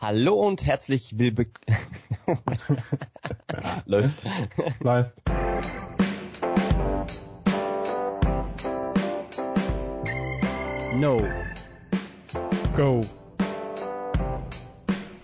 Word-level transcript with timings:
Hallo 0.00 0.34
und 0.46 0.64
herzlich 0.64 1.18
willbe... 1.18 1.46
Läuft. 3.84 4.22
Läuft. 4.78 5.16
No. 10.94 11.16
Go. 12.76 13.00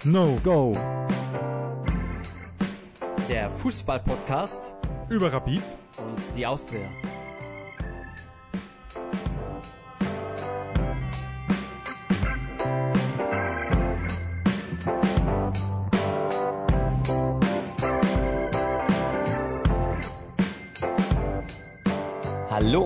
No. 0.02 0.40
Go. 0.42 0.72
Der 3.28 3.50
Fußball-Podcast 3.50 4.74
Über 5.08 5.32
Rapid. 5.32 5.62
und 5.98 6.36
die 6.36 6.46
Austria. 6.46 6.88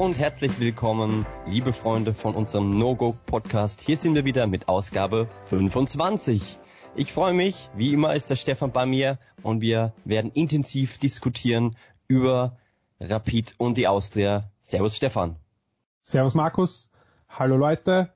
Und 0.09 0.19
herzlich 0.19 0.59
willkommen, 0.59 1.27
liebe 1.47 1.75
Freunde 1.75 2.15
von 2.15 2.35
unserem 2.35 2.71
No-Go-Podcast. 2.71 3.83
Hier 3.83 3.99
sind 3.99 4.15
wir 4.15 4.25
wieder 4.25 4.47
mit 4.47 4.67
Ausgabe 4.67 5.29
25. 5.51 6.59
Ich 6.97 7.13
freue 7.13 7.35
mich, 7.35 7.69
wie 7.77 7.93
immer 7.93 8.15
ist 8.15 8.31
der 8.31 8.37
Stefan 8.37 8.73
bei 8.73 8.87
mir 8.87 9.19
und 9.43 9.61
wir 9.61 9.93
werden 10.07 10.33
intensiv 10.33 10.97
diskutieren 10.97 11.77
über 12.07 12.57
Rapid 12.99 13.57
und 13.59 13.77
die 13.77 13.87
Austria. 13.87 14.47
Servus 14.63 14.97
Stefan. 14.97 15.37
Servus 16.05 16.33
Markus. 16.35 16.91
Hallo 17.29 17.59
Leute. 17.59 18.11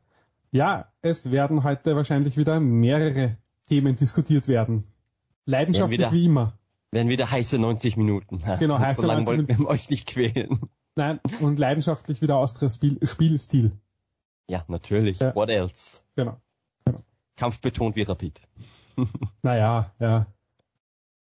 Ja, 0.50 0.90
es 1.02 1.30
werden 1.30 1.62
heute 1.62 1.94
wahrscheinlich 1.94 2.38
wieder 2.38 2.58
mehrere 2.58 3.36
Themen 3.68 3.96
diskutiert 3.96 4.48
werden. 4.48 4.84
Leidenschaftlich 5.44 6.00
wieder- 6.00 6.12
wie 6.12 6.24
immer. 6.24 6.54
Werden 6.90 7.10
wieder 7.10 7.30
heiße 7.30 7.58
90 7.58 7.98
Minuten. 7.98 8.42
Genau, 8.58 8.78
heiße 8.78 9.02
so 9.02 9.06
lange 9.06 9.24
90 9.24 9.48
wollten 9.48 9.62
wir 9.64 9.68
euch 9.68 9.90
nicht 9.90 10.06
quälen. 10.06 10.70
Nein, 10.94 11.20
und 11.40 11.58
leidenschaftlich 11.58 12.20
wieder 12.22 12.36
Austrias 12.36 12.74
Spiel, 12.76 12.98
Spielstil. 13.06 13.72
Ja, 14.48 14.64
natürlich. 14.68 15.20
Ja. 15.20 15.34
What 15.34 15.48
else? 15.48 16.00
Genau. 16.16 16.40
Kampfbetont 17.36 17.96
wie 17.96 18.02
Rapid. 18.02 18.40
Naja, 19.42 19.92
ja. 19.98 20.26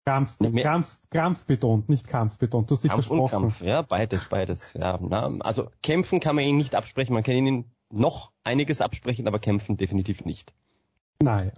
Krampf, 0.04 0.38
Ne, 0.40 0.50
mehr- 0.50 0.64
Krampf, 0.64 0.98
Krampf 1.10 1.46
betont, 1.46 1.88
nicht 1.88 2.06
Kampf 2.08 2.36
betont. 2.38 2.68
Du 2.70 2.74
hast 2.74 2.82
dich 2.84 2.90
Kampf 2.90 3.08
und 3.10 3.18
versprochen. 3.18 3.42
Kampf, 3.48 3.60
ja, 3.62 3.82
beides, 3.82 4.28
beides. 4.28 4.72
Ja, 4.74 4.98
na, 5.00 5.26
also 5.40 5.70
kämpfen 5.82 6.20
kann 6.20 6.36
man 6.36 6.44
ihnen 6.44 6.58
nicht 6.58 6.74
absprechen. 6.74 7.14
Man 7.14 7.22
kann 7.22 7.36
ihnen 7.36 7.70
noch 7.90 8.32
einiges 8.44 8.80
absprechen, 8.80 9.26
aber 9.28 9.38
kämpfen 9.38 9.76
definitiv 9.76 10.24
nicht. 10.24 10.52
Naja, 11.22 11.52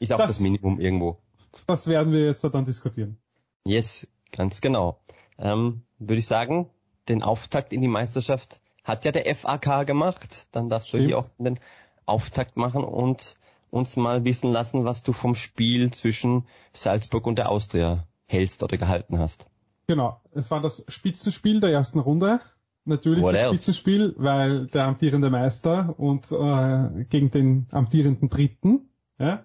Ist 0.00 0.12
auch 0.12 0.18
Das- 0.18 0.32
das, 0.32 0.40
Minimum 0.40 0.80
irgendwo. 0.80 1.18
das 1.66 1.86
werden 1.86 2.12
wir 2.12 2.24
jetzt 2.26 2.42
dann 2.42 2.64
diskutieren. 2.64 3.18
Yes, 3.64 4.08
ganz 4.32 4.60
genau. 4.60 4.98
Ähm, 5.38 5.82
Würde 5.98 6.18
ich 6.20 6.26
sagen, 6.26 6.68
den 7.08 7.22
Auftakt 7.22 7.72
in 7.72 7.80
die 7.80 7.88
Meisterschaft 7.88 8.60
hat 8.82 9.04
ja 9.04 9.12
der 9.12 9.34
FAK 9.34 9.86
gemacht. 9.86 10.46
Dann 10.52 10.68
darfst 10.68 10.92
du 10.92 10.98
Stimmt. 10.98 11.08
hier 11.08 11.18
auch 11.18 11.30
den 11.38 11.58
Auftakt 12.06 12.56
machen 12.56 12.84
und 12.84 13.36
uns 13.70 13.96
mal 13.96 14.24
wissen 14.24 14.52
lassen, 14.52 14.84
was 14.84 15.02
du 15.02 15.12
vom 15.12 15.34
Spiel 15.34 15.90
zwischen 15.92 16.46
Salzburg 16.72 17.26
und 17.26 17.38
der 17.38 17.48
Austria 17.50 18.06
hältst 18.26 18.62
oder 18.62 18.76
gehalten 18.76 19.18
hast. 19.18 19.46
Genau, 19.86 20.20
es 20.32 20.50
war 20.50 20.60
das 20.60 20.84
Spitzenspiel 20.88 21.60
der 21.60 21.70
ersten 21.70 21.98
Runde. 21.98 22.40
Natürlich 22.84 23.22
What 23.22 23.34
das 23.34 23.42
else? 23.42 23.54
Spitzenspiel, 23.54 24.14
weil 24.16 24.66
der 24.66 24.84
amtierende 24.84 25.30
Meister 25.30 25.94
und 25.98 26.30
äh, 26.30 27.04
gegen 27.04 27.30
den 27.30 27.66
amtierenden 27.72 28.28
Dritten. 28.28 28.90
Ja. 29.18 29.44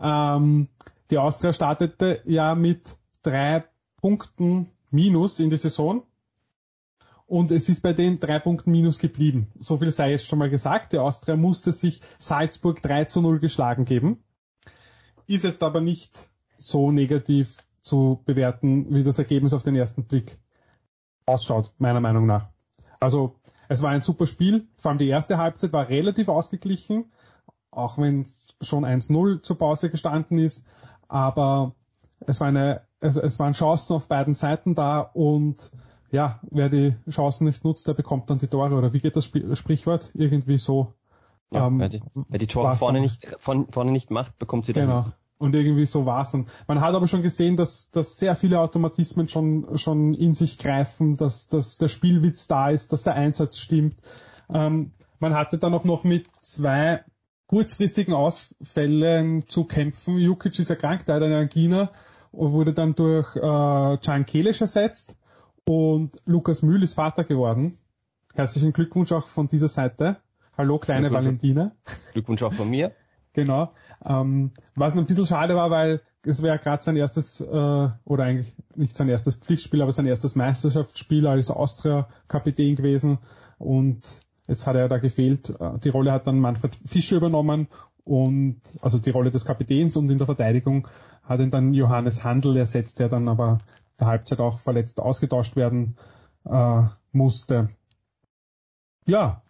Ähm, 0.00 0.68
die 1.10 1.18
Austria 1.18 1.52
startete 1.52 2.22
ja 2.24 2.54
mit 2.54 2.96
drei 3.22 3.64
Punkten 4.00 4.70
Minus 4.90 5.38
in 5.38 5.50
die 5.50 5.56
Saison. 5.56 6.02
Und 7.26 7.50
es 7.50 7.68
ist 7.68 7.82
bei 7.82 7.92
den 7.92 8.20
drei 8.20 8.38
Punkten 8.38 8.70
Minus 8.70 8.98
geblieben. 8.98 9.48
So 9.58 9.78
viel 9.78 9.90
sei 9.90 10.12
jetzt 10.12 10.26
schon 10.26 10.38
mal 10.38 10.48
gesagt. 10.48 10.92
Die 10.92 10.98
Austria 10.98 11.36
musste 11.36 11.72
sich 11.72 12.00
Salzburg 12.18 12.80
3 12.82 13.06
zu 13.06 13.20
0 13.20 13.40
geschlagen 13.40 13.84
geben. 13.84 14.22
Ist 15.26 15.42
jetzt 15.42 15.62
aber 15.64 15.80
nicht 15.80 16.30
so 16.58 16.92
negativ 16.92 17.64
zu 17.80 18.22
bewerten, 18.24 18.94
wie 18.94 19.02
das 19.02 19.18
Ergebnis 19.18 19.52
auf 19.52 19.64
den 19.64 19.74
ersten 19.74 20.04
Blick 20.04 20.38
ausschaut, 21.26 21.72
meiner 21.78 22.00
Meinung 22.00 22.26
nach. 22.26 22.48
Also 23.00 23.34
es 23.68 23.82
war 23.82 23.90
ein 23.90 24.02
super 24.02 24.26
Spiel, 24.26 24.68
vor 24.76 24.90
allem 24.90 24.98
die 24.98 25.08
erste 25.08 25.38
Halbzeit 25.38 25.72
war 25.72 25.88
relativ 25.88 26.28
ausgeglichen, 26.28 27.12
auch 27.70 27.98
wenn 27.98 28.22
es 28.22 28.46
schon 28.60 28.84
1-0 28.84 29.42
zur 29.42 29.58
Pause 29.58 29.90
gestanden 29.90 30.38
ist, 30.38 30.64
aber 31.08 31.74
es, 32.20 32.40
war 32.40 32.48
eine, 32.48 32.82
es, 33.00 33.16
es 33.16 33.38
waren 33.38 33.52
Chancen 33.52 33.96
auf 33.96 34.08
beiden 34.08 34.34
Seiten 34.34 34.74
da 34.74 35.00
und 35.00 35.72
ja, 36.10 36.40
wer 36.50 36.68
die 36.68 36.94
Chancen 37.10 37.46
nicht 37.46 37.64
nutzt, 37.64 37.88
der 37.88 37.94
bekommt 37.94 38.30
dann 38.30 38.38
die 38.38 38.46
Tore 38.46 38.74
oder 38.74 38.92
wie 38.92 39.00
geht 39.00 39.16
das 39.16 39.26
Sp 39.26 39.54
Sprichwort? 39.54 40.10
Irgendwie 40.14 40.58
so. 40.58 40.94
Ja, 41.50 41.66
Ähm, 41.66 41.78
wer, 41.78 41.88
die, 41.88 42.02
wer 42.28 42.38
die 42.38 42.46
Tore 42.46 42.76
vorne 42.76 43.00
nicht, 43.00 43.36
von, 43.38 43.68
vorne 43.70 43.92
nicht 43.92 44.10
macht, 44.10 44.38
bekommt 44.38 44.66
sie 44.66 44.72
dann. 44.72 44.86
Genau. 44.86 45.06
Und 45.38 45.54
irgendwie 45.54 45.84
so 45.84 46.06
war's 46.06 46.30
dann. 46.30 46.46
Man 46.66 46.80
hat 46.80 46.94
aber 46.94 47.08
schon 47.08 47.22
gesehen, 47.22 47.56
dass, 47.56 47.90
dass 47.90 48.16
sehr 48.16 48.36
viele 48.36 48.58
Automatismen 48.58 49.28
schon, 49.28 49.76
schon 49.76 50.14
in 50.14 50.32
sich 50.32 50.56
greifen, 50.56 51.14
dass, 51.16 51.48
dass 51.48 51.76
der 51.76 51.88
Spielwitz 51.88 52.48
da 52.48 52.70
ist, 52.70 52.92
dass 52.92 53.02
der 53.02 53.14
Einsatz 53.14 53.58
stimmt. 53.58 54.00
Ähm, 54.48 54.92
man 55.18 55.34
hatte 55.34 55.58
dann 55.58 55.74
auch 55.74 55.84
noch 55.84 56.04
mit 56.04 56.26
zwei 56.40 57.04
kurzfristigen 57.48 58.14
Ausfällen 58.14 59.46
zu 59.46 59.64
kämpfen. 59.64 60.16
Jukic 60.16 60.58
ist 60.58 60.70
erkrankt, 60.70 61.08
er 61.08 61.16
hat 61.16 61.22
eine 61.22 61.36
Angina, 61.36 61.90
und 62.32 62.52
wurde 62.52 62.72
dann 62.72 62.94
durch 62.94 63.36
äh, 63.36 63.98
Can 63.98 64.26
Kelic 64.26 64.60
ersetzt 64.60 65.16
und 65.68 66.10
Lukas 66.24 66.62
Mühl 66.62 66.82
ist 66.82 66.94
Vater 66.94 67.24
geworden. 67.24 67.76
Herzlichen 68.34 68.72
Glückwunsch 68.72 69.12
auch 69.12 69.26
von 69.26 69.48
dieser 69.48 69.68
Seite. 69.68 70.18
Hallo, 70.56 70.78
kleine 70.78 71.08
Glückwunsch. 71.08 71.24
Valentina. 71.24 71.72
Glückwunsch 72.12 72.42
auch 72.42 72.52
von 72.52 72.70
mir. 72.70 72.92
Genau. 73.32 73.72
Ähm, 74.04 74.52
was 74.74 74.96
ein 74.96 75.04
bisschen 75.06 75.26
schade 75.26 75.54
war, 75.56 75.70
weil 75.70 76.00
es 76.24 76.42
wäre 76.42 76.58
gerade 76.58 76.82
sein 76.82 76.96
erstes, 76.96 77.40
äh, 77.40 77.44
oder 77.44 78.24
eigentlich 78.24 78.54
nicht 78.74 78.96
sein 78.96 79.08
erstes 79.08 79.36
Pflichtspiel, 79.36 79.82
aber 79.82 79.92
sein 79.92 80.06
erstes 80.06 80.34
Meisterschaftsspiel 80.36 81.26
als 81.26 81.50
Austria-Kapitän 81.50 82.76
gewesen. 82.76 83.18
Und 83.58 84.22
jetzt 84.46 84.66
hat 84.66 84.76
er 84.76 84.88
da 84.88 84.98
gefehlt. 84.98 85.50
Äh, 85.50 85.78
Die 85.80 85.90
Rolle 85.90 86.12
hat 86.12 86.26
dann 86.26 86.38
Manfred 86.38 86.76
Fischer 86.86 87.16
übernommen 87.16 87.68
und 88.06 88.60
also 88.82 89.00
die 89.00 89.10
Rolle 89.10 89.32
des 89.32 89.44
Kapitäns 89.44 89.96
und 89.96 90.08
in 90.10 90.18
der 90.18 90.26
Verteidigung 90.26 90.86
hat 91.24 91.40
ihn 91.40 91.50
dann 91.50 91.74
Johannes 91.74 92.22
Handel 92.22 92.56
ersetzt, 92.56 93.00
der 93.00 93.08
dann 93.08 93.28
aber 93.28 93.58
der 93.98 94.06
Halbzeit 94.06 94.38
auch 94.38 94.60
verletzt 94.60 95.00
ausgetauscht 95.00 95.56
werden 95.56 95.96
äh, 96.44 96.82
musste. 97.10 97.68
Ja, 99.06 99.42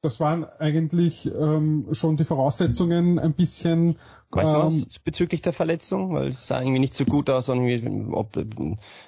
das 0.00 0.20
waren 0.20 0.44
eigentlich 0.44 1.26
ähm, 1.26 1.88
schon 1.92 2.16
die 2.16 2.24
Voraussetzungen 2.24 3.18
ein 3.18 3.34
bisschen. 3.34 3.98
Weißt 4.30 4.52
du 4.52 4.56
ähm, 4.56 4.66
was 4.66 4.98
bezüglich 5.00 5.42
der 5.42 5.52
Verletzung? 5.52 6.12
Weil 6.12 6.28
es 6.28 6.46
sah 6.46 6.60
irgendwie 6.60 6.78
nicht 6.78 6.94
so 6.94 7.04
gut 7.04 7.28
aus, 7.30 7.48
irgendwie, 7.48 8.12
ob 8.12 8.36
äh, 8.36 8.46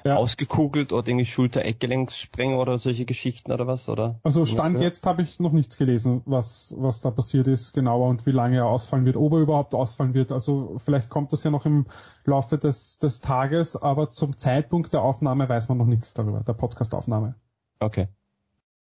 Ja. 0.04 0.16
ausgekugelt 0.16 0.92
oder 0.92 1.06
irgendwie 1.06 1.26
Schulter-Eckgelenkssprengung 1.26 2.58
oder 2.58 2.76
solche 2.76 3.04
Geschichten 3.04 3.52
oder 3.52 3.68
was, 3.68 3.88
oder? 3.88 4.18
Also 4.24 4.44
Stand 4.46 4.80
jetzt 4.80 5.06
habe 5.06 5.22
ich 5.22 5.38
noch 5.38 5.52
nichts 5.52 5.76
gelesen, 5.76 6.22
was, 6.24 6.74
was 6.76 7.02
da 7.02 7.12
passiert 7.12 7.46
ist, 7.46 7.72
genauer 7.72 8.08
und 8.08 8.26
wie 8.26 8.32
lange 8.32 8.56
er 8.56 8.66
ausfallen 8.66 9.04
wird, 9.04 9.16
ob 9.16 9.32
er 9.34 9.38
überhaupt 9.40 9.74
ausfallen 9.74 10.14
wird. 10.14 10.32
Also 10.32 10.78
vielleicht 10.78 11.08
kommt 11.08 11.32
das 11.32 11.44
ja 11.44 11.52
noch 11.52 11.66
im 11.66 11.86
Laufe 12.24 12.58
des, 12.58 12.98
des 12.98 13.20
Tages, 13.20 13.76
aber 13.76 14.10
zum 14.10 14.36
Zeitpunkt 14.36 14.92
der 14.92 15.02
Aufnahme 15.02 15.48
weiß 15.48 15.68
man 15.68 15.78
noch 15.78 15.86
nichts 15.86 16.14
darüber, 16.14 16.40
der 16.40 16.54
Podcast-Aufnahme. 16.54 17.36
Okay, 17.78 18.08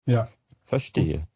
Ja. 0.06 0.28
verstehe. 0.66 1.28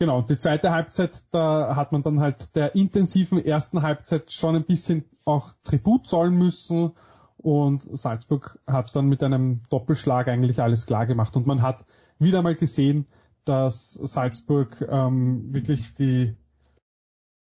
Genau, 0.00 0.18
und 0.18 0.28
die 0.28 0.36
zweite 0.36 0.70
Halbzeit, 0.72 1.22
da 1.30 1.76
hat 1.76 1.92
man 1.92 2.02
dann 2.02 2.20
halt 2.20 2.56
der 2.56 2.74
intensiven 2.74 3.44
ersten 3.44 3.82
Halbzeit 3.82 4.32
schon 4.32 4.56
ein 4.56 4.64
bisschen 4.64 5.04
auch 5.24 5.54
Tribut 5.62 6.06
zollen 6.08 6.34
müssen 6.34 6.92
und 7.36 7.82
Salzburg 7.96 8.58
hat 8.66 8.94
dann 8.96 9.06
mit 9.06 9.22
einem 9.22 9.62
Doppelschlag 9.70 10.26
eigentlich 10.28 10.60
alles 10.60 10.86
klar 10.86 11.06
gemacht 11.06 11.36
und 11.36 11.46
man 11.46 11.62
hat 11.62 11.84
wieder 12.18 12.42
mal 12.42 12.56
gesehen, 12.56 13.06
dass 13.44 13.92
Salzburg 13.94 14.84
ähm, 14.88 15.52
wirklich 15.52 15.94
die 15.94 16.34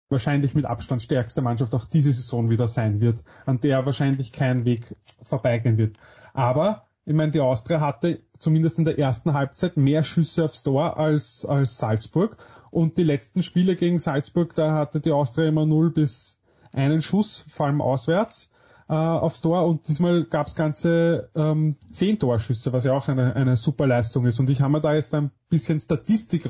wahrscheinlich 0.09 0.53
mit 0.53 0.65
Abstand 0.65 1.01
stärkste 1.01 1.41
Mannschaft 1.41 1.73
auch 1.73 1.85
diese 1.85 2.11
Saison 2.11 2.49
wieder 2.49 2.67
sein 2.67 2.99
wird, 2.99 3.23
an 3.45 3.59
der 3.61 3.85
wahrscheinlich 3.85 4.33
kein 4.33 4.65
Weg 4.65 4.95
vorbeigehen 5.21 5.77
wird. 5.77 5.97
Aber 6.33 6.87
ich 7.05 7.13
meine, 7.13 7.31
die 7.31 7.39
Austria 7.39 7.79
hatte 7.79 8.21
zumindest 8.41 8.79
in 8.79 8.85
der 8.85 8.99
ersten 8.99 9.33
Halbzeit 9.33 9.77
mehr 9.77 10.03
Schüsse 10.03 10.43
aufs 10.43 10.63
Tor 10.63 10.97
als, 10.97 11.45
als 11.45 11.77
Salzburg. 11.77 12.37
Und 12.69 12.97
die 12.97 13.03
letzten 13.03 13.43
Spiele 13.43 13.75
gegen 13.75 13.99
Salzburg, 13.99 14.55
da 14.55 14.73
hatte 14.73 14.99
die 14.99 15.11
Austria 15.11 15.47
immer 15.47 15.65
0 15.65 15.91
bis 15.91 16.39
einen 16.73 17.01
Schuss, 17.01 17.45
vor 17.47 17.67
allem 17.67 17.81
auswärts, 17.81 18.51
äh, 18.89 18.93
aufs 18.93 19.41
Tor. 19.41 19.65
Und 19.65 19.87
diesmal 19.87 20.23
gab 20.23 20.47
es 20.47 20.55
ganze 20.55 21.29
ähm, 21.35 21.75
10 21.91 22.19
Torschüsse, 22.19 22.73
was 22.73 22.83
ja 22.83 22.93
auch 22.93 23.07
eine, 23.07 23.35
eine 23.35 23.57
super 23.57 23.87
Leistung 23.87 24.25
ist. 24.25 24.39
Und 24.39 24.49
ich 24.49 24.61
habe 24.61 24.71
mir 24.71 24.81
da 24.81 24.93
jetzt 24.93 25.13
ein 25.13 25.31
bisschen 25.49 25.79
Statistik 25.79 26.49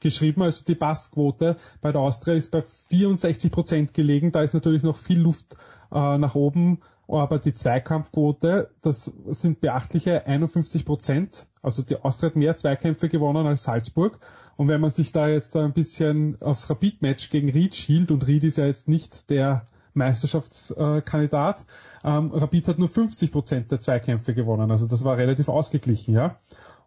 geschrieben. 0.00 0.42
Also 0.42 0.64
die 0.64 0.74
Passquote 0.74 1.56
bei 1.80 1.92
der 1.92 2.00
Austria 2.00 2.34
ist 2.34 2.50
bei 2.50 2.62
64 2.62 3.50
Prozent 3.50 3.94
gelegen. 3.94 4.32
Da 4.32 4.42
ist 4.42 4.54
natürlich 4.54 4.82
noch 4.82 4.96
viel 4.96 5.20
Luft 5.20 5.56
äh, 5.92 6.18
nach 6.18 6.34
oben. 6.34 6.80
Aber 7.08 7.38
die 7.38 7.54
Zweikampfquote, 7.54 8.70
das 8.82 9.04
sind 9.26 9.60
beachtliche 9.60 10.26
51 10.26 10.84
Prozent. 10.84 11.48
Also 11.62 11.82
die 11.82 11.96
Austria 11.96 12.28
hat 12.28 12.36
mehr 12.36 12.56
Zweikämpfe 12.56 13.08
gewonnen 13.08 13.46
als 13.46 13.62
Salzburg. 13.64 14.20
Und 14.56 14.68
wenn 14.68 14.80
man 14.80 14.90
sich 14.90 15.12
da 15.12 15.28
jetzt 15.28 15.56
ein 15.56 15.72
bisschen 15.72 16.40
aufs 16.42 16.68
Rapid-Match 16.68 17.30
gegen 17.30 17.48
Ried 17.48 17.74
schielt, 17.74 18.10
und 18.10 18.26
Ried 18.26 18.44
ist 18.44 18.58
ja 18.58 18.66
jetzt 18.66 18.88
nicht 18.88 19.30
der 19.30 19.64
Meisterschaftskandidat. 19.94 21.64
Ähm, 22.04 22.30
Rapid 22.32 22.68
hat 22.68 22.78
nur 22.78 22.88
50 22.88 23.32
Prozent 23.32 23.70
der 23.70 23.80
Zweikämpfe 23.80 24.34
gewonnen, 24.34 24.70
also 24.70 24.86
das 24.86 25.04
war 25.04 25.16
relativ 25.16 25.48
ausgeglichen, 25.48 26.14
ja. 26.14 26.36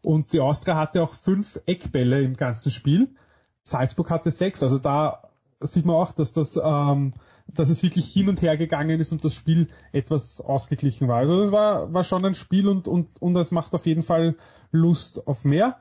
Und 0.02 0.34
die 0.34 0.40
Austria 0.40 0.78
hatte 0.78 1.04
auch 1.04 1.14
fünf 1.14 1.60
Eckbälle 1.68 2.22
im 2.22 2.34
ganzen 2.34 2.72
Spiel. 2.72 3.10
Salzburg 3.64 4.10
hatte 4.10 4.32
sechs, 4.32 4.64
also 4.64 4.80
da 4.80 5.30
sieht 5.60 5.86
man 5.86 5.96
auch, 5.96 6.12
dass 6.12 6.34
das, 6.34 6.60
ähm, 6.64 7.14
dass 7.54 7.70
es 7.70 7.84
wirklich 7.84 8.08
hin 8.08 8.30
und 8.30 8.42
her 8.42 8.58
gegangen 8.58 9.00
ist 9.00 9.12
und 9.12 9.24
das 9.24 9.36
Spiel 9.36 9.68
etwas 9.92 10.42
ausgeglichen 10.42 11.08
war. 11.08 11.18
Also 11.18 11.42
es 11.42 11.52
war, 11.52 11.94
war 11.94 12.04
schon 12.04 12.26
ein 12.26 12.36
Spiel 12.36 12.68
und, 12.68 12.88
und, 12.88 13.10
und 13.22 13.36
es 13.36 13.52
macht 13.52 13.74
auf 13.76 13.86
jeden 13.86 14.04
Fall 14.04 14.36
Lust 14.72 15.28
auf 15.28 15.46
mehr. 15.46 15.78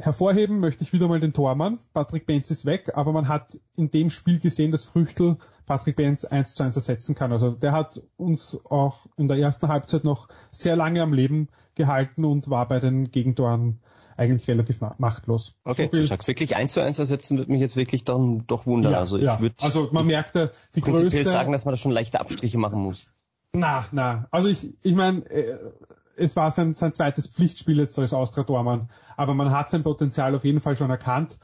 Hervorheben 0.00 0.60
möchte 0.60 0.84
ich 0.84 0.92
wieder 0.92 1.08
mal 1.08 1.18
den 1.18 1.32
Tormann. 1.32 1.80
Patrick 1.92 2.24
Benz 2.24 2.50
ist 2.52 2.64
weg, 2.64 2.92
aber 2.94 3.12
man 3.12 3.26
hat 3.26 3.58
in 3.74 3.90
dem 3.90 4.10
Spiel 4.10 4.38
gesehen, 4.38 4.70
dass 4.70 4.84
Früchtel 4.84 5.38
Patrick 5.66 5.96
Benz 5.96 6.24
eins 6.24 6.54
zu 6.54 6.62
eins 6.62 6.76
ersetzen 6.76 7.16
kann. 7.16 7.32
Also 7.32 7.50
der 7.50 7.72
hat 7.72 8.00
uns 8.16 8.60
auch 8.64 9.06
in 9.16 9.26
der 9.26 9.38
ersten 9.38 9.66
Halbzeit 9.66 10.04
noch 10.04 10.28
sehr 10.52 10.76
lange 10.76 11.02
am 11.02 11.12
Leben 11.12 11.48
gehalten 11.74 12.24
und 12.24 12.48
war 12.48 12.68
bei 12.68 12.78
den 12.78 13.10
Gegentoren 13.10 13.80
eigentlich 14.18 14.48
relativ 14.48 14.80
machtlos. 14.98 15.54
Okay, 15.64 15.88
so 15.90 15.96
du 15.96 16.04
sagst 16.04 16.28
wirklich 16.28 16.56
eins 16.56 16.72
zu 16.72 16.80
eins 16.80 16.98
ersetzen, 16.98 17.38
würde 17.38 17.52
mich 17.52 17.60
jetzt 17.60 17.76
wirklich 17.76 18.04
dann 18.04 18.46
doch 18.46 18.66
wundern. 18.66 18.92
Ja, 18.92 18.98
also 18.98 19.16
ich 19.16 19.24
ja. 19.24 19.40
würde 19.40 19.54
also 19.60 19.88
man 19.92 20.06
merkte 20.06 20.52
die 20.74 20.80
Größe 20.80 21.22
sagen, 21.22 21.52
dass 21.52 21.64
man 21.64 21.72
da 21.72 21.78
schon 21.78 21.92
leichte 21.92 22.20
Abstriche 22.20 22.58
machen 22.58 22.80
muss. 22.80 23.06
Na, 23.52 23.84
na, 23.92 24.26
also 24.30 24.48
ich 24.48 24.74
ich 24.82 24.94
meine 24.94 25.24
äh, 25.30 25.58
es 26.16 26.34
war 26.34 26.50
sein, 26.50 26.74
sein 26.74 26.94
zweites 26.94 27.28
Pflichtspiel 27.28 27.78
jetzt 27.78 27.98
als 27.98 28.12
Austria 28.12 28.42
Dormann, 28.42 28.90
aber 29.16 29.34
man 29.34 29.52
hat 29.52 29.70
sein 29.70 29.84
Potenzial 29.84 30.34
auf 30.34 30.44
jeden 30.44 30.60
Fall 30.60 30.74
schon 30.74 30.90
erkannt 30.90 31.38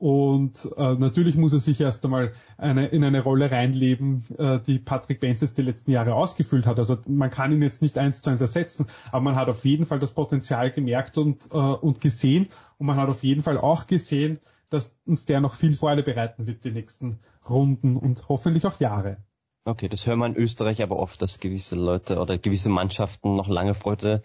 und 0.00 0.66
äh, 0.78 0.94
natürlich 0.94 1.36
muss 1.36 1.52
er 1.52 1.60
sich 1.60 1.78
erst 1.78 2.02
einmal 2.06 2.32
eine, 2.56 2.86
in 2.86 3.04
eine 3.04 3.20
Rolle 3.20 3.50
reinleben, 3.50 4.24
äh, 4.38 4.58
die 4.58 4.78
Patrick 4.78 5.20
Benz 5.20 5.42
jetzt 5.42 5.58
die 5.58 5.62
letzten 5.62 5.90
Jahre 5.90 6.14
ausgefüllt 6.14 6.64
hat. 6.64 6.78
Also 6.78 6.96
man 7.06 7.28
kann 7.28 7.52
ihn 7.52 7.60
jetzt 7.60 7.82
nicht 7.82 7.98
eins 7.98 8.22
zu 8.22 8.30
eins 8.30 8.40
ersetzen, 8.40 8.86
aber 9.12 9.20
man 9.20 9.36
hat 9.36 9.50
auf 9.50 9.62
jeden 9.66 9.84
Fall 9.84 9.98
das 9.98 10.12
Potenzial 10.12 10.70
gemerkt 10.70 11.18
und, 11.18 11.50
äh, 11.52 11.56
und 11.56 12.00
gesehen 12.00 12.48
und 12.78 12.86
man 12.86 12.96
hat 12.96 13.10
auf 13.10 13.22
jeden 13.22 13.42
Fall 13.42 13.58
auch 13.58 13.86
gesehen, 13.86 14.40
dass 14.70 14.96
uns 15.04 15.26
der 15.26 15.42
noch 15.42 15.52
viel 15.52 15.74
Freude 15.74 16.02
bereiten 16.02 16.46
wird, 16.46 16.64
die 16.64 16.70
nächsten 16.70 17.18
Runden 17.46 17.98
und 17.98 18.26
hoffentlich 18.30 18.64
auch 18.64 18.80
Jahre. 18.80 19.18
Okay, 19.66 19.90
das 19.90 20.06
hören 20.06 20.20
wir 20.20 20.26
in 20.26 20.36
Österreich 20.36 20.82
aber 20.82 20.98
oft, 20.98 21.20
dass 21.20 21.40
gewisse 21.40 21.76
Leute 21.76 22.18
oder 22.18 22.38
gewisse 22.38 22.70
Mannschaften 22.70 23.36
noch 23.36 23.48
lange 23.48 23.74
Freude 23.74 24.22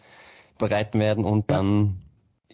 bereiten 0.58 1.00
werden 1.00 1.26
und 1.26 1.52
dann 1.52 2.05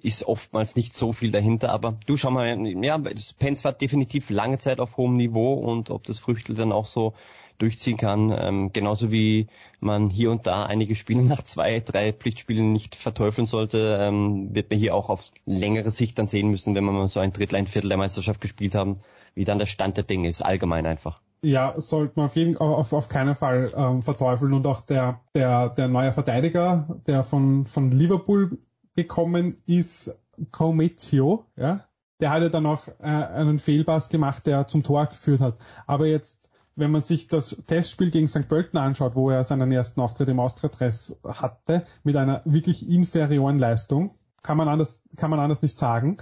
ist 0.04 0.24
oftmals 0.24 0.76
nicht 0.76 0.96
so 0.96 1.14
viel 1.14 1.32
dahinter. 1.32 1.72
Aber 1.72 1.98
du 2.06 2.18
schau 2.18 2.32
mal, 2.32 2.68
ja, 2.84 3.02
Pens 3.40 3.64
war 3.64 3.74
definitiv 3.74 4.30
lange 4.30 4.58
Zeit 4.58 4.80
auf 4.80 4.98
hohem 4.98 5.18
Niveau 5.18 5.54
und 5.54 5.90
ob 5.90 6.04
das 6.04 6.20
Früchtel 6.20 6.56
dann 6.56 6.72
auch 6.72 6.88
so 6.88 7.14
durchziehen 7.58 7.98
kann, 7.98 8.36
ähm, 8.36 8.74
genauso 8.74 9.12
wie 9.12 9.48
man 9.82 10.10
hier 10.10 10.32
und 10.32 10.48
da 10.48 10.66
einige 10.66 10.96
Spiele 10.96 11.22
nach 11.22 11.44
zwei, 11.44 11.80
drei 11.80 12.12
Pflichtspielen 12.12 12.74
nicht 12.74 12.96
verteufeln 12.96 13.46
sollte, 13.46 14.00
ähm, 14.02 14.54
wird 14.56 14.72
man 14.72 14.80
hier 14.80 14.96
auch 14.96 15.10
auf 15.10 15.30
längere 15.46 15.92
Sicht 15.92 16.18
dann 16.18 16.28
sehen 16.28 16.50
müssen, 16.50 16.74
wenn 16.74 16.84
wir 16.84 16.92
mal 16.92 17.08
so 17.08 17.20
ein 17.20 17.34
Drittel, 17.34 17.58
ein 17.58 17.68
Viertel 17.68 17.90
der 17.90 17.98
Meisterschaft 17.98 18.42
gespielt 18.42 18.74
haben, 18.74 19.02
wie 19.36 19.44
dann 19.44 19.60
der 19.60 19.68
Stand 19.68 19.98
der 19.98 20.04
Dinge 20.04 20.28
ist, 20.28 20.42
allgemein 20.42 20.86
einfach 20.86 21.22
ja, 21.44 21.74
sollte 21.82 22.14
man 22.16 22.26
auf, 22.26 22.36
jeden, 22.36 22.58
auf, 22.58 22.94
auf 22.94 23.10
keinen 23.10 23.34
Fall 23.34 23.72
ähm, 23.76 24.02
verteufeln. 24.02 24.54
Und 24.54 24.68
auch 24.68 24.82
der, 24.82 25.22
der, 25.36 25.70
der 25.70 25.88
neue 25.88 26.14
Verteidiger, 26.14 27.00
der 27.08 27.24
von, 27.24 27.66
von 27.66 27.92
Liverpool 27.92 28.60
gekommen 28.96 29.56
ist, 29.66 30.14
Comezio, 30.52 31.46
ja, 31.56 31.86
der 32.20 32.30
hat 32.30 32.42
ja 32.44 32.50
dann 32.50 32.66
auch 32.66 32.88
äh, 33.00 33.04
einen 33.04 33.60
Fehlpass 33.60 34.10
gemacht, 34.10 34.46
der 34.48 34.68
zum 34.68 34.84
Tor 34.84 35.08
geführt 35.08 35.42
hat. 35.42 35.58
Aber 35.88 36.06
jetzt, 36.06 36.40
wenn 36.76 36.92
man 36.92 37.02
sich 37.02 37.28
das 37.28 37.58
Testspiel 37.66 38.12
gegen 38.12 38.28
St. 38.28 38.48
Pölten 38.48 38.78
anschaut, 38.78 39.16
wo 39.16 39.30
er 39.30 39.44
seinen 39.44 39.72
ersten 39.72 40.02
Auftritt 40.02 40.30
im 40.30 40.40
Austria-Dress 40.40 41.20
hatte, 41.26 41.86
mit 42.04 42.16
einer 42.16 42.42
wirklich 42.46 42.88
inferioren 42.88 43.60
Leistung, 43.60 44.16
kann 44.44 44.58
man 44.58 44.68
anders, 44.68 45.04
kann 45.18 45.30
man 45.30 45.40
anders 45.40 45.62
nicht 45.62 45.78
sagen. 45.78 46.18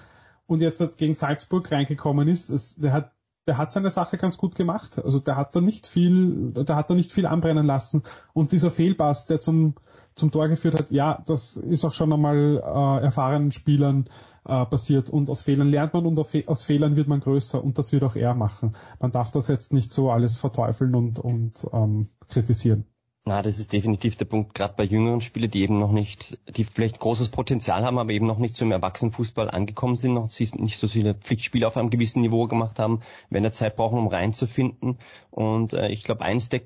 Und 0.47 0.61
jetzt 0.61 0.97
gegen 0.97 1.13
Salzburg 1.13 1.71
reingekommen 1.71 2.27
ist, 2.27 2.49
es, 2.49 2.75
der 2.75 2.93
hat 2.93 3.11
der 3.47 3.57
hat 3.57 3.71
seine 3.71 3.89
Sache 3.89 4.17
ganz 4.17 4.37
gut 4.37 4.55
gemacht. 4.55 4.99
Also 5.03 5.19
der 5.19 5.35
hat 5.35 5.55
da 5.55 5.61
nicht 5.61 5.87
viel, 5.87 6.51
der 6.53 6.75
hat 6.75 6.89
da 6.89 6.93
nicht 6.93 7.11
viel 7.11 7.25
anbrennen 7.25 7.65
lassen. 7.65 8.03
Und 8.33 8.51
dieser 8.51 8.69
Fehlpass, 8.69 9.25
der 9.27 9.39
zum, 9.39 9.75
zum 10.15 10.31
Tor 10.31 10.47
geführt 10.47 10.75
hat, 10.75 10.91
ja, 10.91 11.23
das 11.25 11.57
ist 11.57 11.83
auch 11.83 11.93
schon 11.93 12.13
einmal 12.13 12.61
äh, 12.63 13.03
erfahrenen 13.03 13.51
Spielern 13.51 14.09
äh, 14.45 14.65
passiert. 14.65 15.09
Und 15.09 15.29
aus 15.29 15.41
Fehlern 15.41 15.69
lernt 15.69 15.93
man 15.93 16.05
und 16.05 16.19
aus 16.19 16.63
Fehlern 16.63 16.95
wird 16.95 17.07
man 17.07 17.21
größer 17.21 17.63
und 17.63 17.77
das 17.77 17.91
wird 17.91 18.03
auch 18.03 18.15
er 18.15 18.35
machen. 18.35 18.75
Man 18.99 19.11
darf 19.11 19.31
das 19.31 19.47
jetzt 19.47 19.73
nicht 19.73 19.91
so 19.93 20.11
alles 20.11 20.37
verteufeln 20.37 20.93
und, 20.95 21.19
und 21.19 21.65
ähm, 21.73 22.09
kritisieren. 22.27 22.85
Na, 23.29 23.43
das 23.43 23.59
ist 23.59 23.73
definitiv 23.73 24.15
der 24.15 24.25
Punkt, 24.25 24.55
gerade 24.55 24.73
bei 24.75 24.83
jüngeren 24.83 25.21
Spielern, 25.21 25.51
die 25.51 25.61
eben 25.61 25.77
noch 25.77 25.91
nicht, 25.91 26.39
die 26.57 26.63
vielleicht 26.63 26.97
großes 26.97 27.29
Potenzial 27.29 27.85
haben, 27.85 27.99
aber 27.99 28.11
eben 28.11 28.25
noch 28.25 28.39
nicht 28.39 28.55
zum 28.55 28.71
Erwachsenenfußball 28.71 29.51
angekommen 29.51 29.95
sind, 29.95 30.15
noch 30.15 30.31
nicht 30.39 30.79
so 30.79 30.87
viele 30.87 31.13
Pflichtspiele 31.13 31.67
auf 31.67 31.77
einem 31.77 31.91
gewissen 31.91 32.23
Niveau 32.23 32.47
gemacht 32.47 32.79
haben, 32.79 33.01
wenn 33.29 33.43
er 33.43 33.51
Zeit 33.51 33.75
brauchen, 33.75 33.99
um 33.99 34.07
reinzufinden. 34.07 34.97
Und 35.29 35.73
äh, 35.73 35.89
ich 35.89 36.03
glaube, 36.03 36.23
eins 36.23 36.49
der 36.49 36.61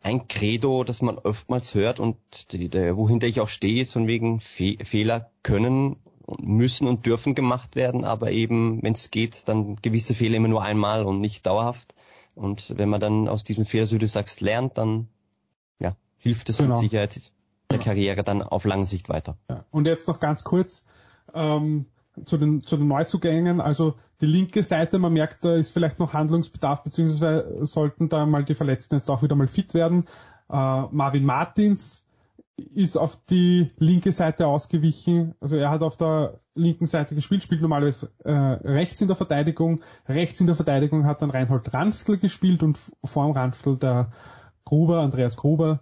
ein 0.00 0.26
Credo, 0.26 0.82
das 0.82 1.00
man 1.00 1.16
oftmals 1.16 1.76
hört 1.76 2.00
und 2.00 2.16
die, 2.50 2.68
der, 2.68 2.96
wohinter 2.96 3.28
ich 3.28 3.38
auch 3.38 3.46
stehe, 3.46 3.80
ist 3.80 3.92
von 3.92 4.08
wegen 4.08 4.40
Fe 4.40 4.78
Fehler 4.82 5.30
können 5.44 5.94
müssen 6.40 6.88
und 6.88 7.06
dürfen 7.06 7.36
gemacht 7.36 7.76
werden, 7.76 8.04
aber 8.04 8.32
eben, 8.32 8.82
wenn 8.82 8.94
es 8.94 9.12
geht, 9.12 9.46
dann 9.46 9.76
gewisse 9.76 10.16
Fehler 10.16 10.38
immer 10.38 10.48
nur 10.48 10.62
einmal 10.64 11.04
und 11.04 11.20
nicht 11.20 11.46
dauerhaft. 11.46 11.94
Und 12.34 12.76
wenn 12.76 12.88
man 12.88 13.00
dann 13.00 13.28
aus 13.28 13.44
diesem 13.44 13.64
Fehler, 13.64 13.86
so 13.86 13.96
du 13.96 14.08
sagst, 14.08 14.40
lernt, 14.40 14.76
dann 14.76 15.06
hilft 16.24 16.48
es 16.48 16.58
genau. 16.58 16.70
mit 16.70 16.78
Sicherheit 16.78 17.20
der 17.70 17.78
Karriere 17.78 18.24
dann 18.24 18.42
auf 18.42 18.64
lange 18.64 18.86
Sicht 18.86 19.08
weiter. 19.08 19.36
Ja. 19.48 19.64
Und 19.70 19.86
jetzt 19.86 20.08
noch 20.08 20.20
ganz 20.20 20.42
kurz 20.42 20.86
ähm, 21.34 21.86
zu, 22.24 22.38
den, 22.38 22.62
zu 22.62 22.76
den 22.76 22.88
Neuzugängen. 22.88 23.60
Also 23.60 23.94
die 24.20 24.26
linke 24.26 24.62
Seite, 24.62 24.98
man 24.98 25.12
merkt, 25.12 25.44
da 25.44 25.54
ist 25.54 25.70
vielleicht 25.70 25.98
noch 25.98 26.14
Handlungsbedarf, 26.14 26.82
beziehungsweise 26.82 27.66
sollten 27.66 28.08
da 28.08 28.24
mal 28.24 28.44
die 28.44 28.54
Verletzten 28.54 28.94
jetzt 28.94 29.10
auch 29.10 29.22
wieder 29.22 29.36
mal 29.36 29.46
fit 29.46 29.74
werden. 29.74 30.06
Äh, 30.50 30.82
Marvin 30.90 31.24
Martins 31.24 32.08
ist 32.56 32.96
auf 32.96 33.16
die 33.28 33.68
linke 33.78 34.12
Seite 34.12 34.46
ausgewichen. 34.46 35.34
Also 35.40 35.56
er 35.56 35.70
hat 35.70 35.82
auf 35.82 35.96
der 35.96 36.40
linken 36.54 36.86
Seite 36.86 37.14
gespielt, 37.14 37.42
spielt 37.42 37.60
normalerweise 37.60 38.12
äh, 38.24 38.30
rechts 38.30 39.00
in 39.02 39.08
der 39.08 39.16
Verteidigung. 39.16 39.82
Rechts 40.08 40.40
in 40.40 40.46
der 40.46 40.56
Verteidigung 40.56 41.04
hat 41.04 41.20
dann 41.20 41.30
Reinhold 41.30 41.74
Ranftl 41.74 42.16
gespielt 42.16 42.62
und 42.62 42.78
vorm 43.04 43.32
Ranftl 43.32 43.76
der 43.76 44.12
Gruber, 44.64 45.00
Andreas 45.00 45.36
Gruber 45.36 45.80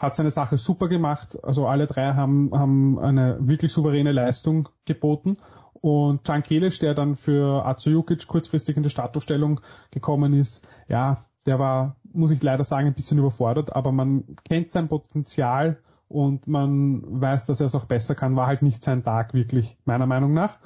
hat 0.00 0.16
seine 0.16 0.30
Sache 0.30 0.56
super 0.56 0.88
gemacht. 0.88 1.38
Also 1.44 1.68
alle 1.68 1.86
drei 1.86 2.14
haben, 2.14 2.50
haben 2.52 2.98
eine 2.98 3.36
wirklich 3.40 3.70
souveräne 3.70 4.12
Leistung 4.12 4.70
geboten. 4.86 5.36
Und 5.74 6.24
Can 6.24 6.42
Kelic, 6.42 6.80
der 6.80 6.94
dann 6.94 7.16
für 7.16 7.66
Azujukic 7.66 8.26
kurzfristig 8.26 8.76
in 8.76 8.82
die 8.82 8.90
Startaufstellung 8.90 9.60
gekommen 9.90 10.32
ist, 10.32 10.66
ja, 10.88 11.26
der 11.46 11.58
war, 11.58 11.96
muss 12.12 12.30
ich 12.30 12.42
leider 12.42 12.64
sagen, 12.64 12.86
ein 12.86 12.94
bisschen 12.94 13.18
überfordert, 13.18 13.76
aber 13.76 13.92
man 13.92 14.36
kennt 14.44 14.70
sein 14.70 14.88
Potenzial 14.88 15.78
und 16.08 16.46
man 16.46 17.02
weiß, 17.20 17.44
dass 17.46 17.60
er 17.60 17.66
es 17.66 17.74
auch 17.74 17.84
besser 17.84 18.14
kann, 18.14 18.36
war 18.36 18.46
halt 18.46 18.62
nicht 18.62 18.82
sein 18.82 19.02
Tag 19.02 19.32
wirklich, 19.32 19.76
meiner 19.84 20.06
Meinung 20.06 20.32
nach. 20.32 20.58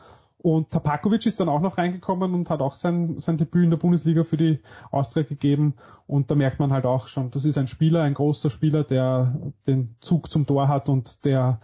Und 0.45 0.69
Tapakovic 0.69 1.25
ist 1.25 1.41
dann 1.41 1.49
auch 1.49 1.63
noch 1.63 1.79
reingekommen 1.79 2.35
und 2.35 2.51
hat 2.51 2.61
auch 2.61 2.75
sein, 2.75 3.19
sein 3.19 3.39
Debüt 3.39 3.65
in 3.65 3.71
der 3.71 3.79
Bundesliga 3.79 4.25
für 4.25 4.37
die 4.37 4.61
Austria 4.91 5.23
gegeben. 5.23 5.73
Und 6.07 6.31
da 6.31 6.35
merkt 6.35 6.59
man 6.59 6.71
halt 6.71 6.85
auch 6.85 7.09
schon, 7.09 7.31
das 7.31 7.47
ist 7.47 7.57
ein 7.57 7.67
Spieler, 7.67 8.03
ein 8.03 8.13
großer 8.13 8.51
Spieler, 8.51 8.85
der 8.85 9.41
den 9.67 9.97
Zug 10.01 10.31
zum 10.31 10.47
Tor 10.47 10.69
hat 10.69 10.91
und 10.91 11.25
der 11.25 11.63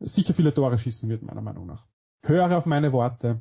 sicher 0.00 0.34
viele 0.34 0.52
Tore 0.52 0.76
schießen 0.76 1.08
wird, 1.08 1.22
meiner 1.22 1.40
Meinung 1.40 1.66
nach. 1.66 1.86
Höre 2.22 2.54
auf 2.58 2.66
meine 2.66 2.92
Worte 2.92 3.40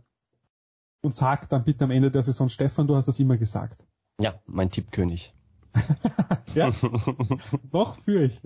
und 1.02 1.14
sag 1.14 1.50
dann 1.50 1.66
bitte 1.66 1.84
am 1.84 1.92
Ende 1.92 2.10
der 2.10 2.24
Saison, 2.24 2.48
Stefan, 2.48 2.88
du 2.88 2.96
hast 2.96 3.10
das 3.10 3.20
immer 3.20 3.36
gesagt. 3.36 3.86
Ja, 4.18 4.36
mein 4.46 4.72
Tippkönig. 4.72 5.34
ja, 6.56 6.72
noch 7.74 7.96
für 7.96 8.24
ich. 8.24 8.42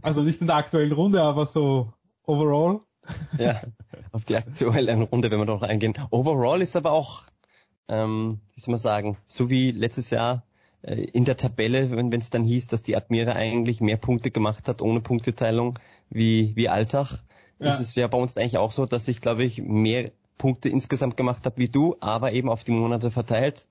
Also 0.00 0.22
nicht 0.22 0.40
in 0.40 0.46
der 0.46 0.56
aktuellen 0.56 0.92
Runde, 0.92 1.20
aber 1.20 1.44
so 1.44 1.92
overall. 2.24 2.80
Ja, 3.38 3.60
auf 4.12 4.24
die 4.24 4.36
aktuelle 4.36 4.94
Runde, 4.96 5.30
wenn 5.30 5.38
wir 5.38 5.44
noch 5.44 5.62
eingehen. 5.62 5.94
Overall 6.10 6.62
ist 6.62 6.76
aber 6.76 6.92
auch, 6.92 7.24
ähm, 7.88 8.40
wie 8.54 8.60
soll 8.60 8.72
man 8.72 8.80
sagen, 8.80 9.16
so 9.26 9.50
wie 9.50 9.70
letztes 9.70 10.10
Jahr 10.10 10.44
äh, 10.82 10.94
in 10.94 11.24
der 11.24 11.36
Tabelle, 11.36 11.90
wenn 11.90 12.12
es 12.12 12.30
dann 12.30 12.44
hieß, 12.44 12.68
dass 12.68 12.82
die 12.82 12.96
Admira 12.96 13.32
eigentlich 13.32 13.80
mehr 13.80 13.96
Punkte 13.96 14.30
gemacht 14.30 14.68
hat 14.68 14.82
ohne 14.82 15.00
Punkteteilung 15.00 15.78
wie, 16.10 16.54
wie 16.54 16.68
Alltag, 16.68 17.18
ja. 17.58 17.70
ist 17.70 17.80
es 17.80 17.94
ja 17.94 18.06
bei 18.06 18.18
uns 18.18 18.36
eigentlich 18.36 18.58
auch 18.58 18.72
so, 18.72 18.86
dass 18.86 19.06
sich, 19.06 19.20
glaube 19.20 19.44
ich, 19.44 19.60
mehr 19.60 20.12
Punkte 20.38 20.68
insgesamt 20.68 21.16
gemacht 21.16 21.46
habe 21.46 21.58
wie 21.58 21.68
du, 21.68 21.96
aber 22.00 22.32
eben 22.32 22.48
auf 22.48 22.64
die 22.64 22.72
Monate 22.72 23.10
verteilt, 23.10 23.66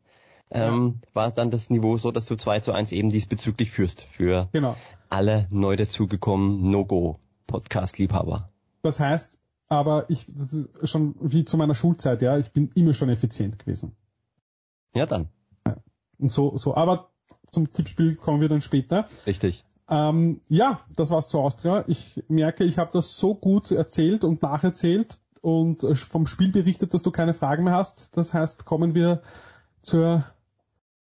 ähm, 0.52 1.02
ja. 1.02 1.10
war 1.14 1.32
dann 1.32 1.52
das 1.52 1.70
Niveau 1.70 1.98
so, 1.98 2.12
dass 2.12 2.26
du 2.26 2.36
2 2.36 2.60
zu 2.60 2.72
1 2.72 2.92
eben 2.92 3.10
diesbezüglich 3.10 3.72
führst 3.72 4.04
für 4.04 4.50
genau. 4.52 4.76
alle 5.10 5.48
neu 5.52 5.76
dazugekommenen 5.76 6.70
No-Go-Podcast-Liebhaber. 6.70 8.50
Das 8.86 9.00
heißt, 9.00 9.40
aber 9.68 10.12
ich, 10.12 10.28
das 10.28 10.54
ist 10.54 10.90
schon 10.90 11.16
wie 11.20 11.44
zu 11.44 11.58
meiner 11.58 11.74
Schulzeit, 11.74 12.22
ja, 12.22 12.38
ich 12.38 12.52
bin 12.52 12.70
immer 12.76 12.94
schon 12.94 13.10
effizient 13.10 13.58
gewesen. 13.58 13.96
Ja, 14.94 15.08
dann. 15.08 15.30
Und 16.20 16.32
so, 16.32 16.56
so, 16.56 16.76
aber 16.76 17.10
zum 17.50 17.74
Tippspiel 17.74 18.16
kommen 18.16 18.42
wir 18.42 18.48
dann 18.48 18.62
später. 18.62 19.08
Richtig. 19.26 19.66
Ähm, 19.90 20.42
ja, 20.50 20.82
das 20.96 21.10
war's 21.10 21.30
zu 21.30 21.40
Austria. 21.40 21.84
Ich 21.88 22.24
merke, 22.28 22.64
ich 22.64 22.78
habe 22.78 22.92
das 22.94 23.18
so 23.18 23.34
gut 23.34 23.72
erzählt 23.72 24.24
und 24.24 24.44
nacherzählt 24.44 25.20
und 25.42 25.84
äh, 25.84 25.96
vom 25.96 26.28
Spiel 26.28 26.52
berichtet, 26.52 26.94
dass 26.94 27.02
du 27.02 27.10
keine 27.10 27.34
Fragen 27.34 27.64
mehr 27.64 27.74
hast. 27.74 28.16
Das 28.16 28.36
heißt, 28.36 28.66
kommen 28.66 28.94
wir 28.94 29.24
zur 29.82 30.26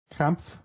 Krampf, 0.09 0.61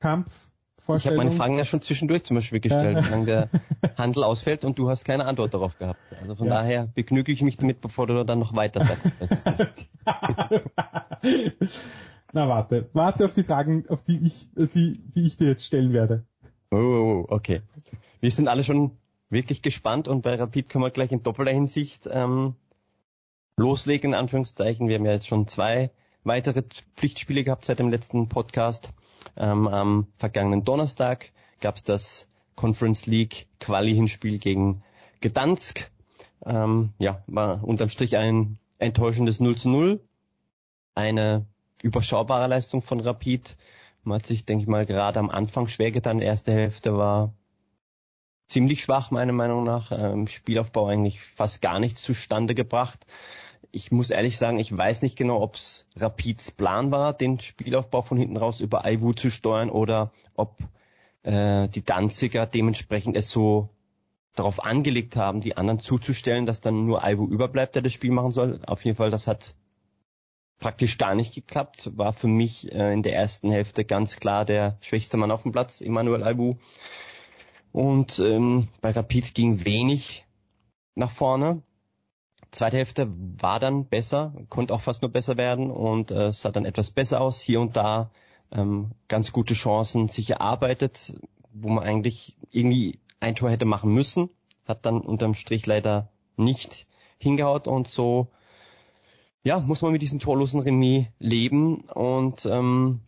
Kampf, 0.00 0.50
Vorstellung. 0.78 1.16
Ich 1.16 1.20
habe 1.20 1.28
meine 1.28 1.36
Fragen 1.36 1.58
ja 1.58 1.64
schon 1.64 1.82
zwischendurch 1.82 2.24
zum 2.24 2.36
Beispiel 2.36 2.60
gestellt, 2.60 3.04
wie 3.06 3.10
lange 3.10 3.26
der 3.26 3.48
Handel 3.98 4.24
ausfällt 4.24 4.64
und 4.64 4.78
du 4.78 4.90
hast 4.90 5.04
keine 5.04 5.24
Antwort 5.24 5.54
darauf 5.54 5.78
gehabt. 5.78 6.00
Also 6.20 6.34
von 6.34 6.48
ja. 6.48 6.54
daher 6.54 6.86
begnüge 6.88 7.32
ich 7.32 7.42
mich 7.42 7.56
damit, 7.56 7.80
bevor 7.80 8.06
du 8.06 8.24
dann 8.24 8.38
noch 8.38 8.54
weiter 8.54 8.84
sagst. 8.84 9.12
Na 12.32 12.48
warte, 12.48 12.88
warte 12.92 13.24
auf 13.24 13.34
die 13.34 13.44
Fragen, 13.44 13.88
auf 13.88 14.02
die 14.02 14.26
ich, 14.26 14.48
die, 14.56 14.98
die 14.98 15.26
ich 15.26 15.36
dir 15.36 15.48
jetzt 15.48 15.64
stellen 15.64 15.92
werde. 15.92 16.24
Oh, 16.70 16.76
oh, 16.76 16.80
oh, 16.80 17.26
okay. 17.28 17.62
Wir 18.20 18.30
sind 18.32 18.48
alle 18.48 18.64
schon 18.64 18.98
wirklich 19.30 19.62
gespannt 19.62 20.08
und 20.08 20.22
bei 20.22 20.34
Rapid 20.34 20.68
können 20.68 20.82
wir 20.82 20.90
gleich 20.90 21.12
in 21.12 21.22
doppelter 21.22 21.52
Hinsicht 21.52 22.08
ähm, 22.10 22.56
loslegen, 23.56 24.10
in 24.10 24.18
Anführungszeichen. 24.18 24.88
Wir 24.88 24.96
haben 24.96 25.06
ja 25.06 25.12
jetzt 25.12 25.28
schon 25.28 25.46
zwei 25.46 25.92
weitere 26.24 26.62
Pflichtspiele 26.96 27.44
gehabt 27.44 27.64
seit 27.64 27.78
dem 27.78 27.90
letzten 27.90 28.28
Podcast. 28.28 28.92
Ähm, 29.36 29.68
am 29.68 30.06
vergangenen 30.16 30.64
Donnerstag 30.64 31.32
gab 31.60 31.76
es 31.76 31.82
das 31.82 32.28
Conference 32.54 33.06
League 33.06 33.46
Quali-Hinspiel 33.60 34.38
gegen 34.38 34.82
Gdansk. 35.20 35.90
Ähm, 36.44 36.90
ja, 36.98 37.22
war 37.26 37.64
unterm 37.64 37.88
Strich 37.88 38.16
ein 38.16 38.58
enttäuschendes 38.78 39.40
0 39.40 39.56
zu 39.56 39.68
0. 39.68 40.00
Eine 40.94 41.46
überschaubare 41.82 42.46
Leistung 42.46 42.82
von 42.82 43.00
Rapid. 43.00 43.56
Man 44.02 44.18
hat 44.18 44.26
sich, 44.26 44.44
denke 44.44 44.62
ich 44.62 44.68
mal, 44.68 44.86
gerade 44.86 45.18
am 45.18 45.30
Anfang 45.30 45.66
schwer 45.68 45.90
getan. 45.90 46.18
Die 46.18 46.24
erste 46.24 46.52
Hälfte 46.52 46.96
war 46.96 47.32
ziemlich 48.46 48.82
schwach, 48.82 49.10
meiner 49.10 49.32
Meinung 49.32 49.64
nach. 49.64 49.90
Im 49.90 50.26
Spielaufbau 50.26 50.86
eigentlich 50.86 51.20
fast 51.20 51.62
gar 51.62 51.80
nichts 51.80 52.02
zustande 52.02 52.54
gebracht. 52.54 53.06
Ich 53.74 53.90
muss 53.90 54.10
ehrlich 54.10 54.38
sagen, 54.38 54.60
ich 54.60 54.76
weiß 54.76 55.02
nicht 55.02 55.16
genau, 55.16 55.42
ob 55.42 55.56
es 55.56 55.88
Rapids 55.96 56.52
Plan 56.52 56.92
war, 56.92 57.12
den 57.12 57.40
Spielaufbau 57.40 58.02
von 58.02 58.16
hinten 58.16 58.36
raus 58.36 58.60
über 58.60 58.84
Aiwu 58.84 59.14
zu 59.14 59.30
steuern 59.30 59.68
oder 59.68 60.12
ob 60.36 60.56
äh, 61.24 61.68
die 61.68 61.84
Danziger 61.84 62.46
dementsprechend 62.46 63.16
es 63.16 63.30
so 63.30 63.68
darauf 64.36 64.62
angelegt 64.62 65.16
haben, 65.16 65.40
die 65.40 65.56
anderen 65.56 65.80
zuzustellen, 65.80 66.46
dass 66.46 66.60
dann 66.60 66.86
nur 66.86 67.02
Aiwu 67.02 67.26
überbleibt, 67.26 67.74
der 67.74 67.82
das 67.82 67.92
Spiel 67.92 68.12
machen 68.12 68.30
soll. 68.30 68.60
Auf 68.64 68.84
jeden 68.84 68.96
Fall, 68.96 69.10
das 69.10 69.26
hat 69.26 69.56
praktisch 70.60 70.96
gar 70.96 71.16
nicht 71.16 71.34
geklappt. 71.34 71.90
War 71.96 72.12
für 72.12 72.28
mich 72.28 72.70
äh, 72.72 72.92
in 72.92 73.02
der 73.02 73.16
ersten 73.16 73.50
Hälfte 73.50 73.84
ganz 73.84 74.20
klar 74.20 74.44
der 74.44 74.78
schwächste 74.82 75.16
Mann 75.16 75.32
auf 75.32 75.42
dem 75.42 75.50
Platz, 75.50 75.80
Emmanuel 75.80 76.22
Albu. 76.22 76.58
Und 77.72 78.20
ähm, 78.20 78.68
bei 78.80 78.92
Rapid 78.92 79.34
ging 79.34 79.64
wenig 79.64 80.24
nach 80.94 81.10
vorne. 81.10 81.62
Zweite 82.54 82.76
Hälfte 82.76 83.12
war 83.40 83.60
dann 83.60 83.86
besser, 83.86 84.32
konnte 84.48 84.72
auch 84.74 84.80
fast 84.80 85.02
nur 85.02 85.10
besser 85.10 85.36
werden 85.36 85.70
und 85.70 86.10
äh, 86.10 86.32
sah 86.32 86.50
dann 86.50 86.64
etwas 86.64 86.90
besser 86.90 87.20
aus. 87.20 87.40
Hier 87.40 87.60
und 87.60 87.76
da 87.76 88.10
ähm, 88.52 88.92
ganz 89.08 89.32
gute 89.32 89.54
Chancen 89.54 90.08
sich 90.08 90.30
erarbeitet, 90.30 91.14
wo 91.52 91.68
man 91.68 91.84
eigentlich 91.84 92.36
irgendwie 92.50 93.00
ein 93.20 93.34
Tor 93.34 93.50
hätte 93.50 93.64
machen 93.64 93.92
müssen. 93.92 94.30
Hat 94.66 94.86
dann 94.86 95.00
unterm 95.00 95.34
Strich 95.34 95.66
leider 95.66 96.08
nicht 96.36 96.86
hingehaut 97.18 97.68
und 97.68 97.88
so 97.88 98.28
ja, 99.44 99.60
muss 99.60 99.82
man 99.82 99.92
mit 99.92 100.02
diesem 100.02 100.20
torlosen 100.20 100.60
Remis 100.60 101.06
leben 101.18 101.82
und 101.82 102.46
ähm, 102.46 103.02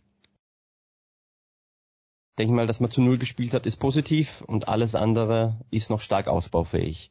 denke 2.38 2.53
mal, 2.53 2.67
dass 2.67 2.81
man 2.81 2.91
zu 2.91 3.00
Null 3.00 3.17
gespielt 3.17 3.55
hat, 3.55 3.65
ist 3.65 3.79
positiv 3.79 4.43
und 4.47 4.69
alles 4.69 4.95
andere 4.95 5.59
ist 5.71 5.88
noch 5.88 6.03
stark 6.03 6.29
ausbaufähig. 6.29 7.11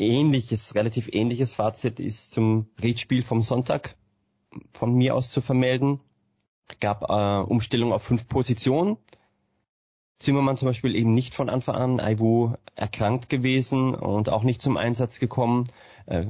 Ähnliches, 0.00 0.74
relativ 0.74 1.10
ähnliches 1.12 1.52
Fazit 1.52 2.00
ist 2.00 2.32
zum 2.32 2.66
Redspiel 2.80 3.22
vom 3.22 3.42
Sonntag 3.42 3.96
von 4.72 4.94
mir 4.94 5.14
aus 5.14 5.30
zu 5.30 5.42
vermelden. 5.42 6.00
Gab 6.80 7.02
äh, 7.02 7.42
Umstellung 7.42 7.92
auf 7.92 8.02
fünf 8.02 8.26
Positionen. 8.26 8.96
Zimmermann 10.18 10.56
zum 10.56 10.66
Beispiel 10.66 10.94
eben 10.94 11.12
nicht 11.12 11.34
von 11.34 11.50
Anfang 11.50 11.74
an, 11.74 12.00
Aiwu 12.00 12.54
erkrankt 12.74 13.28
gewesen 13.28 13.94
und 13.94 14.28
auch 14.28 14.42
nicht 14.42 14.62
zum 14.62 14.76
Einsatz 14.76 15.18
gekommen. 15.18 15.64
Äh, 16.06 16.26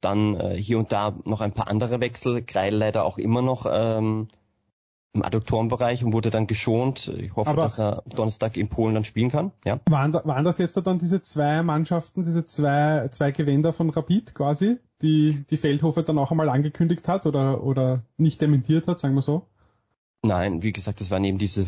dann 0.00 0.34
äh, 0.38 0.56
hier 0.56 0.78
und 0.78 0.92
da 0.92 1.16
noch 1.24 1.40
ein 1.40 1.52
paar 1.52 1.68
andere 1.68 2.00
Wechsel. 2.00 2.42
Greil 2.42 2.74
leider 2.74 3.04
auch 3.04 3.18
immer 3.18 3.42
noch 3.42 3.66
ähm, 3.70 4.28
im 5.12 5.24
Adduktorenbereich 5.24 6.04
und 6.04 6.12
wurde 6.12 6.30
dann 6.30 6.46
geschont. 6.46 7.08
Ich 7.18 7.34
hoffe, 7.34 7.50
Aber 7.50 7.62
dass 7.62 7.78
er 7.78 8.02
Donnerstag 8.06 8.56
in 8.56 8.68
Polen 8.68 8.94
dann 8.94 9.04
spielen 9.04 9.30
kann. 9.30 9.50
Ja. 9.64 9.80
Waren, 9.88 10.12
da, 10.12 10.24
waren 10.24 10.44
das 10.44 10.58
jetzt 10.58 10.76
dann 10.76 10.98
diese 10.98 11.20
zwei 11.20 11.62
Mannschaften, 11.62 12.24
diese 12.24 12.46
zwei, 12.46 13.08
zwei 13.10 13.32
Gewänder 13.32 13.72
von 13.72 13.90
Rapid 13.90 14.34
quasi, 14.34 14.78
die 15.02 15.44
die 15.50 15.56
Feldhofer 15.56 16.04
dann 16.04 16.18
auch 16.18 16.30
einmal 16.30 16.48
angekündigt 16.48 17.08
hat 17.08 17.26
oder, 17.26 17.64
oder 17.64 18.02
nicht 18.18 18.40
dementiert 18.40 18.86
hat, 18.86 19.00
sagen 19.00 19.14
wir 19.14 19.22
so? 19.22 19.46
Nein, 20.22 20.62
wie 20.62 20.72
gesagt, 20.72 21.00
das 21.00 21.10
waren 21.10 21.24
eben 21.24 21.38
diese 21.38 21.66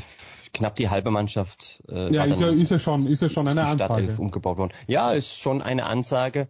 knapp 0.53 0.77
die 0.77 0.89
halbe 0.91 1.11
Mannschaft. 1.11 1.83
Äh, 1.89 2.15
ja, 2.15 2.25
ist 2.25 2.41
ja, 2.41 2.49
ist 2.49 2.71
ja 2.71 2.79
schon, 2.79 3.07
ist 3.07 3.23
ja 3.23 3.29
schon 3.29 3.49
eine 3.49 3.65
Ansage. 3.65 4.15
umgebaut 4.19 4.59
worden. 4.59 4.73
Ja, 4.87 5.13
ist 5.13 5.37
schon 5.39 5.63
eine 5.63 5.87
Ansage 5.87 6.49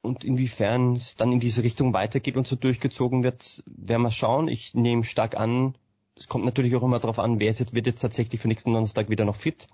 und 0.00 0.24
inwiefern 0.24 0.94
es 0.94 1.16
dann 1.16 1.32
in 1.32 1.40
diese 1.40 1.62
Richtung 1.62 1.92
weitergeht 1.92 2.36
und 2.36 2.46
so 2.46 2.56
durchgezogen 2.56 3.22
wird, 3.22 3.62
werden 3.66 4.02
wir 4.02 4.12
schauen. 4.12 4.48
Ich 4.48 4.72
nehme 4.74 5.04
stark 5.04 5.36
an, 5.36 5.74
es 6.16 6.28
kommt 6.28 6.44
natürlich 6.44 6.74
auch 6.74 6.82
immer 6.82 6.98
darauf 6.98 7.18
an, 7.18 7.40
wer 7.40 7.50
ist 7.50 7.60
jetzt, 7.60 7.74
wird 7.74 7.86
jetzt 7.86 8.00
tatsächlich 8.00 8.40
für 8.40 8.48
nächsten 8.48 8.72
Donnerstag 8.72 9.10
wieder 9.10 9.24
noch 9.24 9.36
fit. 9.36 9.68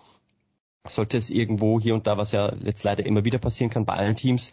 Sollte 0.86 1.16
es 1.16 1.30
irgendwo 1.30 1.80
hier 1.80 1.94
und 1.94 2.08
da, 2.08 2.18
was 2.18 2.32
ja 2.32 2.52
jetzt 2.64 2.82
leider 2.82 3.06
immer 3.06 3.24
wieder 3.24 3.38
passieren 3.38 3.70
kann 3.70 3.84
bei 3.84 3.94
allen 3.94 4.16
Teams, 4.16 4.50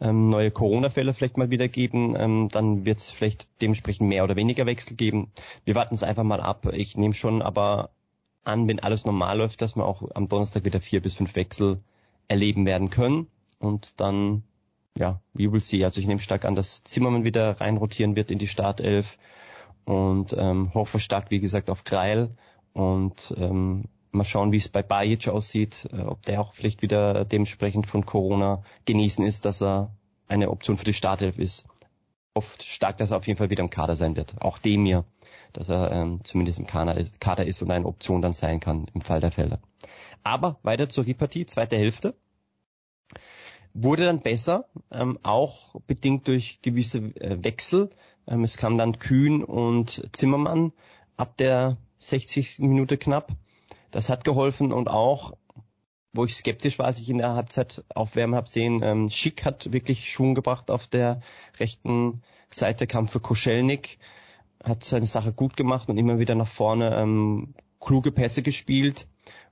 ähm, 0.00 0.28
neue 0.28 0.50
Corona-Fälle 0.50 1.14
vielleicht 1.14 1.38
mal 1.38 1.50
wieder 1.50 1.68
geben, 1.68 2.16
ähm, 2.18 2.48
dann 2.50 2.84
wird 2.84 2.98
es 2.98 3.10
vielleicht 3.12 3.48
dementsprechend 3.62 4.08
mehr 4.08 4.24
oder 4.24 4.34
weniger 4.34 4.66
Wechsel 4.66 4.96
geben. 4.96 5.30
Wir 5.64 5.76
warten 5.76 5.94
es 5.94 6.02
einfach 6.02 6.24
mal 6.24 6.40
ab. 6.40 6.66
Ich 6.72 6.96
nehme 6.96 7.14
schon 7.14 7.42
aber 7.42 7.90
an, 8.42 8.66
wenn 8.66 8.80
alles 8.80 9.04
normal 9.04 9.38
läuft, 9.38 9.62
dass 9.62 9.76
wir 9.76 9.86
auch 9.86 10.02
am 10.14 10.26
Donnerstag 10.26 10.64
wieder 10.64 10.80
vier 10.80 11.00
bis 11.00 11.14
fünf 11.14 11.36
Wechsel 11.36 11.80
erleben 12.26 12.66
werden 12.66 12.90
können 12.90 13.28
und 13.60 14.00
dann 14.00 14.42
ja, 14.96 15.20
we 15.32 15.50
will 15.50 15.60
see. 15.60 15.84
Also 15.84 16.00
ich 16.00 16.06
nehme 16.06 16.20
stark 16.20 16.44
an, 16.44 16.54
dass 16.54 16.84
Zimmermann 16.84 17.24
wieder 17.24 17.60
reinrotieren 17.60 18.14
wird 18.16 18.30
in 18.30 18.38
die 18.38 18.46
Startelf 18.46 19.18
und 19.84 20.34
ähm, 20.36 20.72
hoffe 20.74 20.98
stark, 20.98 21.30
wie 21.30 21.40
gesagt, 21.40 21.70
auf 21.70 21.84
Kreil 21.84 22.34
und 22.72 23.34
ähm, 23.36 23.84
mal 24.12 24.24
schauen, 24.24 24.52
wie 24.52 24.56
es 24.56 24.68
bei 24.68 24.82
Bajic 24.82 25.28
aussieht, 25.28 25.88
äh, 25.92 26.02
ob 26.02 26.22
der 26.22 26.40
auch 26.40 26.54
vielleicht 26.54 26.82
wieder 26.82 27.24
dementsprechend 27.24 27.86
von 27.86 28.06
Corona 28.06 28.62
genießen 28.86 29.24
ist, 29.24 29.44
dass 29.44 29.62
er 29.62 29.94
eine 30.28 30.50
Option 30.50 30.76
für 30.76 30.84
die 30.84 30.94
Startelf 30.94 31.38
ist. 31.38 31.66
Oft 32.32 32.62
stark, 32.62 32.96
dass 32.96 33.10
er 33.10 33.18
auf 33.18 33.26
jeden 33.26 33.38
Fall 33.38 33.50
wieder 33.50 33.62
im 33.62 33.70
Kader 33.70 33.96
sein 33.96 34.16
wird. 34.16 34.34
Auch 34.40 34.58
dem 34.58 34.82
mir, 34.82 35.04
dass 35.52 35.68
er 35.68 35.92
ähm, 35.92 36.20
zumindest 36.24 36.58
im 36.58 36.66
Kader 36.66 36.96
ist, 36.96 37.20
Kader 37.20 37.46
ist 37.46 37.62
und 37.62 37.70
eine 37.70 37.86
Option 37.86 38.22
dann 38.22 38.32
sein 38.32 38.60
kann 38.60 38.86
im 38.94 39.02
Fall 39.02 39.20
der 39.20 39.30
Fälle. 39.30 39.60
Aber 40.22 40.58
weiter 40.62 40.88
zur 40.88 41.06
Repartie, 41.06 41.46
zweite 41.46 41.76
Hälfte 41.76 42.16
wurde 43.74 44.04
dann 44.04 44.20
besser, 44.20 44.68
ähm, 44.90 45.18
auch 45.22 45.74
bedingt 45.86 46.28
durch 46.28 46.60
gewisse 46.62 46.98
äh, 47.16 47.42
Wechsel. 47.42 47.90
Ähm, 48.26 48.44
es 48.44 48.56
kam 48.56 48.78
dann 48.78 48.98
Kühn 48.98 49.42
und 49.44 50.08
Zimmermann 50.12 50.72
ab 51.16 51.36
der 51.36 51.76
60. 51.98 52.60
Minute 52.60 52.98
knapp. 52.98 53.32
Das 53.90 54.08
hat 54.08 54.24
geholfen 54.24 54.72
und 54.72 54.88
auch, 54.88 55.32
wo 56.12 56.24
ich 56.24 56.34
skeptisch 56.34 56.78
war, 56.78 56.86
als 56.86 57.00
ich 57.00 57.08
in 57.08 57.18
der 57.18 57.34
Halbzeit 57.34 57.84
aufwärmen 57.94 58.36
habe 58.36 58.48
sehen, 58.48 58.80
ähm, 58.82 59.10
Schick 59.10 59.44
hat 59.44 59.72
wirklich 59.72 60.10
Schwung 60.10 60.34
gebracht 60.34 60.70
auf 60.70 60.86
der 60.86 61.20
rechten 61.58 62.22
Seite, 62.50 62.86
kam 62.86 63.06
für 63.06 63.20
Koschelnik, 63.20 63.98
hat 64.62 64.84
seine 64.84 65.06
Sache 65.06 65.32
gut 65.32 65.56
gemacht 65.56 65.88
und 65.88 65.98
immer 65.98 66.18
wieder 66.18 66.34
nach 66.34 66.48
vorne 66.48 66.94
ähm, 66.96 67.54
kluge 67.80 68.12
Pässe 68.12 68.42
gespielt. 68.42 69.06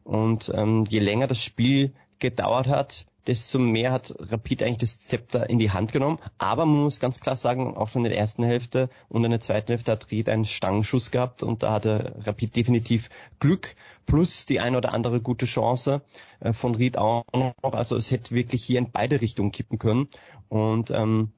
Und 0.04 0.50
ähm, 0.54 0.84
je 0.88 0.98
länger 0.98 1.26
das 1.26 1.42
Spiel 1.42 1.94
gedauert 2.18 2.66
hat, 2.66 3.06
desto 3.26 3.58
mehr 3.58 3.92
hat 3.92 4.14
Rapid 4.18 4.62
eigentlich 4.62 4.78
das 4.78 5.00
Zepter 5.00 5.48
in 5.48 5.58
die 5.58 5.70
Hand 5.70 5.92
genommen. 5.92 6.18
Aber 6.38 6.66
man 6.66 6.82
muss 6.82 7.00
ganz 7.00 7.20
klar 7.20 7.36
sagen, 7.36 7.76
auch 7.76 7.88
schon 7.88 8.04
in 8.04 8.10
der 8.10 8.18
ersten 8.18 8.42
Hälfte 8.42 8.90
und 9.08 9.24
in 9.24 9.30
der 9.30 9.40
zweiten 9.40 9.68
Hälfte 9.68 9.92
hat 9.92 10.10
Ried 10.10 10.28
einen 10.28 10.44
Stangenschuss 10.44 11.10
gehabt 11.10 11.42
und 11.42 11.62
da 11.62 11.72
hatte 11.72 12.16
Rapid 12.24 12.56
definitiv 12.56 13.10
Glück 13.38 13.76
plus 14.06 14.46
die 14.46 14.60
eine 14.60 14.76
oder 14.76 14.92
andere 14.92 15.20
gute 15.20 15.46
Chance 15.46 16.02
äh, 16.40 16.52
von 16.52 16.74
Ried 16.74 16.98
auch 16.98 17.24
noch. 17.32 17.54
Also 17.72 17.96
es 17.96 18.10
hätte 18.10 18.34
wirklich 18.34 18.64
hier 18.64 18.78
in 18.78 18.90
beide 18.90 19.20
Richtungen 19.20 19.52
kippen 19.52 19.78
können. 19.78 20.08
Und 20.48 20.90
ähm, 20.90 21.32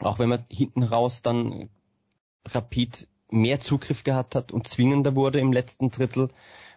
auch 0.00 0.18
wenn 0.18 0.28
man 0.28 0.44
hinten 0.48 0.82
raus 0.82 1.22
dann 1.22 1.68
Rapid 2.46 3.06
mehr 3.30 3.60
Zugriff 3.60 4.04
gehabt 4.04 4.34
hat 4.34 4.52
und 4.52 4.66
zwingender 4.66 5.16
wurde 5.16 5.40
im 5.40 5.52
letzten 5.52 5.90
Drittel, 5.90 6.28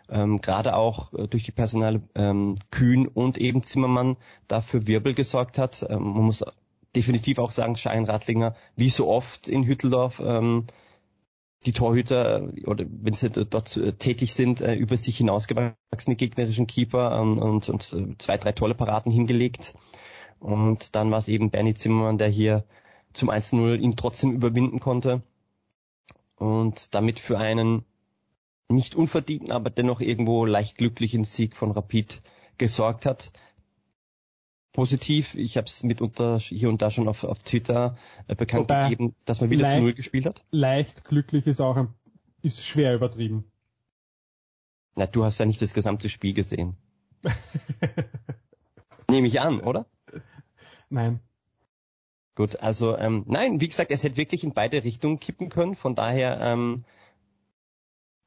ähm, 0.10 0.42
gerade 0.42 0.76
auch 0.76 1.14
äh, 1.14 1.28
durch 1.28 1.44
die 1.44 1.52
Personale 1.52 2.02
ähm, 2.16 2.56
Kühn 2.72 3.08
und 3.08 3.38
eben 3.38 3.64
Zimmermann 3.64 4.18
dafür 4.48 4.88
Wirbel 4.88 5.14
gesorgt 5.14 5.58
hat. 5.58 5.86
Ähm, 5.90 6.04
man 6.04 6.24
muss 6.24 6.44
definitiv 6.96 7.40
auch 7.40 7.52
sagen, 7.52 7.76
Schein 7.76 8.06
Radlinger, 8.06 8.56
wie 8.76 8.90
so 8.90 9.08
oft 9.08 9.48
in 9.48 9.66
Hütteldorf, 9.66 10.22
ähm, 10.26 10.66
die 11.66 11.74
Torhüter 11.74 12.50
oder 12.66 12.86
wenn 12.88 13.14
sie 13.14 13.30
dort 13.30 13.76
äh, 13.78 13.94
tätig 13.94 14.34
sind, 14.34 14.62
äh, 14.62 14.76
über 14.76 14.98
sich 14.98 15.18
hinausgewachsene 15.18 16.16
gegnerischen 16.16 16.68
Keeper 16.68 17.20
ähm, 17.20 17.38
und, 17.38 17.70
und 17.70 17.94
äh, 17.94 18.18
zwei, 18.18 18.38
drei 18.38 18.52
tolle 18.52 18.76
Paraden 18.76 19.12
hingelegt. 19.12 19.74
Und 20.40 20.96
dann 20.96 21.10
war 21.12 21.18
es 21.18 21.28
eben 21.28 21.50
Bernie 21.50 21.74
Zimmermann, 21.74 22.18
der 22.18 22.28
hier 22.28 22.66
zum 23.14 23.30
1-0 23.30 23.78
ihn 23.80 23.96
trotzdem 23.96 24.32
überwinden 24.32 24.80
konnte 24.80 25.24
und 26.36 26.94
damit 26.94 27.20
für 27.20 27.38
einen 27.38 27.86
nicht 28.70 28.96
unverdienten, 28.96 29.52
aber 29.52 29.70
dennoch 29.70 30.02
irgendwo 30.02 30.46
leicht 30.46 30.78
glücklichen 30.78 31.24
Sieg 31.24 31.56
von 31.56 31.72
Rapid 31.72 32.22
gesorgt 32.58 33.06
hat. 33.06 33.32
Positiv, 34.72 35.36
ich 35.36 35.56
habe 35.56 35.68
es 35.68 35.84
mitunter 35.84 36.40
hier 36.40 36.68
und 36.68 36.82
da 36.82 36.92
schon 36.92 37.08
auf, 37.08 37.24
auf 37.24 37.42
Twitter 37.44 37.98
äh, 38.28 38.36
bekannt 38.36 38.70
Wobei 38.70 38.84
gegeben, 38.84 39.16
dass 39.26 39.40
man 39.40 39.50
wieder 39.50 39.64
leicht, 39.64 39.76
zu 39.76 39.82
Null 39.82 39.94
gespielt 39.94 40.26
hat. 40.26 40.44
Leicht 40.52 41.06
glücklich 41.06 41.48
ist 41.48 41.62
auch 41.62 41.78
ein, 41.78 41.94
ist 42.42 42.62
schwer 42.64 42.94
übertrieben. 42.94 43.46
Na, 44.96 45.08
du 45.08 45.24
hast 45.24 45.40
ja 45.40 45.46
nicht 45.46 45.62
das 45.62 45.74
gesamte 45.74 46.10
Spiel 46.10 46.34
gesehen. 46.34 46.76
Nehme 49.10 49.28
ich 49.28 49.40
an, 49.40 49.62
oder? 49.62 49.86
Nein. 50.90 51.22
Gut, 52.36 52.60
also 52.60 52.98
ähm, 52.98 53.24
nein, 53.28 53.62
wie 53.62 53.68
gesagt, 53.70 53.92
es 53.92 54.04
hätte 54.04 54.18
wirklich 54.18 54.44
in 54.44 54.54
beide 54.54 54.84
Richtungen 54.84 55.20
kippen 55.20 55.48
können. 55.48 55.76
Von 55.76 55.96
daher, 55.96 56.40
ähm, 56.42 56.84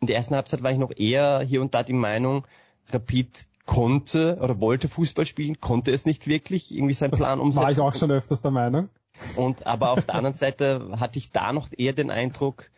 in 0.00 0.06
der 0.06 0.16
ersten 0.16 0.34
Halbzeit 0.34 0.62
war 0.62 0.72
ich 0.72 0.78
noch 0.78 0.92
eher 0.96 1.40
hier 1.40 1.60
und 1.60 1.74
da 1.74 1.82
die 1.82 1.92
Meinung, 1.92 2.46
Rapid 2.90 3.46
konnte 3.66 4.38
oder 4.40 4.60
wollte 4.60 4.88
Fußball 4.88 5.26
spielen, 5.26 5.60
konnte 5.60 5.92
es 5.92 6.06
nicht 6.06 6.26
wirklich, 6.26 6.74
irgendwie 6.74 6.94
sein 6.94 7.10
das 7.10 7.20
Plan 7.20 7.38
umsetzen. 7.38 7.64
War 7.64 7.70
ich 7.70 7.80
auch 7.80 7.94
schon 7.94 8.10
öfters 8.10 8.40
der 8.40 8.50
Meinung. 8.50 8.88
Und 9.36 9.66
aber 9.66 9.90
auf 9.90 10.04
der 10.04 10.14
anderen 10.14 10.34
Seite 10.34 10.96
hatte 10.98 11.18
ich 11.18 11.32
da 11.32 11.52
noch 11.52 11.68
eher 11.76 11.92
den 11.92 12.10
Eindruck, 12.10 12.70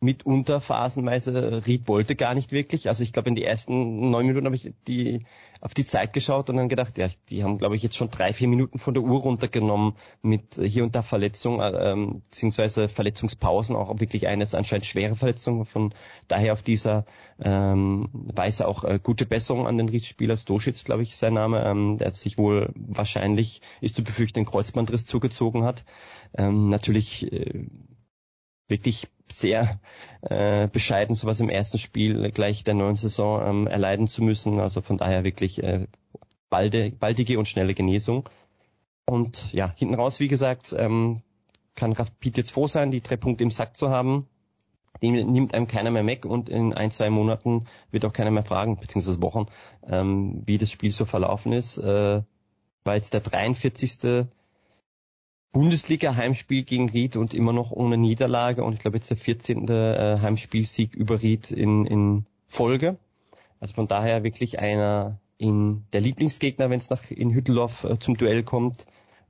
mitunter 0.00 0.60
phasenweise 0.60 1.66
Ried 1.66 1.88
wollte 1.88 2.16
gar 2.16 2.34
nicht 2.34 2.52
wirklich. 2.52 2.88
Also 2.88 3.02
ich 3.02 3.12
glaube 3.12 3.30
in 3.30 3.34
die 3.34 3.44
ersten 3.44 4.10
neun 4.10 4.26
Minuten 4.26 4.46
habe 4.46 4.56
ich 4.56 4.72
die 4.86 5.24
auf 5.62 5.72
die 5.72 5.86
Zeit 5.86 6.12
geschaut 6.12 6.50
und 6.50 6.56
dann 6.56 6.68
gedacht, 6.68 6.98
ja, 6.98 7.08
die 7.30 7.42
haben 7.42 7.56
glaube 7.56 7.76
ich 7.76 7.82
jetzt 7.82 7.96
schon 7.96 8.10
drei, 8.10 8.34
vier 8.34 8.46
Minuten 8.46 8.78
von 8.78 8.92
der 8.92 9.02
Uhr 9.02 9.20
runtergenommen 9.20 9.94
mit 10.20 10.60
hier 10.62 10.84
und 10.84 10.94
da 10.94 11.02
Verletzung, 11.02 11.60
äh, 11.60 11.92
ähm, 11.92 12.22
beziehungsweise 12.30 12.90
Verletzungspausen, 12.90 13.74
auch 13.74 13.98
wirklich 13.98 14.26
eines 14.26 14.54
anscheinend 14.54 14.84
schwere 14.84 15.16
Verletzungen. 15.16 15.64
Von 15.64 15.94
daher 16.28 16.52
auf 16.52 16.62
dieser 16.62 17.06
ähm, 17.40 18.08
Weise 18.12 18.68
auch 18.68 18.84
äh, 18.84 19.00
gute 19.02 19.24
Besserung 19.24 19.66
an 19.66 19.78
den 19.78 19.88
Ried-Spieler 19.88 20.36
Stoschitz, 20.36 20.84
glaube 20.84 21.04
ich, 21.04 21.16
sein 21.16 21.34
Name, 21.34 21.64
ähm, 21.64 21.96
der 21.96 22.12
sich 22.12 22.36
wohl 22.36 22.70
wahrscheinlich, 22.74 23.62
ist 23.80 23.96
zu 23.96 24.04
befürchten, 24.04 24.40
den 24.40 24.46
Kreuzbandriss 24.46 25.06
zugezogen 25.06 25.64
hat. 25.64 25.84
Ähm, 26.36 26.68
natürlich 26.68 27.32
äh, 27.32 27.64
wirklich 28.68 29.08
sehr 29.30 29.80
äh, 30.22 30.68
bescheiden, 30.68 31.14
sowas 31.14 31.40
im 31.40 31.48
ersten 31.48 31.78
Spiel 31.78 32.30
gleich 32.30 32.64
der 32.64 32.74
neuen 32.74 32.96
Saison 32.96 33.42
ähm, 33.46 33.66
erleiden 33.66 34.06
zu 34.06 34.22
müssen. 34.22 34.60
Also 34.60 34.80
von 34.80 34.98
daher 34.98 35.24
wirklich 35.24 35.62
äh, 35.62 35.86
balde, 36.48 36.90
baldige 36.90 37.38
und 37.38 37.48
schnelle 37.48 37.74
Genesung. 37.74 38.28
Und 39.04 39.52
ja, 39.52 39.72
hinten 39.76 39.94
raus, 39.94 40.20
wie 40.20 40.28
gesagt, 40.28 40.74
ähm, 40.76 41.22
kann 41.74 41.92
Rapid 41.92 42.36
jetzt 42.38 42.50
froh 42.50 42.66
sein, 42.66 42.90
die 42.90 43.02
drei 43.02 43.16
Punkte 43.16 43.44
im 43.44 43.50
Sack 43.50 43.76
zu 43.76 43.90
haben. 43.90 44.26
Die 45.02 45.10
nimmt 45.10 45.54
einem 45.54 45.66
keiner 45.66 45.90
mehr 45.90 46.06
weg 46.06 46.24
und 46.24 46.48
in 46.48 46.72
ein, 46.72 46.90
zwei 46.90 47.10
Monaten 47.10 47.66
wird 47.90 48.06
auch 48.06 48.14
keiner 48.14 48.30
mehr 48.30 48.44
fragen, 48.44 48.78
beziehungsweise 48.78 49.20
Wochen, 49.20 49.46
ähm, 49.86 50.42
wie 50.46 50.56
das 50.56 50.70
Spiel 50.70 50.90
so 50.90 51.04
verlaufen 51.04 51.52
ist. 51.52 51.76
Äh, 51.76 52.22
war 52.82 52.94
jetzt 52.94 53.12
der 53.12 53.20
43. 53.20 54.26
Bundesliga-Heimspiel 55.56 56.64
gegen 56.64 56.90
Ried 56.90 57.16
und 57.16 57.32
immer 57.32 57.54
noch 57.54 57.70
ohne 57.70 57.96
Niederlage 57.96 58.62
und 58.62 58.74
ich 58.74 58.78
glaube 58.78 58.98
jetzt 58.98 59.08
der 59.08 59.16
14. 59.16 59.66
Äh, 59.68 60.18
Heimspielsieg 60.20 60.94
über 60.94 61.22
Ried 61.22 61.50
in, 61.50 61.86
in 61.86 62.26
Folge. 62.46 62.98
Also 63.58 63.72
von 63.72 63.88
daher 63.88 64.22
wirklich 64.22 64.58
einer 64.58 65.18
in 65.38 65.86
der 65.94 66.02
Lieblingsgegner, 66.02 66.68
wenn 66.68 66.78
es 66.78 66.90
nach 66.90 67.10
in 67.10 67.32
Hütteldorf 67.32 67.84
äh, 67.84 67.98
zum 67.98 68.18
Duell 68.18 68.42
kommt. 68.42 68.84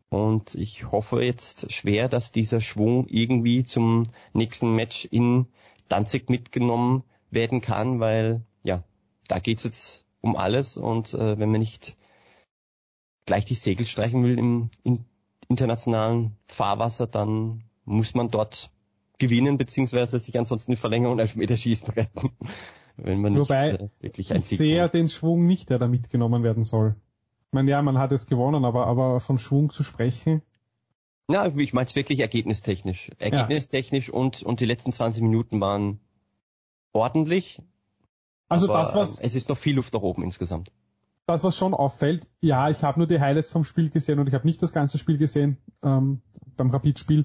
Und 0.08 0.56
ich 0.56 0.90
hoffe 0.90 1.22
jetzt 1.22 1.72
schwer, 1.72 2.08
dass 2.08 2.32
dieser 2.32 2.60
Schwung 2.60 3.06
irgendwie 3.06 3.62
zum 3.62 4.02
nächsten 4.32 4.74
Match 4.74 5.04
in 5.04 5.46
Danzig 5.88 6.28
mitgenommen 6.28 7.04
werden 7.30 7.60
kann, 7.60 8.00
weil 8.00 8.42
ja, 8.64 8.82
da 9.28 9.38
geht's 9.38 9.62
jetzt 9.62 10.04
um 10.22 10.34
alles 10.34 10.76
und 10.76 11.14
äh, 11.14 11.38
wenn 11.38 11.52
man 11.52 11.60
nicht 11.60 11.96
gleich 13.26 13.44
die 13.44 13.54
Segel 13.54 13.86
streichen 13.86 14.24
will 14.24 14.40
im, 14.40 14.70
in 14.82 15.04
internationalen 15.48 16.36
Fahrwasser, 16.46 17.06
dann 17.06 17.64
muss 17.84 18.14
man 18.14 18.30
dort 18.30 18.70
gewinnen, 19.18 19.58
beziehungsweise 19.58 20.18
sich 20.18 20.38
ansonsten 20.38 20.72
die 20.72 20.76
Verlängerung 20.76 21.14
und 21.14 21.20
Elfmeterschießen 21.20 21.88
retten. 21.90 22.30
Wenn 22.96 23.20
man 23.20 23.36
Wobei, 23.38 23.72
nicht, 23.72 23.80
äh, 23.80 23.88
wirklich 24.00 24.32
ein 24.32 24.40
ich 24.40 24.46
sehe 24.46 24.88
den 24.88 25.08
Schwung 25.08 25.46
nicht, 25.46 25.68
der 25.68 25.78
da 25.78 25.86
mitgenommen 25.86 26.42
werden 26.42 26.64
soll. 26.64 26.96
Ich 27.48 27.52
meine, 27.52 27.70
ja, 27.70 27.82
man 27.82 27.98
hat 27.98 28.10
es 28.12 28.26
gewonnen, 28.26 28.64
aber, 28.64 28.86
aber 28.86 29.20
von 29.20 29.38
Schwung 29.38 29.70
zu 29.70 29.82
sprechen. 29.82 30.42
Ja, 31.28 31.46
ich 31.54 31.72
meine 31.72 31.86
es 31.86 31.94
wirklich 31.94 32.20
ergebnistechnisch. 32.20 33.10
Ergebnistechnisch 33.18 34.08
ja. 34.08 34.14
und, 34.14 34.42
und 34.42 34.60
die 34.60 34.64
letzten 34.64 34.92
20 34.92 35.22
Minuten 35.22 35.60
waren 35.60 36.00
ordentlich. 36.92 37.60
Also 38.48 38.66
das, 38.66 38.94
was... 38.94 39.20
Es 39.20 39.34
ist 39.34 39.48
noch 39.48 39.58
viel 39.58 39.76
Luft 39.76 39.92
nach 39.92 40.02
oben 40.02 40.22
insgesamt 40.22 40.72
das, 41.26 41.42
was 41.42 41.56
schon 41.56 41.74
auffällt, 41.74 42.26
ja, 42.40 42.70
ich 42.70 42.82
habe 42.84 43.00
nur 43.00 43.08
die 43.08 43.20
Highlights 43.20 43.50
vom 43.50 43.64
Spiel 43.64 43.90
gesehen 43.90 44.18
und 44.20 44.28
ich 44.28 44.34
habe 44.34 44.46
nicht 44.46 44.62
das 44.62 44.72
ganze 44.72 44.96
Spiel 44.98 45.18
gesehen 45.18 45.58
ähm, 45.82 46.22
beim 46.56 46.70
Rapid-Spiel. 46.70 47.24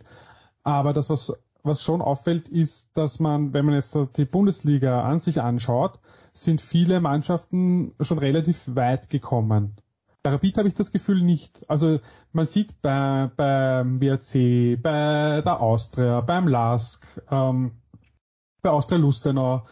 Aber 0.63 0.93
das, 0.93 1.09
was, 1.09 1.33
was 1.63 1.83
schon 1.83 2.01
auffällt, 2.01 2.49
ist, 2.49 2.97
dass 2.97 3.19
man, 3.19 3.53
wenn 3.53 3.65
man 3.65 3.75
jetzt 3.75 3.97
die 4.17 4.25
Bundesliga 4.25 5.03
an 5.03 5.19
sich 5.19 5.41
anschaut, 5.41 5.99
sind 6.33 6.61
viele 6.61 6.99
Mannschaften 6.99 7.93
schon 7.99 8.17
relativ 8.17 8.75
weit 8.75 9.09
gekommen. 9.09 9.75
Bei 10.23 10.31
Rapid 10.31 10.57
habe 10.57 10.67
ich 10.67 10.73
das 10.75 10.91
Gefühl 10.91 11.21
nicht. 11.21 11.69
Also 11.69 11.99
man 12.31 12.45
sieht 12.45 12.81
bei, 12.81 13.29
beim 13.35 14.01
WRC, 14.01 14.81
bei 14.81 15.41
der 15.41 15.61
Austria, 15.61 16.21
beim 16.21 16.47
LASK, 16.47 17.05
ähm, 17.29 17.73
bei 18.61 18.69
Austria 18.69 18.99
Lustenau, 18.99 19.65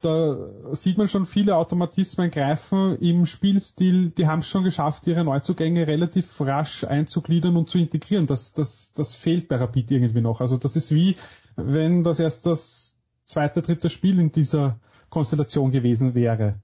da 0.00 0.74
sieht 0.74 0.98
man 0.98 1.08
schon 1.08 1.26
viele 1.26 1.56
Automatismen 1.56 2.30
greifen 2.30 2.98
im 2.98 3.26
Spielstil, 3.26 4.10
die 4.10 4.26
haben 4.26 4.40
es 4.40 4.48
schon 4.48 4.64
geschafft, 4.64 5.06
ihre 5.06 5.24
Neuzugänge 5.24 5.86
relativ 5.86 6.40
rasch 6.40 6.84
einzugliedern 6.84 7.56
und 7.56 7.70
zu 7.70 7.78
integrieren. 7.78 8.26
Das, 8.26 8.52
das, 8.52 8.92
das 8.92 9.16
fehlt 9.16 9.48
bei 9.48 9.56
Rapid 9.56 9.90
irgendwie 9.90 10.20
noch. 10.20 10.40
Also 10.40 10.58
das 10.58 10.76
ist 10.76 10.94
wie, 10.94 11.16
wenn 11.56 12.02
das 12.02 12.20
erst 12.20 12.46
das 12.46 12.96
zweite, 13.24 13.62
dritte 13.62 13.88
Spiel 13.88 14.20
in 14.20 14.32
dieser 14.32 14.78
Konstellation 15.08 15.70
gewesen 15.70 16.14
wäre. 16.14 16.60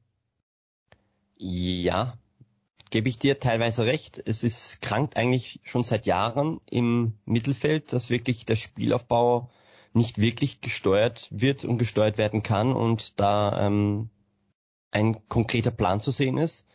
Ja, 1.39 2.15
gebe 2.91 3.09
ich 3.09 3.19
dir 3.19 3.41
teilweise 3.41 3.87
recht. 3.87 4.23
Es 4.25 4.45
ist 4.45 4.83
krankt 4.83 5.17
eigentlich 5.17 5.61
schon 5.65 5.83
seit 5.83 6.07
Jahren 6.07 6.61
im 6.71 7.15
Mittelfeld, 7.25 7.93
dass 7.93 8.11
wirklich 8.11 8.47
der 8.47 8.57
Spielaufbau 8.57 9.51
nicht 9.95 10.19
wirklich 10.19 10.61
gesteuert 10.61 11.29
wird 11.31 11.65
und 11.65 11.79
gesteuert 11.79 12.19
werden 12.19 12.43
kann 12.43 12.73
und 12.73 13.21
da 13.21 13.67
ähm, 13.67 14.11
ein 14.91 15.29
konkreter 15.29 15.71
Plan 15.71 16.01
zu 16.01 16.11
sehen 16.11 16.39
ist, 16.39 16.67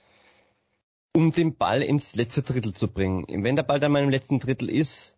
um 1.15 1.31
den 1.31 1.55
Ball 1.55 1.81
ins 1.81 2.15
letzte 2.15 2.43
Drittel 2.43 2.73
zu 2.73 2.87
bringen. 2.87 3.25
Wenn 3.43 3.55
der 3.55 3.63
Ball 3.63 3.79
dann 3.79 3.91
mal 3.91 4.03
im 4.03 4.09
letzten 4.09 4.39
Drittel 4.39 4.69
ist, 4.69 5.17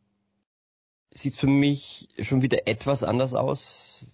sieht 1.12 1.34
es 1.34 1.40
für 1.40 1.48
mich 1.48 2.10
schon 2.20 2.42
wieder 2.42 2.68
etwas 2.68 3.04
anders 3.04 3.34
aus, 3.34 4.08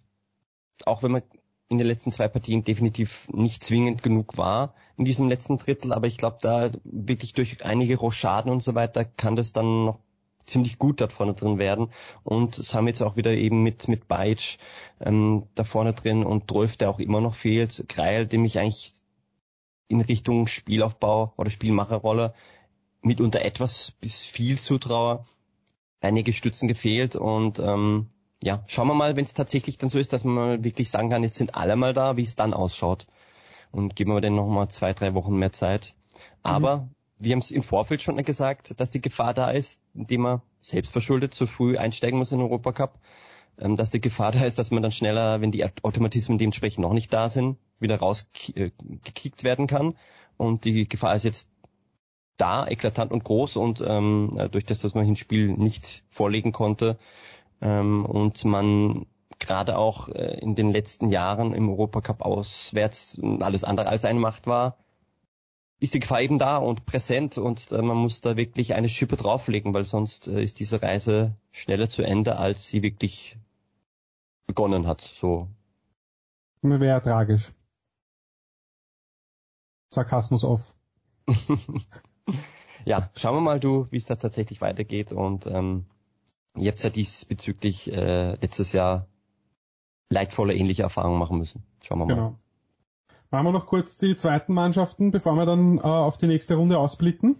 auch 0.85 1.03
wenn 1.03 1.11
man 1.11 1.23
in 1.67 1.77
den 1.77 1.87
letzten 1.87 2.11
zwei 2.11 2.27
Partien 2.27 2.63
definitiv 2.63 3.27
nicht 3.31 3.63
zwingend 3.63 4.03
genug 4.03 4.37
war 4.37 4.75
in 4.97 5.05
diesem 5.05 5.27
letzten 5.27 5.57
Drittel, 5.57 5.93
aber 5.93 6.07
ich 6.07 6.17
glaube, 6.17 6.37
da 6.41 6.71
wirklich 6.83 7.33
durch 7.33 7.65
einige 7.65 7.97
Rochaden 7.97 8.51
und 8.51 8.63
so 8.63 8.75
weiter 8.75 9.03
kann 9.03 9.35
das 9.35 9.51
dann 9.51 9.85
noch 9.85 9.99
ziemlich 10.45 10.77
gut 10.79 11.01
dort 11.01 11.13
vorne 11.13 11.33
drin 11.33 11.57
werden. 11.57 11.89
Und 12.23 12.57
es 12.57 12.73
haben 12.73 12.87
jetzt 12.87 13.01
auch 13.01 13.15
wieder 13.15 13.31
eben 13.31 13.63
mit, 13.63 13.87
mit 13.87 14.07
Beitsch 14.07 14.57
ähm, 14.99 15.47
da 15.55 15.63
vorne 15.63 15.93
drin 15.93 16.23
und 16.23 16.49
Dolph, 16.51 16.77
der 16.77 16.89
auch 16.89 16.99
immer 16.99 17.21
noch 17.21 17.35
fehlt, 17.35 17.85
Kreil, 17.87 18.27
dem 18.27 18.45
ich 18.45 18.59
eigentlich 18.59 18.93
in 19.87 20.01
Richtung 20.01 20.47
Spielaufbau 20.47 21.33
oder 21.37 21.49
Spielmacherrolle 21.49 22.33
mitunter 23.01 23.43
etwas 23.43 23.91
bis 23.91 24.23
viel 24.23 24.59
zutraue. 24.59 25.25
Einige 26.01 26.33
Stützen 26.33 26.67
gefehlt 26.67 27.15
und 27.15 27.59
ähm, 27.59 28.09
ja, 28.43 28.63
schauen 28.67 28.87
wir 28.87 28.93
mal, 28.93 29.15
wenn 29.15 29.25
es 29.25 29.33
tatsächlich 29.33 29.77
dann 29.77 29.89
so 29.89 29.97
ist, 29.97 30.13
dass 30.13 30.23
man 30.23 30.35
mal 30.35 30.63
wirklich 30.63 30.91
sagen 30.91 31.09
kann, 31.09 31.23
jetzt 31.23 31.37
sind 31.37 31.55
alle 31.55 31.75
mal 31.75 31.93
da, 31.93 32.17
wie 32.17 32.23
es 32.23 32.35
dann 32.35 32.53
ausschaut. 32.53 33.07
Und 33.71 33.95
geben 33.95 34.13
wir 34.13 34.21
denen 34.21 34.35
nochmal 34.35 34.69
zwei, 34.69 34.93
drei 34.93 35.13
Wochen 35.15 35.35
mehr 35.35 35.51
Zeit. 35.51 35.95
Aber 36.43 36.77
mhm 36.77 36.95
wir 37.17 37.31
haben 37.31 37.39
es 37.39 37.51
im 37.51 37.63
Vorfeld 37.63 38.01
schon 38.01 38.21
gesagt, 38.23 38.79
dass 38.79 38.91
die 38.91 39.01
Gefahr 39.01 39.33
da 39.33 39.51
ist, 39.51 39.79
indem 39.93 40.21
man 40.21 40.41
selbst 40.61 40.91
verschuldet 40.91 41.33
zu 41.33 41.47
früh 41.47 41.77
einsteigen 41.77 42.19
muss 42.19 42.31
in 42.31 42.39
den 42.39 42.47
Europacup, 42.47 42.99
ähm, 43.59 43.75
dass 43.75 43.91
die 43.91 44.01
Gefahr 44.01 44.31
da 44.31 44.43
ist, 44.43 44.59
dass 44.59 44.71
man 44.71 44.83
dann 44.83 44.91
schneller, 44.91 45.41
wenn 45.41 45.51
die 45.51 45.65
Automatismen 45.83 46.37
dementsprechend 46.37 46.81
noch 46.81 46.93
nicht 46.93 47.13
da 47.13 47.29
sind, 47.29 47.57
wieder 47.79 47.97
rausgekickt 47.97 49.43
werden 49.43 49.67
kann. 49.67 49.95
Und 50.37 50.65
die 50.65 50.87
Gefahr 50.87 51.15
ist 51.15 51.23
jetzt 51.23 51.49
da, 52.37 52.67
eklatant 52.67 53.11
und 53.11 53.23
groß 53.23 53.55
und 53.55 53.81
ähm, 53.85 54.37
durch 54.51 54.65
das, 54.65 54.79
dass 54.79 54.93
man 54.93 55.07
im 55.07 55.15
Spiel 55.15 55.53
nicht 55.53 56.03
vorlegen 56.09 56.51
konnte 56.51 56.97
ähm, 57.61 58.05
und 58.05 58.43
man 58.43 59.05
gerade 59.39 59.77
auch 59.77 60.09
äh, 60.09 60.39
in 60.39 60.55
den 60.55 60.71
letzten 60.71 61.09
Jahren 61.09 61.53
im 61.53 61.69
Europacup 61.69 62.21
auswärts 62.21 63.19
alles 63.39 63.63
andere 63.63 63.87
als 63.87 64.03
eine 64.03 64.19
Macht 64.19 64.47
war, 64.47 64.77
ist 65.85 65.93
die 65.93 65.99
Gefahr 65.99 66.21
eben 66.21 66.37
da 66.37 66.57
und 66.57 66.85
präsent 66.85 67.37
und 67.37 67.71
äh, 67.71 67.81
man 67.81 67.97
muss 67.97 68.19
da 68.19 68.35
wirklich 68.35 68.73
eine 68.73 68.89
Schippe 68.89 69.15
drauflegen, 69.15 69.73
weil 69.73 69.85
sonst 69.85 70.27
äh, 70.27 70.43
ist 70.43 70.59
diese 70.59 70.81
Reise 70.81 71.35
schneller 71.51 71.87
zu 71.87 72.01
Ende, 72.01 72.37
als 72.37 72.67
sie 72.67 72.81
wirklich 72.81 73.37
begonnen 74.47 74.87
hat. 74.87 75.01
So. 75.01 75.47
Wäre 76.61 77.01
tragisch. 77.01 77.53
Sarkasmus 79.89 80.43
auf. 80.43 80.75
ja, 82.85 83.09
schauen 83.15 83.35
wir 83.35 83.41
mal, 83.41 83.59
du, 83.59 83.87
wie 83.91 83.97
es 83.97 84.07
da 84.07 84.15
tatsächlich 84.15 84.61
weitergeht 84.61 85.13
und 85.13 85.45
ähm, 85.45 85.85
jetzt 86.55 86.83
hat 86.83 86.95
diesbezüglich 86.95 87.91
äh, 87.91 88.33
letztes 88.41 88.73
Jahr 88.73 89.07
leidvolle 90.09 90.55
ähnliche 90.55 90.83
Erfahrungen 90.83 91.19
machen 91.19 91.37
müssen. 91.37 91.63
Schauen 91.83 91.99
wir 91.99 92.05
mal. 92.05 92.15
Genau. 92.15 92.39
Machen 93.31 93.47
wir 93.47 93.51
noch 93.51 93.67
kurz 93.67 93.97
die 93.97 94.15
zweiten 94.15 94.53
Mannschaften, 94.53 95.11
bevor 95.11 95.35
wir 95.35 95.45
dann 95.45 95.77
äh, 95.77 95.81
auf 95.81 96.17
die 96.17 96.27
nächste 96.27 96.55
Runde 96.55 96.77
ausblicken. 96.77 97.35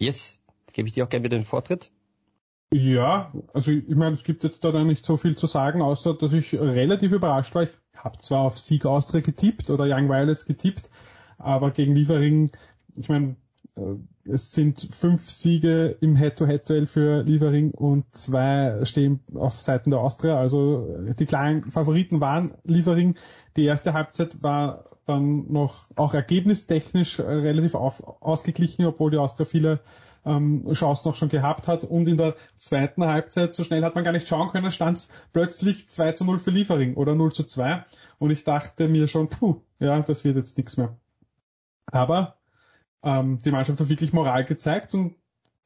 Yes, 0.00 0.40
gebe 0.72 0.88
ich 0.88 0.94
dir 0.94 1.04
auch 1.04 1.08
gerne 1.08 1.24
wieder 1.24 1.38
den 1.38 1.44
Vortritt. 1.44 1.90
Ja, 2.72 3.32
also 3.54 3.70
ich 3.70 3.94
meine, 3.94 4.14
es 4.14 4.24
gibt 4.24 4.42
jetzt 4.42 4.64
da 4.64 4.72
dann 4.72 4.88
nicht 4.88 5.06
so 5.06 5.16
viel 5.16 5.36
zu 5.36 5.46
sagen, 5.46 5.82
außer 5.82 6.14
dass 6.14 6.32
ich 6.32 6.52
relativ 6.54 7.12
überrascht 7.12 7.54
war. 7.54 7.62
Ich 7.62 7.70
habe 7.96 8.18
zwar 8.18 8.40
auf 8.40 8.58
Sieg 8.58 8.84
Austria 8.86 9.20
getippt 9.20 9.70
oder 9.70 9.84
Young 9.84 10.08
Violets 10.08 10.46
getippt, 10.46 10.90
aber 11.38 11.70
gegen 11.70 11.94
Liefering, 11.94 12.50
ich 12.96 13.08
meine, 13.08 13.36
es 14.24 14.52
sind 14.52 14.88
fünf 14.90 15.28
Siege 15.30 15.96
im 16.00 16.16
Head-to-Head-Duell 16.16 16.86
für 16.86 17.22
Liefering 17.22 17.72
und 17.72 18.04
zwei 18.16 18.84
stehen 18.84 19.20
auf 19.34 19.60
Seiten 19.60 19.90
der 19.90 20.00
Austria. 20.00 20.38
Also 20.38 20.96
äh, 21.06 21.14
die 21.14 21.26
kleinen 21.26 21.70
Favoriten 21.70 22.20
waren 22.20 22.54
Liefering. 22.64 23.16
Die 23.56 23.64
erste 23.64 23.92
Halbzeit 23.92 24.42
war 24.42 24.84
dann 25.04 25.52
noch 25.52 25.88
auch 25.94 26.14
ergebnistechnisch 26.14 27.18
äh, 27.18 27.22
relativ 27.22 27.74
auf, 27.74 28.02
ausgeglichen, 28.22 28.86
obwohl 28.86 29.10
die 29.10 29.18
Austria 29.18 29.44
viele 29.44 29.80
ähm, 30.24 30.66
Chancen 30.72 31.08
noch 31.08 31.14
schon 31.14 31.28
gehabt 31.28 31.68
hat. 31.68 31.84
Und 31.84 32.08
in 32.08 32.16
der 32.16 32.34
zweiten 32.56 33.04
Halbzeit, 33.04 33.54
so 33.54 33.62
schnell 33.62 33.84
hat 33.84 33.94
man 33.94 34.04
gar 34.04 34.12
nicht 34.12 34.26
schauen 34.26 34.48
können, 34.48 34.70
stand 34.70 34.98
es 34.98 35.10
plötzlich 35.32 35.88
2 35.88 36.12
zu 36.12 36.24
0 36.24 36.38
für 36.38 36.50
Liefering 36.50 36.94
oder 36.94 37.14
0 37.14 37.32
zu 37.32 37.44
2. 37.44 37.84
Und 38.18 38.30
ich 38.30 38.42
dachte 38.42 38.88
mir 38.88 39.06
schon, 39.06 39.28
puh, 39.28 39.60
ja, 39.78 40.00
das 40.00 40.24
wird 40.24 40.36
jetzt 40.36 40.56
nichts 40.56 40.78
mehr. 40.78 40.96
Aber 41.86 42.35
ähm, 43.06 43.38
die 43.44 43.52
Mannschaft 43.52 43.80
hat 43.80 43.88
wirklich 43.88 44.12
Moral 44.12 44.44
gezeigt 44.44 44.92
und 44.94 45.14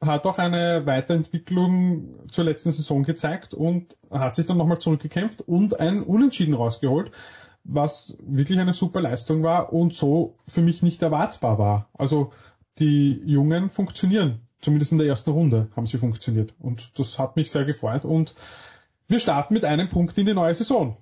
hat 0.01 0.27
auch 0.27 0.39
eine 0.39 0.87
Weiterentwicklung 0.87 2.29
zur 2.31 2.45
letzten 2.45 2.71
Saison 2.71 3.03
gezeigt 3.03 3.55
und 3.55 3.97
hat 4.11 4.35
sich 4.37 4.47
dann 4.47 4.59
nochmal 4.59 4.79
zurückgekämpft 4.79 5.43
und 5.43 5.81
ein 5.81 6.03
Unentschieden 6.03 6.55
rausgeholt, 6.55 7.11
was 7.65 8.17
wirklich 8.23 8.59
eine 8.59 8.73
super 8.73 9.01
Leistung 9.01 9.43
war 9.43 9.73
und 9.73 9.95
so 9.95 10.37
für 10.47 10.63
mich 10.63 10.83
nicht 10.83 11.03
erwartbar 11.03 11.59
war. 11.59 11.89
Also 11.95 12.33
die 12.79 13.21
Jungen 13.25 13.69
funktionieren. 13.69 14.41
Zumindest 14.61 14.93
in 14.93 14.99
der 14.99 15.07
ersten 15.07 15.31
Runde 15.31 15.71
haben 15.75 15.87
sie 15.87 15.97
funktioniert. 15.97 16.55
Und 16.59 16.99
das 16.99 17.19
hat 17.19 17.37
mich 17.37 17.51
sehr 17.51 17.65
gefreut. 17.65 18.05
Und 18.05 18.35
wir 19.09 19.19
starten 19.19 19.55
mit 19.55 19.65
einem 19.65 19.89
Punkt 19.89 20.19
in 20.19 20.27
die 20.27 20.35
neue 20.35 20.55
Saison. 20.55 20.99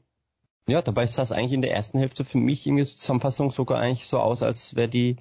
Ja, 0.69 0.83
dabei 0.83 1.07
sah 1.07 1.23
es 1.23 1.33
eigentlich 1.33 1.55
in 1.55 1.63
der 1.63 1.73
ersten 1.73 1.99
Hälfte 1.99 2.25
für 2.25 2.39
mich 2.39 2.67
in 2.67 2.77
der 2.77 2.85
Zusammenfassung 2.85 3.51
sogar 3.51 3.81
eigentlich 3.81 4.07
so 4.07 4.19
aus, 4.19 4.45
als 4.45 4.77
wäre 4.77 4.89
die 4.89 5.17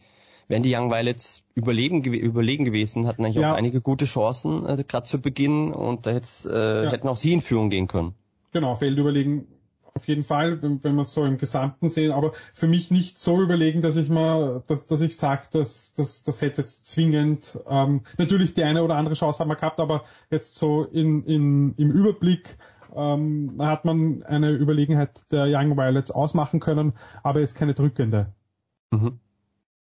wären 0.48 0.64
die 0.64 0.74
Young 0.76 0.90
Violets 0.90 1.44
überleben, 1.56 2.04
überlegen 2.04 2.66
gewesen, 2.66 3.08
hatten 3.08 3.26
eigentlich 3.26 3.42
ja. 3.42 3.54
auch 3.54 3.58
einige 3.58 3.82
gute 3.82 4.06
Chancen, 4.06 4.66
äh, 4.66 4.84
gerade 4.88 5.08
zu 5.08 5.22
Beginn 5.22 5.74
und 5.74 6.06
da 6.06 6.12
äh, 6.12 6.86
ja. 6.86 6.92
hätten 6.92 7.08
auch 7.08 7.18
sie 7.18 7.34
in 7.34 7.42
Führung 7.42 7.70
gehen 7.70 7.88
können. 7.88 8.14
Genau, 8.52 8.76
Feld 8.76 8.98
überlegen 8.98 9.48
auf 9.98 10.08
jeden 10.08 10.22
Fall, 10.22 10.62
wenn, 10.62 10.84
wenn 10.84 10.96
wir 10.96 11.02
es 11.02 11.14
so 11.14 11.26
im 11.26 11.38
Gesamten 11.38 11.90
sehen, 11.90 12.12
aber 12.12 12.34
für 12.54 12.68
mich 12.68 12.92
nicht 12.92 13.18
so 13.18 13.42
überlegen, 13.42 13.82
dass 13.82 13.98
ich 13.98 14.10
mal, 14.10 14.64
dass, 14.68 14.86
dass 14.86 15.02
ich 15.02 15.18
sage, 15.18 15.48
dass, 15.52 15.96
dass 15.96 16.24
das 16.24 16.42
hätte 16.44 16.62
jetzt 16.62 16.86
zwingend, 16.86 17.58
ähm, 17.68 18.02
natürlich 18.18 18.54
die 18.54 18.64
eine 18.64 18.84
oder 18.84 18.96
andere 18.96 19.16
Chance 19.16 19.40
haben 19.40 19.50
wir 19.50 19.56
gehabt, 19.56 19.80
aber 19.80 20.04
jetzt 20.30 20.56
so 20.56 20.84
in, 20.84 21.24
in, 21.24 21.74
im 21.78 21.90
Überblick 21.90 22.58
ähm, 22.96 23.56
hat 23.60 23.86
man 23.86 24.22
eine 24.22 24.52
Überlegenheit 24.52 25.32
der 25.32 25.48
Young 25.48 25.76
Violets 25.76 26.12
ausmachen 26.12 26.60
können, 26.60 26.94
aber 27.24 27.40
jetzt 27.40 27.56
keine 27.56 27.74
drückende. 27.74 28.34
Mhm. 28.92 29.20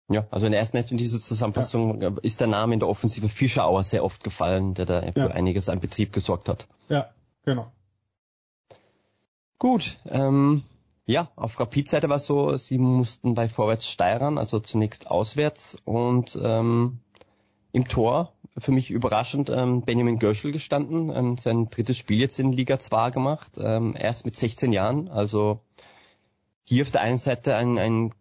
Ja, 0.10 0.26
also 0.32 0.46
in 0.46 0.54
der 0.54 0.62
ersten 0.62 0.78
Hälfte 0.78 0.93
in 0.93 0.98
dieser 0.98 1.20
Zusammenfassung 1.20 2.02
ja. 2.02 2.12
ist 2.22 2.39
der 2.39 2.48
Name 2.48 2.74
in 2.74 2.80
der 2.80 2.88
Offensive 2.88 3.28
Fischerauer 3.28 3.84
sehr 3.84 4.06
oft 4.06 4.24
gefallen, 4.24 4.74
der 4.74 4.86
da 4.86 5.02
für 5.12 5.20
ja. 5.20 5.28
einiges 5.28 5.67
an 5.67 5.82
Betrieb 5.82 6.13
gesorgt 6.13 6.48
hat. 6.48 6.67
Ja, 6.88 7.10
genau. 7.43 7.72
Gut, 9.60 9.98
ähm, 10.06 10.63
ja, 11.06 11.30
auf 11.36 11.60
Rapid-Seite 11.60 12.10
war 12.10 12.17
es 12.17 12.26
so, 12.26 12.56
sie 12.58 12.78
mussten 12.78 13.34
bei 13.34 13.50
Vorwärts 13.50 13.89
steigern, 13.89 14.38
also 14.38 14.60
zunächst 14.60 15.08
auswärts 15.10 15.78
und 15.84 16.39
ähm, 16.41 17.00
im 17.74 17.88
Tor, 17.88 18.34
für 18.58 18.72
mich 18.72 18.91
überraschend, 18.91 19.50
ähm, 19.50 19.82
Benjamin 19.82 20.20
Görschel 20.20 20.52
gestanden, 20.52 21.12
ähm, 21.13 21.38
sein 21.38 21.70
drittes 21.70 21.98
Spiel 21.98 22.20
jetzt 22.20 22.39
in 22.39 22.52
Liga 22.52 22.80
2 22.80 23.12
gemacht, 23.12 23.52
ähm, 23.58 23.96
erst 23.98 24.26
mit 24.26 24.36
16 24.36 24.72
Jahren, 24.72 25.10
also 25.10 25.60
hier 26.63 26.84
auf 26.84 26.91
der 26.91 27.02
einen 27.02 27.17
Seite 27.17 27.56
ein, 27.56 27.78
ein 27.78 28.13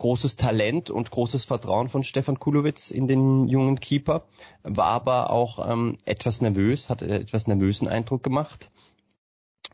großes 0.00 0.36
Talent 0.36 0.90
und 0.90 1.10
großes 1.10 1.44
Vertrauen 1.44 1.88
von 1.88 2.02
Stefan 2.02 2.40
Kulowitz 2.40 2.90
in 2.90 3.06
den 3.06 3.46
jungen 3.48 3.78
Keeper, 3.78 4.24
war 4.62 4.86
aber 4.86 5.30
auch 5.30 5.70
ähm, 5.70 5.98
etwas 6.06 6.40
nervös, 6.40 6.88
hat 6.88 7.02
etwas 7.02 7.46
nervösen 7.46 7.86
Eindruck 7.86 8.22
gemacht. 8.22 8.70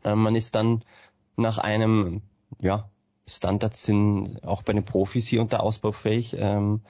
Ähm, 0.03 0.19
man 0.19 0.35
ist 0.35 0.55
dann 0.55 0.83
nach 1.37 1.57
einem, 1.57 2.21
ja, 2.59 2.89
Standards 3.25 3.83
sind 3.83 4.43
auch 4.43 4.63
bei 4.63 4.73
den 4.73 4.85
Profis 4.85 5.27
hier 5.27 5.43
da 5.45 5.59
ausbaufähig, 5.59 6.35
ähm, 6.37 6.81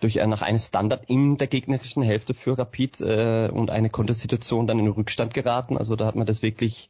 durch 0.00 0.16
äh, 0.16 0.26
nach 0.26 0.42
einem 0.42 0.58
Standard 0.58 1.04
in 1.10 1.36
der 1.36 1.46
gegnerischen 1.46 2.02
Hälfte 2.02 2.32
für 2.32 2.56
Rapid 2.56 3.00
äh, 3.02 3.50
und 3.52 3.70
eine 3.70 3.90
Kontersituation 3.90 4.66
dann 4.66 4.78
in 4.78 4.88
Rückstand 4.88 5.34
geraten. 5.34 5.76
Also 5.76 5.94
da 5.94 6.06
hat 6.06 6.16
man 6.16 6.26
das 6.26 6.40
wirklich 6.40 6.88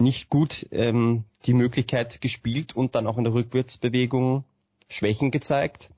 nicht 0.00 0.30
gut 0.30 0.66
ähm, 0.72 1.24
die 1.46 1.54
Möglichkeit 1.54 2.20
gespielt 2.20 2.74
und 2.74 2.94
dann 2.94 3.06
auch 3.06 3.18
in 3.18 3.24
der 3.24 3.34
Rückwärtsbewegung 3.34 4.44
Schwächen 4.88 5.30
gezeigt. 5.30 5.90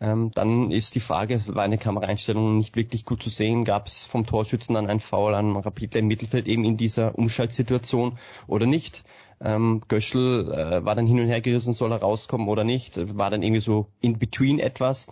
Ähm, 0.00 0.30
dann 0.34 0.70
ist 0.70 0.94
die 0.94 1.00
Frage, 1.00 1.34
es 1.34 1.54
war 1.54 1.62
eine 1.62 1.76
Kameraeinstellung 1.76 2.56
nicht 2.56 2.74
wirklich 2.74 3.04
gut 3.04 3.22
zu 3.22 3.28
sehen, 3.28 3.64
gab 3.64 3.86
es 3.86 4.04
vom 4.04 4.26
Torschützen 4.26 4.74
dann 4.74 4.86
ein 4.86 5.00
Foul 5.00 5.34
an 5.34 5.56
Rapidler 5.56 6.00
im 6.00 6.06
Mittelfeld 6.06 6.48
eben 6.48 6.64
in 6.64 6.78
dieser 6.78 7.18
Umschaltsituation 7.18 8.18
oder 8.46 8.66
nicht. 8.66 9.04
Ähm, 9.42 9.82
Göschel 9.88 10.50
äh, 10.52 10.84
war 10.84 10.94
dann 10.94 11.06
hin 11.06 11.20
und 11.20 11.26
her 11.26 11.40
gerissen, 11.42 11.74
soll 11.74 11.92
er 11.92 12.00
rauskommen 12.00 12.48
oder 12.48 12.64
nicht, 12.64 13.16
war 13.16 13.30
dann 13.30 13.42
irgendwie 13.42 13.60
so 13.60 13.88
in 14.00 14.18
between 14.18 14.58
etwas 14.58 15.06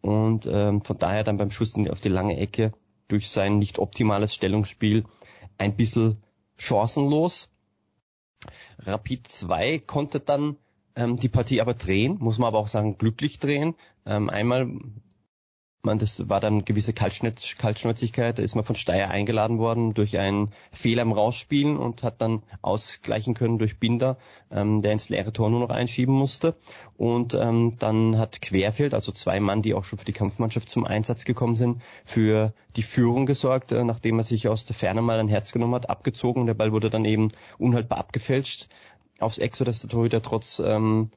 und 0.00 0.46
ähm, 0.46 0.82
von 0.82 0.98
daher 0.98 1.22
dann 1.24 1.36
beim 1.36 1.52
Schuss 1.52 1.74
auf 1.90 2.00
die 2.00 2.08
lange 2.08 2.36
Ecke 2.36 2.72
durch 3.06 3.30
sein 3.30 3.58
nicht 3.58 3.78
optimales 3.78 4.34
Stellungsspiel 4.34 5.04
ein 5.58 5.76
bisschen 5.76 6.16
chancenlos. 6.56 7.48
Rapid 8.78 9.28
2 9.28 9.78
konnte 9.78 10.20
dann 10.20 10.56
ähm, 10.96 11.16
die 11.16 11.28
Partie 11.28 11.60
aber 11.60 11.74
drehen, 11.74 12.16
muss 12.18 12.38
man 12.38 12.48
aber 12.48 12.58
auch 12.58 12.68
sagen, 12.68 12.98
glücklich 12.98 13.38
drehen. 13.38 13.74
Ähm, 14.04 14.30
einmal, 14.30 14.68
man, 15.84 15.98
das 15.98 16.28
war 16.28 16.40
dann 16.40 16.64
gewisse 16.64 16.92
Kaltschnäuz 16.92 17.56
Kaltschnäuzigkeit, 17.58 18.38
da 18.38 18.42
ist 18.42 18.54
man 18.54 18.64
von 18.64 18.76
Steyr 18.76 19.10
eingeladen 19.10 19.58
worden 19.58 19.94
durch 19.94 20.16
einen 20.16 20.52
Fehler 20.72 21.02
im 21.02 21.12
Rausspielen 21.12 21.76
und 21.76 22.04
hat 22.04 22.20
dann 22.20 22.42
ausgleichen 22.62 23.34
können 23.34 23.58
durch 23.58 23.78
Binder, 23.78 24.16
ähm, 24.50 24.80
der 24.80 24.92
ins 24.92 25.08
leere 25.08 25.32
Tor 25.32 25.50
nur 25.50 25.60
noch 25.60 25.70
einschieben 25.70 26.14
musste. 26.14 26.54
Und 26.96 27.34
ähm, 27.34 27.76
dann 27.78 28.16
hat 28.16 28.40
Querfeld, 28.40 28.94
also 28.94 29.10
zwei 29.10 29.40
Mann, 29.40 29.62
die 29.62 29.74
auch 29.74 29.84
schon 29.84 29.98
für 29.98 30.04
die 30.04 30.12
Kampfmannschaft 30.12 30.68
zum 30.68 30.84
Einsatz 30.84 31.24
gekommen 31.24 31.56
sind, 31.56 31.82
für 32.04 32.52
die 32.76 32.84
Führung 32.84 33.26
gesorgt, 33.26 33.72
äh, 33.72 33.82
nachdem 33.82 34.18
er 34.18 34.24
sich 34.24 34.46
aus 34.46 34.64
der 34.64 34.76
Ferne 34.76 35.02
mal 35.02 35.18
ein 35.18 35.28
Herz 35.28 35.50
genommen 35.50 35.74
hat, 35.74 35.90
abgezogen 35.90 36.46
der 36.46 36.54
Ball 36.54 36.72
wurde 36.72 36.90
dann 36.90 37.04
eben 37.04 37.32
unhaltbar 37.58 37.98
abgefälscht 37.98 38.68
aufs 39.18 39.38
Eck, 39.38 39.56
sodass 39.56 39.80
der 39.80 39.90
Torhüter 39.90 40.22
trotz 40.22 40.60
ähm, 40.64 41.10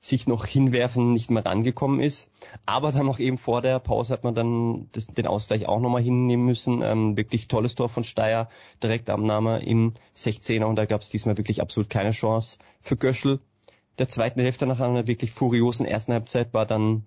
sich 0.00 0.26
noch 0.26 0.46
hinwerfen 0.46 1.12
nicht 1.12 1.30
mehr 1.30 1.44
rangekommen 1.44 2.00
ist. 2.00 2.30
Aber 2.64 2.90
dann 2.90 3.06
noch 3.06 3.18
eben 3.18 3.36
vor 3.36 3.60
der 3.60 3.78
Pause 3.78 4.14
hat 4.14 4.24
man 4.24 4.34
dann 4.34 4.88
das, 4.92 5.06
den 5.08 5.26
Ausgleich 5.26 5.66
auch 5.68 5.80
nochmal 5.80 6.02
hinnehmen 6.02 6.46
müssen. 6.46 6.80
Ähm, 6.82 7.16
wirklich 7.16 7.48
tolles 7.48 7.74
Tor 7.74 7.90
von 7.90 8.02
Steyr, 8.02 8.48
Direktabnahme 8.82 9.62
im 9.62 9.92
16er 10.16 10.64
und 10.64 10.76
da 10.76 10.86
gab 10.86 11.02
es 11.02 11.10
diesmal 11.10 11.36
wirklich 11.36 11.60
absolut 11.60 11.90
keine 11.90 12.12
Chance 12.12 12.58
für 12.80 12.96
Göschel. 12.96 13.40
Der 13.98 14.08
zweiten 14.08 14.40
Hälfte 14.40 14.66
nach 14.66 14.80
einer 14.80 15.06
wirklich 15.06 15.32
furiosen 15.32 15.84
ersten 15.84 16.14
Halbzeit 16.14 16.54
war 16.54 16.64
dann 16.64 17.04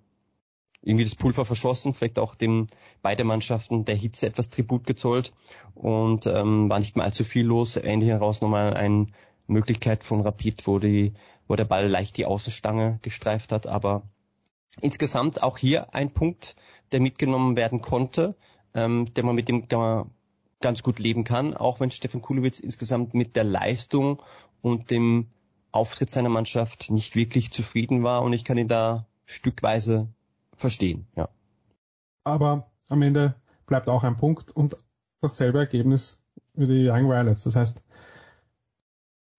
irgendwie 0.84 1.04
das 1.04 1.16
Pulver 1.16 1.44
verschossen, 1.44 1.94
vielleicht 1.94 2.18
auch 2.18 2.34
dem 2.34 2.66
beide 3.02 3.24
Mannschaften 3.24 3.84
der 3.84 3.96
Hitze 3.96 4.26
etwas 4.26 4.50
Tribut 4.50 4.86
gezollt 4.86 5.32
und 5.74 6.26
ähm, 6.26 6.68
war 6.68 6.78
nicht 6.78 6.94
mehr 6.94 7.06
allzu 7.06 7.24
viel 7.24 7.46
los. 7.46 7.76
Ende 7.76 8.06
heraus 8.06 8.40
nochmal 8.42 8.74
eine 8.74 9.06
Möglichkeit 9.46 10.04
von 10.04 10.20
Rapid, 10.20 10.66
wo 10.66 10.78
die, 10.78 11.14
wo 11.48 11.56
der 11.56 11.64
Ball 11.64 11.88
leicht 11.88 12.16
die 12.16 12.26
Außenstange 12.26 12.98
gestreift 13.02 13.52
hat, 13.52 13.66
aber 13.66 14.02
insgesamt 14.80 15.42
auch 15.42 15.58
hier 15.58 15.94
ein 15.94 16.12
Punkt, 16.12 16.56
der 16.92 17.00
mitgenommen 17.00 17.56
werden 17.56 17.80
konnte, 17.80 18.34
ähm, 18.74 19.12
der 19.14 19.24
man 19.24 19.34
mit 19.34 19.48
dem 19.48 19.66
ganz 20.60 20.82
gut 20.82 20.98
leben 20.98 21.24
kann, 21.24 21.54
auch 21.54 21.80
wenn 21.80 21.90
Stefan 21.90 22.22
Kulowitz 22.22 22.58
insgesamt 22.58 23.14
mit 23.14 23.36
der 23.36 23.44
Leistung 23.44 24.22
und 24.62 24.90
dem 24.90 25.28
Auftritt 25.72 26.10
seiner 26.10 26.28
Mannschaft 26.28 26.90
nicht 26.90 27.16
wirklich 27.16 27.50
zufrieden 27.50 28.02
war 28.02 28.22
und 28.22 28.32
ich 28.32 28.44
kann 28.44 28.56
ihn 28.56 28.68
da 28.68 29.06
stückweise 29.26 30.08
verstehen, 30.56 31.06
ja. 31.16 31.28
Aber 32.24 32.70
am 32.88 33.02
Ende 33.02 33.34
bleibt 33.66 33.88
auch 33.88 34.04
ein 34.04 34.16
Punkt 34.16 34.50
und 34.50 34.76
dasselbe 35.20 35.58
Ergebnis 35.58 36.22
wie 36.54 36.66
die 36.66 36.88
Young 36.88 37.08
Violets. 37.08 37.44
Das 37.44 37.56
heißt, 37.56 37.82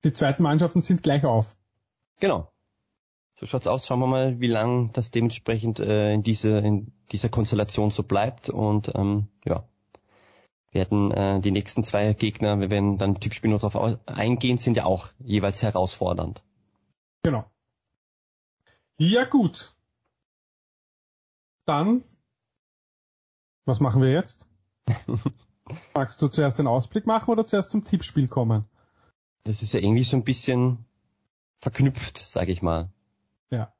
die 0.04 0.14
zweiten 0.14 0.44
Mannschaften 0.44 0.82
sind 0.82 1.02
gleich 1.02 1.26
auf. 1.26 1.56
Genau. 2.20 2.52
So 3.36 3.46
schaut's 3.46 3.68
aus. 3.68 3.86
Schauen 3.86 4.00
wir 4.00 4.08
mal, 4.08 4.40
wie 4.40 4.48
lang 4.48 4.92
das 4.94 5.12
dementsprechend 5.12 5.80
äh, 5.80 6.14
in, 6.14 6.24
diese, 6.24 6.60
in 6.60 6.94
dieser 7.12 7.30
Konstellation 7.30 7.92
so 7.92 8.04
bleibt. 8.04 8.50
Und 8.50 8.94
ähm, 8.96 9.28
ja, 9.44 9.68
werden 10.72 11.12
äh, 11.12 11.42
die 11.42 11.52
nächsten 11.52 11.84
zwei 11.84 12.14
Gegner, 12.14 12.60
wir 12.60 12.70
werden 12.70 12.98
dann 12.98 13.20
Tippspiel 13.20 13.50
noch 13.50 13.62
darauf 13.62 14.00
eingehen, 14.06 14.58
sind 14.58 14.78
ja 14.78 14.86
auch 14.86 15.10
jeweils 15.20 15.64
herausfordernd. 15.64 16.44
Genau. 17.24 17.50
Ja 18.98 19.26
gut. 19.26 19.76
Dann, 21.66 22.04
was 23.66 23.80
machen 23.80 24.02
wir 24.02 24.12
jetzt? 24.12 24.48
Magst 25.94 26.22
du 26.22 26.28
zuerst 26.28 26.60
den 26.60 26.68
Ausblick 26.68 27.08
machen 27.08 27.32
oder 27.32 27.46
zuerst 27.46 27.72
zum 27.72 27.84
Tippspiel 27.84 28.28
kommen? 28.28 28.66
Das 29.44 29.62
ist 29.62 29.74
ja 29.74 29.80
irgendwie 29.80 30.04
so 30.04 30.16
ein 30.16 30.24
bisschen 30.24 30.86
verknüpft, 31.60 32.18
sage 32.18 32.52
ich 32.52 32.62
mal. 32.62 32.90
Ja. 33.50 33.74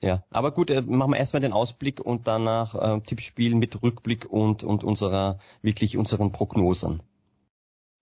Ja, 0.00 0.24
aber 0.30 0.52
gut, 0.52 0.70
äh, 0.70 0.82
machen 0.82 1.12
wir 1.12 1.18
erstmal 1.18 1.40
den 1.40 1.52
Ausblick 1.52 2.00
und 2.00 2.26
danach 2.26 2.74
äh, 2.74 3.00
Tippspiel 3.00 3.54
mit 3.54 3.82
Rückblick 3.82 4.26
und, 4.26 4.62
und 4.62 4.84
unserer, 4.84 5.38
wirklich 5.62 5.96
unseren 5.96 6.32
Prognosen. 6.32 7.02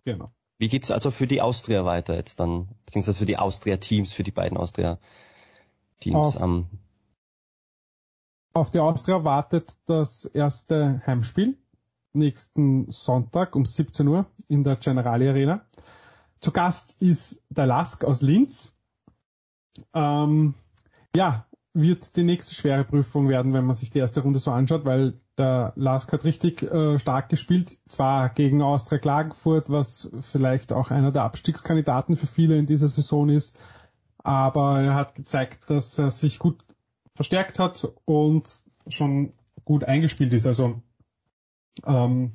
Genau. 0.04 0.32
Wie 0.58 0.68
geht's 0.68 0.90
also 0.90 1.10
für 1.10 1.26
die 1.26 1.40
Austria 1.40 1.84
weiter 1.84 2.14
jetzt 2.14 2.40
dann, 2.40 2.68
beziehungsweise 2.84 3.18
für 3.18 3.26
die 3.26 3.38
Austria-Teams, 3.38 4.12
für 4.12 4.22
die 4.22 4.30
beiden 4.30 4.56
Austria-Teams 4.56 6.36
am 6.36 6.68
auf 8.56 8.70
die 8.70 8.78
Austria 8.78 9.24
wartet 9.24 9.74
das 9.86 10.26
erste 10.26 11.02
Heimspiel 11.04 11.58
nächsten 12.14 12.90
Sonntag 12.90 13.56
um 13.56 13.64
17 13.64 14.06
Uhr 14.06 14.26
in 14.48 14.62
der 14.62 14.76
Generali 14.76 15.28
Arena. 15.28 15.64
Zu 16.40 16.52
Gast 16.52 16.96
ist 17.00 17.42
der 17.50 17.66
Lask 17.66 18.04
aus 18.04 18.22
Linz. 18.22 18.73
Ähm, 19.94 20.54
ja, 21.14 21.46
wird 21.74 22.16
die 22.16 22.22
nächste 22.22 22.54
schwere 22.54 22.84
Prüfung 22.84 23.28
werden, 23.28 23.52
wenn 23.52 23.64
man 23.64 23.74
sich 23.74 23.90
die 23.90 23.98
erste 23.98 24.20
Runde 24.20 24.38
so 24.38 24.52
anschaut, 24.52 24.84
weil 24.84 25.14
der 25.36 25.72
Lask 25.74 26.12
hat 26.12 26.24
richtig 26.24 26.62
äh, 26.62 26.98
stark 27.00 27.28
gespielt, 27.28 27.78
zwar 27.88 28.28
gegen 28.28 28.62
Austria 28.62 28.98
Klagenfurt, 28.98 29.70
was 29.70 30.10
vielleicht 30.20 30.72
auch 30.72 30.92
einer 30.92 31.10
der 31.10 31.24
Abstiegskandidaten 31.24 32.14
für 32.14 32.28
viele 32.28 32.56
in 32.56 32.66
dieser 32.66 32.86
Saison 32.86 33.28
ist, 33.28 33.58
aber 34.18 34.80
er 34.80 34.94
hat 34.94 35.16
gezeigt, 35.16 35.68
dass 35.68 35.98
er 35.98 36.12
sich 36.12 36.38
gut 36.38 36.64
verstärkt 37.16 37.58
hat 37.58 37.88
und 38.04 38.44
schon 38.86 39.32
gut 39.64 39.82
eingespielt 39.82 40.32
ist. 40.32 40.46
Also 40.46 40.80
ähm, 41.84 42.32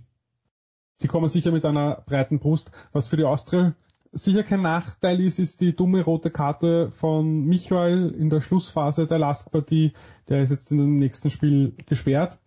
die 1.02 1.08
kommen 1.08 1.30
sicher 1.30 1.52
mit 1.52 1.63
einer 1.63 2.04
breiten 2.06 2.39
Brust, 2.39 2.71
was 2.91 3.08
für 3.08 3.15
die 3.15 3.23
Austria 3.23 3.73
sicher 4.11 4.43
kein 4.43 4.61
Nachteil 4.61 5.19
ist, 5.21 5.39
ist 5.39 5.61
die 5.61 5.75
dumme 5.75 6.03
rote 6.03 6.31
Karte 6.31 6.91
von 6.91 7.45
Michael 7.45 8.11
in 8.11 8.29
der 8.29 8.41
Schlussphase 8.41 9.07
der 9.07 9.19
Lastpartie. 9.19 9.93
Der 10.27 10.41
ist 10.41 10.49
jetzt 10.51 10.71
in 10.71 10.77
dem 10.77 10.95
nächsten 10.95 11.29
Spiel 11.29 11.73
gesperrt. 11.85 12.39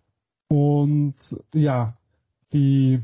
Und 0.49 1.15
ja, 1.53 1.97
die 2.51 2.99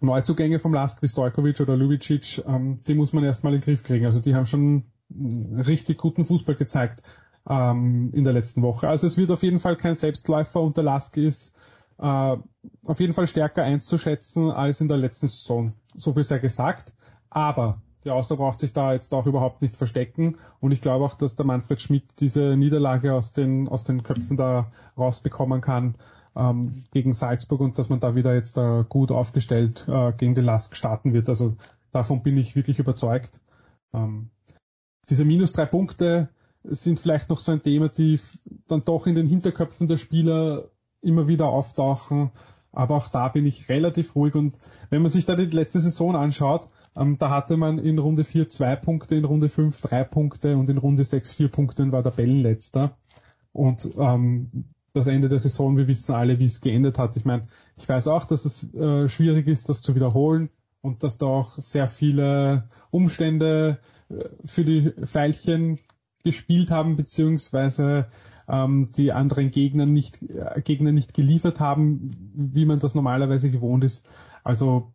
Neuzugänge 0.00 0.58
vom 0.58 0.74
Lask 0.74 1.02
wie 1.02 1.08
Stojkovic 1.08 1.60
oder 1.60 1.76
Lubicic, 1.76 2.42
ähm, 2.46 2.80
die 2.86 2.94
muss 2.94 3.12
man 3.12 3.24
erstmal 3.24 3.54
in 3.54 3.60
den 3.60 3.64
Griff 3.64 3.84
kriegen. 3.84 4.06
Also 4.06 4.20
die 4.20 4.34
haben 4.34 4.46
schon 4.46 4.84
richtig 5.10 5.98
guten 5.98 6.24
Fußball 6.24 6.54
gezeigt 6.54 7.02
ähm, 7.48 8.10
in 8.12 8.24
der 8.24 8.32
letzten 8.32 8.62
Woche. 8.62 8.88
Also 8.88 9.06
es 9.06 9.16
wird 9.16 9.30
auf 9.30 9.42
jeden 9.42 9.58
Fall 9.58 9.76
kein 9.76 9.94
Selbstläufer 9.94 10.60
und 10.60 10.76
der 10.76 10.84
Lask 10.84 11.16
ist 11.16 11.54
äh, 11.98 12.36
auf 12.84 13.00
jeden 13.00 13.12
Fall 13.12 13.26
stärker 13.26 13.62
einzuschätzen 13.62 14.50
als 14.50 14.80
in 14.80 14.88
der 14.88 14.96
letzten 14.96 15.28
Saison. 15.28 15.74
So 15.96 16.12
viel 16.12 16.24
sei 16.24 16.38
gesagt. 16.38 16.92
Aber 17.34 17.82
die 18.04 18.10
Austria 18.10 18.36
braucht 18.36 18.60
sich 18.60 18.72
da 18.72 18.92
jetzt 18.92 19.12
auch 19.12 19.26
überhaupt 19.26 19.60
nicht 19.60 19.76
verstecken. 19.76 20.36
Und 20.60 20.72
ich 20.72 20.80
glaube 20.80 21.04
auch, 21.04 21.14
dass 21.14 21.36
der 21.36 21.44
Manfred 21.44 21.82
Schmidt 21.82 22.04
diese 22.20 22.56
Niederlage 22.56 23.12
aus 23.12 23.32
den, 23.32 23.68
aus 23.68 23.84
den 23.84 24.02
Köpfen 24.02 24.36
da 24.36 24.70
rausbekommen 24.96 25.60
kann 25.60 25.96
ähm, 26.36 26.82
gegen 26.92 27.12
Salzburg 27.12 27.60
und 27.60 27.78
dass 27.78 27.88
man 27.88 28.00
da 28.00 28.14
wieder 28.14 28.34
jetzt 28.34 28.56
äh, 28.56 28.84
gut 28.88 29.10
aufgestellt 29.10 29.84
äh, 29.88 30.12
gegen 30.12 30.34
den 30.34 30.44
Lask 30.44 30.76
starten 30.76 31.12
wird. 31.12 31.28
Also 31.28 31.56
davon 31.92 32.22
bin 32.22 32.36
ich 32.36 32.54
wirklich 32.54 32.78
überzeugt. 32.78 33.40
Ähm, 33.92 34.30
diese 35.08 35.24
minus 35.24 35.52
drei 35.52 35.66
Punkte 35.66 36.28
sind 36.62 37.00
vielleicht 37.00 37.30
noch 37.30 37.40
so 37.40 37.52
ein 37.52 37.62
Thema, 37.62 37.88
die 37.88 38.18
dann 38.68 38.84
doch 38.84 39.06
in 39.06 39.14
den 39.14 39.26
Hinterköpfen 39.26 39.86
der 39.86 39.96
Spieler 39.96 40.64
immer 41.00 41.26
wieder 41.26 41.48
auftauchen. 41.48 42.30
Aber 42.74 42.96
auch 42.96 43.08
da 43.08 43.28
bin 43.28 43.46
ich 43.46 43.68
relativ 43.68 44.14
ruhig. 44.14 44.34
Und 44.34 44.54
wenn 44.90 45.02
man 45.02 45.10
sich 45.10 45.26
da 45.26 45.36
die 45.36 45.44
letzte 45.44 45.80
Saison 45.80 46.16
anschaut, 46.16 46.68
ähm, 46.96 47.16
da 47.18 47.30
hatte 47.30 47.56
man 47.56 47.78
in 47.78 47.98
Runde 47.98 48.24
4 48.24 48.48
zwei 48.48 48.76
Punkte, 48.76 49.16
in 49.16 49.24
Runde 49.24 49.48
5 49.48 49.80
drei 49.80 50.04
Punkte 50.04 50.56
und 50.56 50.68
in 50.68 50.78
Runde 50.78 51.04
6 51.04 51.32
vier 51.32 51.48
Punkte 51.48 51.82
und 51.82 51.92
war 51.92 52.02
der 52.02 52.10
Bellenletzter. 52.10 52.96
Und 53.52 53.90
ähm, 53.96 54.64
das 54.92 55.06
Ende 55.08 55.28
der 55.28 55.40
Saison, 55.40 55.76
wir 55.76 55.88
wissen 55.88 56.14
alle, 56.14 56.38
wie 56.38 56.44
es 56.44 56.60
geendet 56.60 56.98
hat. 56.98 57.16
Ich 57.16 57.24
meine, 57.24 57.46
ich 57.76 57.88
weiß 57.88 58.08
auch, 58.08 58.24
dass 58.24 58.44
es 58.44 58.72
äh, 58.74 59.08
schwierig 59.08 59.48
ist, 59.48 59.68
das 59.68 59.82
zu 59.82 59.94
wiederholen 59.94 60.50
und 60.82 61.02
dass 61.02 61.18
da 61.18 61.26
auch 61.26 61.50
sehr 61.50 61.88
viele 61.88 62.68
Umstände 62.90 63.78
äh, 64.08 64.24
für 64.44 64.64
die 64.64 64.92
Pfeilchen 65.04 65.78
gespielt 66.22 66.70
haben, 66.70 66.96
beziehungsweise 66.96 68.06
ähm, 68.48 68.86
die 68.96 69.12
anderen 69.12 69.50
Gegner 69.50 69.86
nicht, 69.86 70.22
äh, 70.22 70.60
Gegner 70.62 70.92
nicht 70.92 71.14
geliefert 71.14 71.60
haben, 71.60 72.10
wie 72.34 72.64
man 72.64 72.78
das 72.78 72.94
normalerweise 72.94 73.50
gewohnt 73.50 73.84
ist. 73.84 74.04
Also 74.42 74.92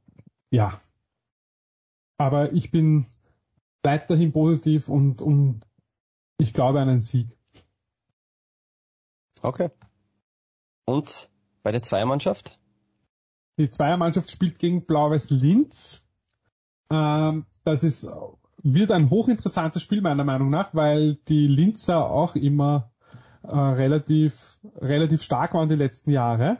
ja, 0.52 0.80
aber 2.18 2.54
ich 2.54 2.72
bin 2.72 3.06
weiterhin 3.84 4.32
positiv 4.32 4.90
und, 4.90 5.22
und 5.22 5.62
ich 6.38 6.54
glaube 6.54 6.82
an 6.82 6.90
einen 6.90 7.02
Sieg. 7.02 7.38
Okay. 9.42 9.70
Und 10.86 11.30
bei 11.64 11.72
der 11.72 11.82
Zweiermannschaft? 11.82 12.60
Die 13.58 13.70
Zweiermannschaft 13.70 14.32
spielt 14.32 14.60
gegen 14.60 14.86
Blau-Weiß 14.86 15.30
Linz. 15.30 16.04
Ähm, 16.90 17.46
das 17.64 17.84
ist, 17.84 18.10
wird 18.64 18.92
ein 18.92 19.10
hochinteressantes 19.10 19.82
Spiel 19.82 20.02
meiner 20.02 20.24
Meinung 20.24 20.50
nach, 20.50 20.74
weil 20.74 21.16
die 21.28 21.48
Linzer 21.48 22.10
auch 22.10 22.36
immer 22.36 22.88
äh, 23.43 23.56
relativ, 23.56 24.60
relativ 24.75 25.21
stark 25.21 25.54
waren 25.54 25.69
die 25.69 25.75
letzten 25.75 26.12
Jahre 26.12 26.58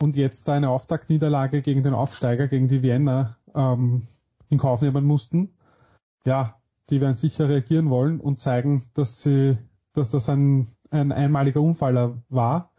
und 0.00 0.16
jetzt 0.16 0.48
eine 0.48 0.70
Auftaktniederlage 0.70 1.62
gegen 1.62 1.82
den 1.82 1.94
Aufsteiger, 1.94 2.48
gegen 2.48 2.68
die 2.68 2.82
Vienna 2.82 3.36
ähm, 3.54 4.02
in 4.48 4.58
Kauf 4.58 4.82
nehmen 4.82 5.04
mussten, 5.04 5.54
ja, 6.24 6.56
die 6.90 7.00
werden 7.00 7.16
sicher 7.16 7.48
reagieren 7.48 7.90
wollen 7.90 8.20
und 8.20 8.40
zeigen, 8.40 8.84
dass 8.94 9.22
sie, 9.22 9.58
dass 9.92 10.10
das 10.10 10.28
ein, 10.28 10.68
ein 10.90 11.12
einmaliger 11.12 11.60
Unfall 11.60 12.22
war. 12.28 12.72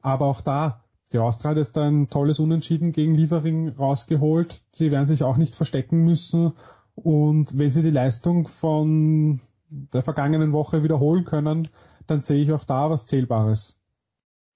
Aber 0.00 0.26
auch 0.26 0.40
da, 0.40 0.82
die 1.12 1.18
Austria 1.18 1.50
hat 1.50 1.56
jetzt 1.56 1.76
ein 1.78 2.08
tolles 2.08 2.38
Unentschieden 2.38 2.92
gegen 2.92 3.14
Liefering 3.14 3.70
rausgeholt. 3.70 4.62
Sie 4.72 4.90
werden 4.90 5.06
sich 5.06 5.22
auch 5.24 5.36
nicht 5.36 5.54
verstecken 5.54 6.04
müssen. 6.04 6.52
Und 6.94 7.56
wenn 7.58 7.70
sie 7.70 7.82
die 7.82 7.90
Leistung 7.90 8.46
von 8.46 9.40
der 9.68 10.02
vergangenen 10.02 10.52
Woche 10.52 10.82
wiederholen 10.82 11.24
können, 11.24 11.68
dann 12.06 12.20
sehe 12.20 12.42
ich 12.42 12.52
auch 12.52 12.64
da 12.64 12.90
was 12.90 13.06
Zählbares. 13.06 13.78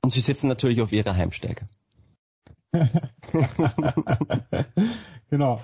Und 0.04 0.10
sie 0.10 0.20
sitzen 0.20 0.48
natürlich 0.48 0.80
auf 0.80 0.92
ihrer 0.92 1.16
Heimstärke. 1.16 1.66
genau. 5.30 5.60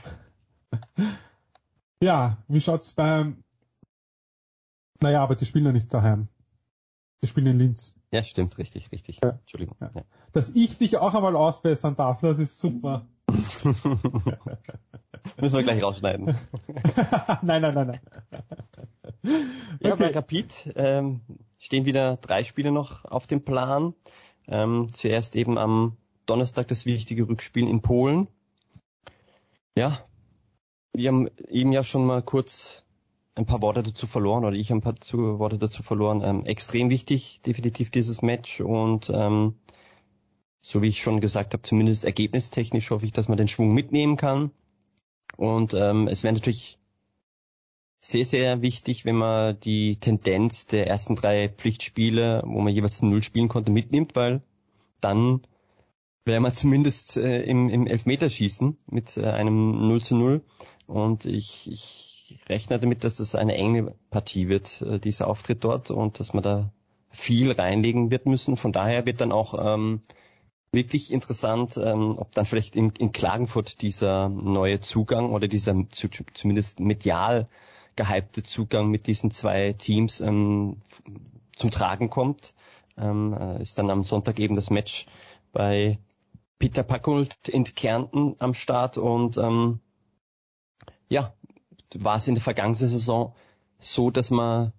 Ja, 2.02 2.38
wie 2.48 2.60
schaut's 2.60 2.92
beim, 2.92 3.44
naja, 5.02 5.22
aber 5.22 5.34
die 5.34 5.46
spielen 5.46 5.66
ja 5.66 5.72
nicht 5.72 5.92
daheim. 5.92 6.28
Die 7.22 7.26
spielen 7.26 7.46
in 7.46 7.58
Linz. 7.58 7.94
Ja, 8.12 8.22
stimmt, 8.22 8.58
richtig, 8.58 8.90
richtig. 8.92 9.20
Ja. 9.22 9.30
Entschuldigung. 9.30 9.76
Ja. 9.80 9.90
Dass 10.32 10.50
ich 10.50 10.78
dich 10.78 10.96
auch 10.98 11.14
einmal 11.14 11.36
ausbessern 11.36 11.96
darf, 11.96 12.20
das 12.20 12.38
ist 12.38 12.58
super. 12.60 13.06
Müssen 15.40 15.56
wir 15.56 15.62
gleich 15.62 15.82
rausschneiden. 15.82 16.26
nein, 17.42 17.62
nein, 17.62 17.74
nein, 17.74 17.86
nein. 17.86 18.00
Ja, 19.80 19.92
okay. 19.92 19.96
bei 19.98 20.10
Rapid 20.10 20.72
ähm, 20.76 21.20
stehen 21.58 21.86
wieder 21.86 22.16
drei 22.16 22.44
Spiele 22.44 22.72
noch 22.72 23.04
auf 23.04 23.26
dem 23.26 23.44
Plan. 23.44 23.94
Ähm, 24.48 24.88
zuerst 24.92 25.36
eben 25.36 25.58
am 25.58 25.96
Donnerstag 26.26 26.68
das 26.68 26.86
wichtige 26.86 27.28
Rückspiel 27.28 27.68
in 27.68 27.82
Polen. 27.82 28.28
Ja, 29.76 30.04
wir 30.94 31.08
haben 31.08 31.28
eben 31.48 31.72
ja 31.72 31.84
schon 31.84 32.04
mal 32.04 32.22
kurz 32.22 32.84
ein 33.34 33.46
paar 33.46 33.62
Worte 33.62 33.82
dazu 33.82 34.06
verloren 34.06 34.44
oder 34.44 34.56
ich 34.56 34.70
ein 34.72 34.82
paar 34.82 34.94
Worte 35.12 35.58
dazu 35.58 35.82
verloren. 35.82 36.22
Ähm, 36.22 36.44
extrem 36.44 36.90
wichtig, 36.90 37.40
definitiv 37.42 37.90
dieses 37.90 38.20
Match 38.20 38.60
und 38.60 39.10
ähm, 39.14 39.54
so 40.62 40.80
wie 40.80 40.88
ich 40.88 41.02
schon 41.02 41.20
gesagt 41.20 41.52
habe, 41.52 41.62
zumindest 41.62 42.04
ergebnistechnisch 42.04 42.90
hoffe 42.90 43.04
ich, 43.04 43.12
dass 43.12 43.28
man 43.28 43.36
den 43.36 43.48
Schwung 43.48 43.74
mitnehmen 43.74 44.16
kann. 44.16 44.52
Und 45.36 45.74
ähm, 45.74 46.08
es 46.08 46.22
wäre 46.22 46.34
natürlich 46.34 46.78
sehr, 48.00 48.24
sehr 48.24 48.62
wichtig, 48.62 49.04
wenn 49.04 49.16
man 49.16 49.58
die 49.60 49.96
Tendenz 49.96 50.66
der 50.66 50.86
ersten 50.86 51.16
drei 51.16 51.48
Pflichtspiele, 51.48 52.42
wo 52.46 52.60
man 52.60 52.72
jeweils 52.72 53.02
null 53.02 53.22
spielen 53.22 53.48
konnte, 53.48 53.72
mitnimmt, 53.72 54.14
weil 54.14 54.42
dann 55.00 55.42
wäre 56.24 56.40
man 56.40 56.54
zumindest 56.54 57.16
äh, 57.16 57.42
im, 57.42 57.68
im 57.68 57.86
Elfmeterschießen 57.86 58.76
mit 58.86 59.16
äh, 59.16 59.26
einem 59.26 59.88
0 59.88 60.02
zu 60.02 60.14
0. 60.14 60.42
Und 60.86 61.24
ich, 61.24 61.70
ich 61.70 62.38
rechne 62.48 62.78
damit, 62.78 63.02
dass 63.02 63.18
es 63.18 63.34
eine 63.34 63.54
enge 63.54 63.94
Partie 64.10 64.48
wird, 64.48 64.82
äh, 64.82 65.00
dieser 65.00 65.26
Auftritt 65.26 65.64
dort, 65.64 65.90
und 65.90 66.20
dass 66.20 66.34
man 66.34 66.42
da 66.44 66.72
viel 67.10 67.50
reinlegen 67.50 68.10
wird 68.10 68.26
müssen. 68.26 68.56
Von 68.56 68.72
daher 68.72 69.06
wird 69.06 69.20
dann 69.20 69.32
auch 69.32 69.74
ähm, 69.74 70.00
wirklich 70.72 71.12
interessant, 71.12 71.76
ähm, 71.76 72.16
ob 72.18 72.32
dann 72.32 72.46
vielleicht 72.46 72.76
in, 72.76 72.90
in 72.98 73.12
Klagenfurt 73.12 73.82
dieser 73.82 74.28
neue 74.28 74.80
Zugang 74.80 75.30
oder 75.30 75.46
dieser 75.46 75.74
zu, 75.90 76.08
zumindest 76.32 76.80
medial 76.80 77.48
gehypte 77.94 78.42
Zugang 78.42 78.88
mit 78.88 79.06
diesen 79.06 79.30
zwei 79.30 79.74
Teams 79.74 80.20
ähm, 80.20 80.78
zum 81.54 81.70
Tragen 81.70 82.08
kommt. 82.08 82.54
Ähm, 82.96 83.36
äh, 83.38 83.62
ist 83.62 83.78
dann 83.78 83.90
am 83.90 84.02
Sonntag 84.02 84.38
eben 84.40 84.56
das 84.56 84.70
Match 84.70 85.06
bei 85.52 85.98
Peter 86.58 86.82
Packult 86.82 87.36
in 87.48 87.64
Kärnten 87.64 88.36
am 88.38 88.54
Start 88.54 88.96
und 88.96 89.36
ähm, 89.36 89.80
ja, 91.08 91.34
war 91.94 92.16
es 92.16 92.28
in 92.28 92.34
der 92.34 92.42
vergangenen 92.42 92.74
Saison 92.74 93.34
so, 93.78 94.10
dass 94.10 94.30
man 94.30 94.72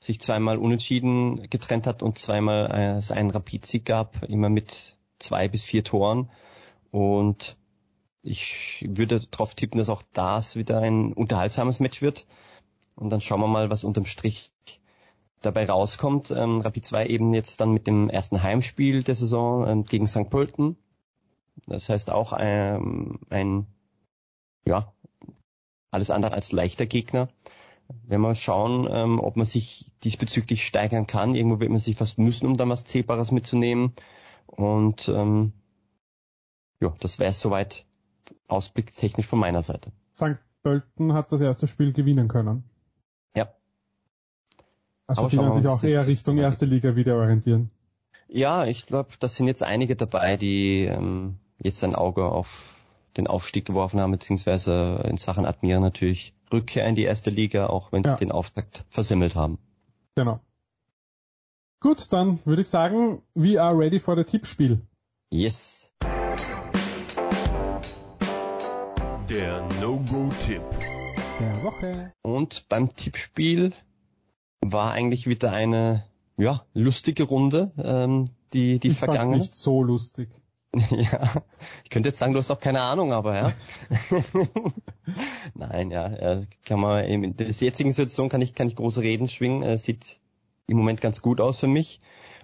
sich 0.00 0.20
zweimal 0.20 0.56
unentschieden 0.56 1.48
getrennt 1.50 1.86
hat 1.86 2.02
und 2.02 2.18
zweimal 2.18 2.70
äh, 2.72 2.98
es 2.98 3.12
einen 3.12 3.30
Rapid-Sieg 3.30 3.84
gab, 3.84 4.24
immer 4.24 4.48
mit 4.48 4.96
zwei 5.20 5.48
bis 5.48 5.64
vier 5.64 5.84
Toren. 5.84 6.30
Und 6.90 7.56
ich 8.22 8.86
würde 8.88 9.20
darauf 9.20 9.54
tippen, 9.54 9.78
dass 9.78 9.88
auch 9.88 10.02
das 10.12 10.56
wieder 10.56 10.80
ein 10.80 11.12
unterhaltsames 11.12 11.80
Match 11.80 12.02
wird. 12.02 12.26
Und 12.96 13.10
dann 13.10 13.20
schauen 13.20 13.40
wir 13.40 13.46
mal, 13.46 13.70
was 13.70 13.84
unterm 13.84 14.04
Strich 14.06 14.50
dabei 15.40 15.66
rauskommt. 15.66 16.30
Ähm, 16.30 16.60
Rapid 16.60 16.84
2 16.84 17.06
eben 17.06 17.32
jetzt 17.32 17.60
dann 17.60 17.72
mit 17.72 17.86
dem 17.86 18.10
ersten 18.10 18.42
Heimspiel 18.42 19.02
der 19.02 19.14
Saison 19.14 19.66
ähm, 19.66 19.84
gegen 19.84 20.06
St. 20.06 20.28
Pölten. 20.28 20.76
Das 21.66 21.88
heißt 21.88 22.10
auch 22.10 22.34
ähm, 22.38 23.20
ein, 23.30 23.66
ja, 24.64 24.92
alles 25.90 26.10
andere 26.10 26.32
als 26.34 26.52
leichter 26.52 26.86
Gegner. 26.86 27.28
Wenn 28.06 28.20
wir 28.20 28.34
schauen, 28.34 28.88
ähm, 28.90 29.18
ob 29.18 29.36
man 29.36 29.46
sich 29.46 29.90
diesbezüglich 30.04 30.64
steigern 30.64 31.06
kann, 31.06 31.34
irgendwo 31.34 31.58
wird 31.58 31.70
man 31.70 31.80
sich 31.80 31.96
fast 31.96 32.18
müssen, 32.18 32.46
um 32.46 32.56
da 32.56 32.68
was 32.68 32.84
Zählbares 32.84 33.32
mitzunehmen. 33.32 33.94
Und 34.50 35.08
ähm, 35.08 35.52
ja, 36.80 36.94
das 37.00 37.18
wäre 37.18 37.30
es 37.30 37.40
soweit 37.40 37.86
ausblicktechnisch 38.48 39.26
von 39.26 39.38
meiner 39.38 39.62
Seite. 39.62 39.92
St. 40.16 40.38
Pölten 40.62 41.12
hat 41.12 41.32
das 41.32 41.40
erste 41.40 41.66
Spiel 41.66 41.92
gewinnen 41.92 42.28
können. 42.28 42.64
Ja. 43.34 43.52
Also 45.06 45.28
die 45.28 45.38
werden 45.38 45.52
sich 45.52 45.66
auch 45.66 45.82
eher 45.82 46.06
Richtung 46.06 46.38
erste 46.38 46.66
Liga 46.66 46.96
wieder 46.96 47.16
orientieren. 47.16 47.70
Ja, 48.28 48.64
ich 48.64 48.86
glaube, 48.86 49.10
da 49.18 49.28
sind 49.28 49.46
jetzt 49.46 49.62
einige 49.62 49.96
dabei, 49.96 50.36
die 50.36 50.84
ähm, 50.84 51.38
jetzt 51.58 51.82
ein 51.82 51.94
Auge 51.94 52.26
auf 52.26 52.48
den 53.16 53.26
Aufstieg 53.26 53.64
geworfen 53.64 54.00
haben, 54.00 54.12
beziehungsweise 54.12 55.04
in 55.08 55.16
Sachen 55.16 55.46
Admira 55.46 55.80
natürlich 55.80 56.34
Rückkehr 56.52 56.86
in 56.86 56.94
die 56.94 57.02
erste 57.02 57.30
Liga, 57.30 57.66
auch 57.66 57.92
wenn 57.92 58.04
sie 58.04 58.10
ja. 58.10 58.16
den 58.16 58.30
Auftakt 58.30 58.84
versemmelt 58.88 59.34
haben. 59.34 59.58
Genau. 60.14 60.40
Gut, 61.82 62.12
dann 62.12 62.44
würde 62.44 62.60
ich 62.60 62.68
sagen, 62.68 63.22
we 63.32 63.58
are 63.58 63.74
ready 63.74 63.98
for 63.98 64.14
the 64.14 64.22
Tippspiel. 64.22 64.82
Yes. 65.30 65.90
Der 69.30 69.66
No-Go-Tipp 69.80 70.60
der 71.40 71.62
Woche. 71.62 72.12
Und 72.20 72.68
beim 72.68 72.94
Tippspiel 72.94 73.72
war 74.60 74.92
eigentlich 74.92 75.26
wieder 75.26 75.52
eine 75.52 76.04
ja, 76.36 76.66
lustige 76.74 77.22
Runde, 77.22 77.72
ähm, 77.82 78.26
die, 78.52 78.78
die 78.78 78.88
ich 78.88 78.98
vergangene. 78.98 79.38
nicht 79.38 79.54
so 79.54 79.82
lustig. 79.82 80.28
ja, 80.74 81.42
ich 81.82 81.88
könnte 81.88 82.10
jetzt 82.10 82.18
sagen, 82.18 82.34
du 82.34 82.40
hast 82.40 82.50
auch 82.50 82.60
keine 82.60 82.82
Ahnung, 82.82 83.14
aber 83.14 83.34
ja. 83.34 83.52
Nein, 85.54 85.90
ja, 85.90 86.42
kann 86.62 86.78
man 86.78 87.06
in 87.06 87.38
der 87.38 87.48
jetzigen 87.48 87.90
Situation 87.90 88.28
kann 88.28 88.42
ich 88.42 88.54
kann 88.54 88.68
ich 88.68 88.76
große 88.76 89.00
Reden 89.00 89.28
schwingen. 89.28 89.62
Es 89.62 89.84
sieht 89.84 90.20
im 90.70 90.76
Moment 90.76 91.00
ganz 91.00 91.20
gut 91.20 91.40
aus 91.40 91.58
für 91.58 91.66
mich 91.66 92.00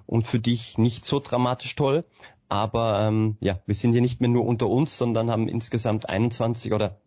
und 0.07 0.27
für 0.27 0.39
dich 0.39 0.79
nicht 0.79 1.05
so 1.05 1.21
dramatisch 1.21 1.75
toll. 1.77 2.05
Aber 2.49 3.07
ähm, 3.07 3.37
ja, 3.41 3.61
wir 3.67 3.75
sind 3.75 3.93
hier 3.93 4.03
nicht 4.03 4.21
mehr 4.21 4.31
nur 4.31 4.45
unter 4.45 4.69
uns, 4.69 4.99
sondern 4.99 5.31
haben 5.31 5.49
insgesamt 5.49 6.09
21 6.09 6.73
oder 6.73 7.01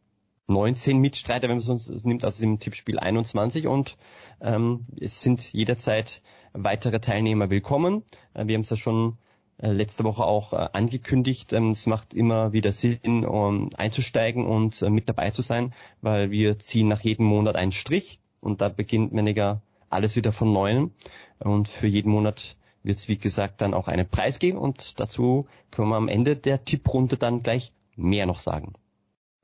19 0.47 0.97
Mitstreiter, 0.97 1.47
wenn 1.47 1.59
man 1.59 1.75
es 1.75 2.03
nimmt, 2.03 2.25
also 2.25 2.43
im 2.43 2.59
Tippspiel 2.59 2.99
21 2.99 3.67
und 3.67 3.97
ähm, 4.41 4.87
es 4.99 5.21
sind 5.21 5.53
jederzeit 5.53 6.21
weitere 6.53 6.99
Teilnehmer 6.99 7.49
willkommen. 7.49 8.03
Äh, 8.33 8.47
wir 8.47 8.55
haben 8.55 8.61
es 8.61 8.69
ja 8.71 8.77
schon 8.77 9.17
äh, 9.57 9.71
letzte 9.71 10.03
Woche 10.03 10.23
auch 10.23 10.53
äh, 10.53 10.69
angekündigt. 10.73 11.53
Ähm, 11.53 11.71
es 11.71 11.85
macht 11.85 12.13
immer 12.13 12.51
wieder 12.51 12.71
Sinn, 12.71 13.25
um 13.25 13.69
einzusteigen 13.77 14.45
und 14.45 14.81
äh, 14.81 14.89
mit 14.89 15.07
dabei 15.07 15.29
zu 15.29 15.41
sein, 15.41 15.73
weil 16.01 16.31
wir 16.31 16.57
ziehen 16.59 16.87
nach 16.87 17.01
jedem 17.01 17.25
Monat 17.25 17.55
einen 17.55 17.71
Strich 17.71 18.19
und 18.41 18.61
da 18.61 18.69
beginnt 18.69 19.13
weniger 19.13 19.61
alles 19.89 20.15
wieder 20.15 20.31
von 20.31 20.51
neuem. 20.53 20.91
Und 21.39 21.67
für 21.67 21.87
jeden 21.87 22.11
Monat 22.11 22.55
wird 22.83 22.97
es, 22.97 23.07
wie 23.07 23.17
gesagt, 23.17 23.61
dann 23.61 23.73
auch 23.73 23.87
einen 23.87 24.07
Preis 24.07 24.39
geben 24.39 24.57
und 24.57 24.99
dazu 24.99 25.47
können 25.71 25.89
wir 25.89 25.97
am 25.97 26.07
Ende 26.07 26.35
der 26.35 26.63
Tipprunde 26.65 27.17
dann 27.17 27.43
gleich 27.43 27.73
mehr 27.95 28.25
noch 28.25 28.39
sagen 28.39 28.73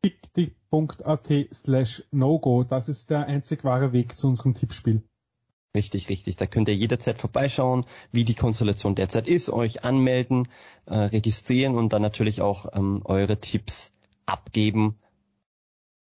tipptipp.at 0.06 1.48
slash 1.52 2.04
no-go. 2.12 2.64
Das 2.64 2.90
ist 2.90 3.10
der 3.10 3.26
einzig 3.26 3.64
wahre 3.64 3.92
Weg 3.92 4.18
zu 4.18 4.28
unserem 4.28 4.54
Tippspiel. 4.54 5.02
Richtig, 5.74 6.10
richtig. 6.10 6.36
Da 6.36 6.46
könnt 6.46 6.70
ihr 6.70 6.76
jederzeit 6.76 7.20
vorbeischauen, 7.20 7.86
wie 8.12 8.24
die 8.24 8.36
Konstellation 8.36 8.96
derzeit 8.96 9.28
ist, 9.28 9.50
euch 9.50 9.84
anmelden, 9.84 10.48
äh, 10.86 10.96
registrieren 10.96 11.76
und 11.76 11.92
dann 11.92 12.04
natürlich 12.04 12.42
auch 12.42 12.68
ähm, 12.74 13.02
eure 13.04 13.40
Tipps 13.40 13.94
abgeben. 14.26 14.96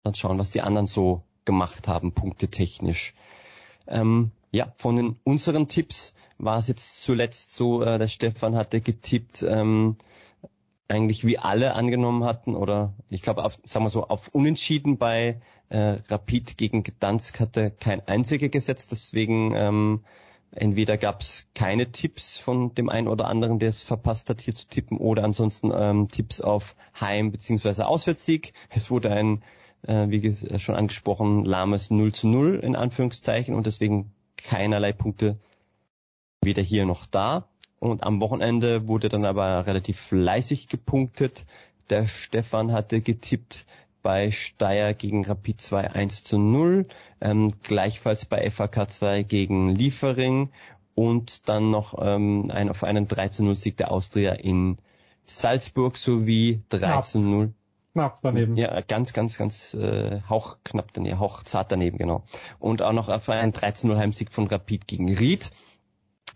Dann 0.05 0.15
schauen, 0.15 0.39
was 0.39 0.51
die 0.51 0.63
anderen 0.63 0.87
so 0.87 1.23
gemacht 1.45 1.89
haben, 1.89 2.13
punktetechnisch. 2.13 3.15
Ähm, 3.87 4.33
ja, 4.53 4.73
von 4.77 4.97
den 4.97 5.17
unseren 5.25 5.69
Tipps 5.69 6.15
war 6.39 6.59
es 6.59 6.69
jetzt 6.69 7.03
zuletzt 7.03 7.55
so, 7.55 7.83
äh, 7.83 7.99
der 7.99 8.09
Stefan 8.09 8.57
hatte 8.57 8.81
getippt, 8.81 9.43
ähm, 9.43 9.97
eigentlich 10.89 11.25
wie 11.25 11.39
alle 11.39 11.75
angenommen 11.75 12.25
hatten 12.25 12.57
oder 12.57 12.95
ich 13.11 13.23
glaube, 13.23 13.45
auf, 13.45 13.59
sagen 13.65 13.85
wir 13.85 13.91
so, 13.91 14.09
auf 14.09 14.29
Unentschieden 14.29 14.99
bei 14.99 15.41
äh, 15.69 15.99
Rapid 16.09 16.59
gegen 16.59 16.83
Gdansk 16.83 17.39
hatte 17.39 17.71
kein 17.71 18.07
einziger 18.09 18.49
gesetzt, 18.49 18.91
deswegen 18.91 19.55
ähm, 19.55 20.05
entweder 20.53 20.97
gab 20.97 21.21
es 21.21 21.47
keine 21.55 21.93
Tipps 21.93 22.39
von 22.39 22.75
dem 22.75 22.89
einen 22.89 23.07
oder 23.07 23.29
anderen, 23.29 23.59
der 23.59 23.69
es 23.69 23.85
verpasst 23.85 24.31
hat, 24.31 24.41
hier 24.41 24.55
zu 24.55 24.67
tippen, 24.67 24.99
oder 24.99 25.23
ansonsten 25.25 25.71
ähm, 25.73 26.09
Tipps 26.09 26.41
auf 26.41 26.75
Heim- 27.01 27.31
bzw. 27.31 27.83
Auswärtssieg. 27.83 28.53
Es 28.69 28.91
wurde 28.91 29.11
ein, 29.13 29.43
äh, 29.87 30.09
wie 30.09 30.59
schon 30.59 30.75
angesprochen, 30.75 31.45
lahmes 31.45 31.91
0 31.91 32.13
zu 32.13 32.29
0 32.29 32.57
in 32.57 32.77
Anführungszeichen 32.77 33.55
und 33.55 33.67
deswegen 33.67 34.13
keinerlei 34.37 34.93
Punkte 34.93 35.39
weder 36.43 36.63
hier 36.63 36.87
noch 36.87 37.07
da. 37.07 37.49
Und 37.79 38.03
am 38.03 38.21
Wochenende 38.21 38.89
wurde 38.89 39.09
dann 39.09 39.25
aber 39.25 39.67
relativ 39.67 39.99
fleißig 40.01 40.69
gepunktet. 40.69 41.47
Der 41.89 42.07
Stefan 42.07 42.73
hatte 42.73 43.01
getippt 43.01 43.67
bei 44.03 44.31
Steyr 44.31 44.95
gegen 44.95 45.25
Rapid 45.25 45.61
2 45.61 45.91
1 45.91 46.25
zu 46.25 46.39
0, 46.39 46.87
ähm, 47.21 47.51
gleichfalls 47.63 48.25
bei 48.27 48.51
FAK 48.51 48.91
2 48.91 49.23
gegen 49.23 49.75
Liefering 49.75 50.51
und 50.95 51.49
dann 51.49 51.71
noch 51.71 51.95
ähm, 52.01 52.51
ein, 52.51 52.69
auf 52.69 52.85
einen 52.85 53.09
3 53.09 53.29
zu 53.29 53.45
0 53.45 53.57
Sieg 53.57 53.77
der 53.77 53.91
Austria 53.91 54.33
in 54.33 54.79
Salzburg 55.25 55.97
sowie 55.97 56.63
3 56.71 56.79
knapp. 56.79 57.05
zu 57.05 57.21
0. 57.21 57.53
Knapp 57.93 58.21
daneben. 58.23 58.57
Ja, 58.57 58.81
ganz, 58.83 59.13
ganz, 59.13 59.37
ganz 59.37 59.75
äh, 59.75 60.21
hauchknapp 60.29 60.93
daneben, 60.93 61.19
hauchzart 61.19 61.73
daneben, 61.73 61.99
genau. 61.99 62.25
Und 62.59 62.83
auch 62.83 62.93
noch 62.93 63.09
auf 63.09 63.29
einen 63.29 63.53
3 63.53 63.73
zu 63.73 63.89
0 63.89 63.99
Heimsieg 63.99 64.31
von 64.31 64.47
Rapid 64.47 64.87
gegen 64.87 65.13
Ried. 65.17 65.51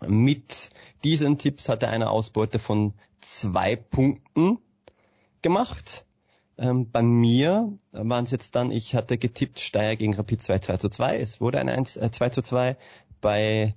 Mit 0.05 0.71
diesen 1.03 1.37
Tipps 1.37 1.69
hat 1.69 1.83
er 1.83 1.89
eine 1.89 2.09
Ausbeute 2.09 2.59
von 2.59 2.93
zwei 3.21 3.75
Punkten 3.77 4.59
gemacht. 5.41 6.05
Ähm, 6.57 6.91
bei 6.91 7.01
mir 7.01 7.77
waren 7.91 8.25
es 8.25 8.31
jetzt 8.31 8.55
dann, 8.55 8.71
ich 8.71 8.95
hatte 8.95 9.17
getippt 9.17 9.59
Steyr 9.59 9.95
gegen 9.95 10.13
Rapid 10.13 10.41
2 10.41 10.59
2 10.59 10.77
zu 10.77 10.89
2. 10.89 11.19
Es 11.19 11.39
wurde 11.39 11.59
ein 11.59 11.69
1, 11.69 11.95
äh, 11.97 12.11
2 12.11 12.29
zu 12.29 12.41
2. 12.41 12.77
Bei 13.21 13.75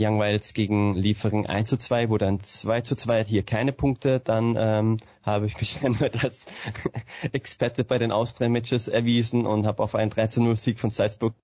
Young 0.00 0.18
Violets 0.18 0.54
gegen 0.54 0.94
Liefering 0.94 1.46
1 1.46 1.68
zu 1.68 1.76
2, 1.76 2.10
wo 2.10 2.18
dann 2.18 2.40
2 2.40 2.80
zu 2.80 2.96
2 2.96 3.20
hat 3.20 3.26
hier 3.26 3.42
keine 3.42 3.72
Punkte. 3.72 4.20
Dann 4.20 4.56
ähm, 4.58 4.96
habe 5.22 5.46
ich 5.46 5.60
mich 5.60 5.78
erneut 5.82 6.22
als 6.22 6.46
Experte 7.32 7.84
bei 7.84 7.98
den 7.98 8.12
Austria-Matches 8.12 8.88
erwiesen 8.88 9.46
und 9.46 9.66
habe 9.66 9.82
auf 9.82 9.94
einen 9.94 10.10
3 10.10 10.28
zu 10.28 10.42
0 10.42 10.56
Sieg 10.56 10.78
von 10.78 10.90
Salzburg 10.90 11.34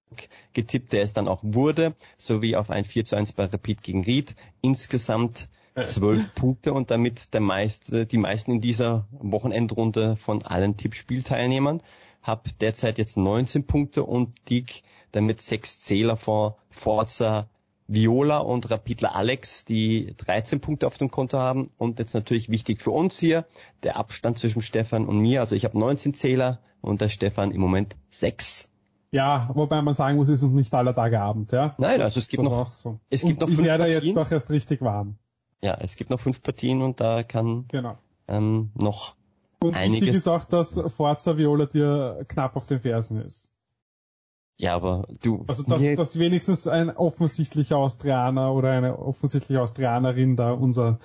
getippt, 0.54 0.92
der 0.92 1.02
es 1.02 1.12
dann 1.12 1.28
auch 1.28 1.40
wurde, 1.42 1.94
sowie 2.16 2.56
auf 2.56 2.70
ein 2.70 2.84
4 2.84 3.04
zu 3.04 3.16
1 3.16 3.32
bei 3.32 3.44
Rapid 3.44 3.82
gegen 3.82 4.04
Ried. 4.04 4.34
Insgesamt 4.62 5.48
zwölf 5.86 6.34
Punkte 6.34 6.72
und 6.72 6.90
damit 6.90 7.32
der 7.34 7.40
meiste, 7.40 8.06
die 8.06 8.18
meisten 8.18 8.52
in 8.52 8.60
dieser 8.60 9.06
Wochenendrunde 9.12 10.16
von 10.16 10.42
allen 10.42 10.76
Tippspielteilnehmern. 10.76 11.82
Hab 12.22 12.58
derzeit 12.58 12.98
jetzt 12.98 13.16
19 13.16 13.66
Punkte 13.66 14.02
und 14.02 14.34
lieg 14.48 14.82
damit 15.12 15.40
sechs 15.40 15.80
Zähler 15.80 16.16
vor 16.16 16.58
Forza 16.70 17.48
Viola 17.88 18.38
und 18.38 18.70
Rapidler 18.70 19.14
Alex, 19.16 19.64
die 19.64 20.14
13 20.18 20.60
Punkte 20.60 20.86
auf 20.86 20.98
dem 20.98 21.10
Konto 21.10 21.38
haben. 21.38 21.70
Und 21.78 21.98
jetzt 21.98 22.14
natürlich 22.14 22.48
wichtig 22.50 22.80
für 22.80 22.90
uns 22.90 23.18
hier, 23.18 23.46
der 23.82 23.96
Abstand 23.96 24.38
zwischen 24.38 24.62
Stefan 24.62 25.06
und 25.06 25.18
mir. 25.18 25.40
Also 25.40 25.54
ich 25.56 25.64
habe 25.64 25.78
19 25.78 26.12
Zähler 26.14 26.60
und 26.82 27.00
der 27.00 27.08
Stefan 27.08 27.50
im 27.50 27.60
Moment 27.60 27.96
6. 28.10 28.68
Ja, 29.10 29.50
wobei 29.54 29.80
man 29.80 29.94
sagen 29.94 30.16
muss, 30.18 30.28
es 30.28 30.42
ist 30.42 30.50
nicht 30.50 30.74
aller 30.74 30.94
Tage 30.94 31.18
Abend, 31.20 31.50
ja. 31.50 31.74
Nein, 31.78 32.02
also 32.02 32.20
es 32.20 32.28
gibt 32.28 32.44
Das 32.44 32.50
noch, 32.50 32.70
so. 32.70 33.00
es 33.08 33.22
gibt 33.22 33.42
Und 33.42 33.50
noch 33.52 33.58
ich 33.58 33.64
werde 33.64 33.84
Partien. 33.84 34.04
jetzt 34.04 34.16
doch 34.16 34.30
erst 34.30 34.50
richtig 34.50 34.82
warm. 34.82 35.16
ja, 35.62 35.78
es 35.80 35.96
gibt 35.96 36.10
noch 36.10 36.20
fünf 36.20 36.42
Partien 36.42 36.82
und 36.82 37.00
da 37.00 37.22
kann 37.22 37.64
Genau. 37.68 37.96
ähm, 38.28 38.70
noch 38.74 39.14
Und 39.60 39.74
Einiges- 39.74 40.02
wichtig 40.02 40.16
ist 40.16 40.28
auch, 40.28 40.44
dass 40.44 40.78
Forza 40.94 41.38
Viola 41.38 41.64
dir 41.64 42.22
knapp 42.28 42.54
auf 42.54 42.66
den 42.66 42.80
Fersen 42.80 43.22
ist. 43.22 43.50
Ja, 44.58 44.74
aber 44.74 45.06
du 45.22 45.44
Also 45.46 45.62
dass, 45.64 45.80
mir- 45.80 45.96
dass 45.96 46.18
wenigstens 46.18 46.66
ein 46.66 46.90
offensichtlicher 46.90 47.76
Austrianer 47.78 48.52
oder 48.52 48.70
eine 48.72 48.98
offensichtliche 48.98 49.60
Austrianerin 49.62 50.36
da 50.36 50.52
unser, 50.52 50.98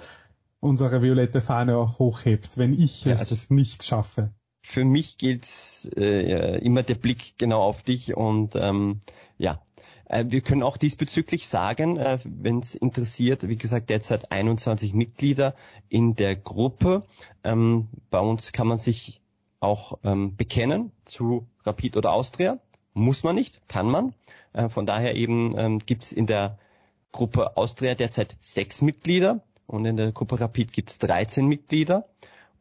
unsere 0.59 1.01
violette 1.01 1.39
Fahne 1.41 1.77
auch 1.77 1.99
hochhebt, 1.99 2.57
wenn 2.57 2.73
ich 2.73 3.05
Ja, 3.05 3.13
es 3.13 3.19
also- 3.31 3.53
nicht 3.53 3.83
schaffe. 3.83 4.31
für 4.61 4.85
mich 4.85 5.17
gilt 5.17 5.45
äh, 5.97 6.57
immer 6.59 6.83
der 6.83 6.95
Blick 6.95 7.37
genau 7.37 7.61
auf 7.61 7.81
dich 7.83 8.15
und 8.15 8.55
ähm, 8.55 9.01
ja, 9.37 9.61
äh, 10.05 10.25
wir 10.27 10.41
können 10.41 10.63
auch 10.63 10.77
diesbezüglich 10.77 11.47
sagen, 11.47 11.97
äh, 11.97 12.17
wenn 12.23 12.59
es 12.59 12.73
interessiert, 12.75 13.47
wie 13.47 13.57
gesagt, 13.57 13.89
derzeit 13.89 14.31
21 14.31 14.93
Mitglieder 14.93 15.53
in 15.89 16.15
der 16.15 16.35
Gruppe. 16.35 17.03
Ähm, 17.43 17.89
bei 18.09 18.19
uns 18.19 18.51
kann 18.53 18.67
man 18.67 18.77
sich 18.77 19.21
auch 19.59 19.99
ähm, 20.03 20.35
bekennen 20.37 20.91
zu 21.05 21.45
Rapid 21.65 21.97
oder 21.97 22.11
Austria. 22.13 22.59
Muss 22.93 23.23
man 23.23 23.35
nicht, 23.35 23.67
kann 23.67 23.87
man. 23.87 24.13
Äh, 24.53 24.69
von 24.69 24.85
daher 24.85 25.15
eben 25.15 25.57
ähm, 25.57 25.79
gibt 25.79 26.03
es 26.03 26.11
in 26.11 26.27
der 26.27 26.57
Gruppe 27.11 27.57
Austria 27.57 27.95
derzeit 27.95 28.35
sechs 28.41 28.81
Mitglieder 28.81 29.41
und 29.67 29.85
in 29.85 29.97
der 29.97 30.11
Gruppe 30.11 30.39
Rapid 30.39 30.73
gibt 30.73 30.89
es 30.89 30.99
13 30.99 31.47
Mitglieder. 31.47 32.05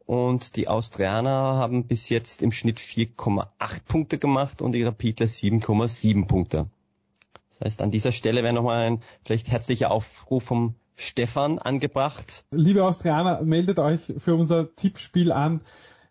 Und 0.05 0.57
die 0.57 0.67
Austrianer 0.67 1.31
haben 1.31 1.87
bis 1.87 2.09
jetzt 2.09 2.41
im 2.41 2.51
Schnitt 2.51 2.77
4,8 2.77 3.47
Punkte 3.87 4.17
gemacht 4.17 4.61
und 4.61 4.73
die 4.73 4.83
Rapidler 4.83 5.27
7,7 5.27 6.27
Punkte. 6.27 6.65
Das 7.49 7.61
heißt, 7.61 7.81
an 7.81 7.91
dieser 7.91 8.11
Stelle 8.11 8.43
wäre 8.43 8.53
nochmal 8.53 8.85
ein 8.85 9.01
vielleicht 9.23 9.47
herzlicher 9.47 9.91
Aufruf 9.91 10.43
vom 10.43 10.75
Stefan 10.95 11.57
angebracht. 11.57 12.43
Liebe 12.51 12.83
Austrianer, 12.83 13.41
meldet 13.43 13.79
euch 13.79 14.13
für 14.17 14.35
unser 14.35 14.75
Tippspiel 14.75 15.31
an. 15.31 15.61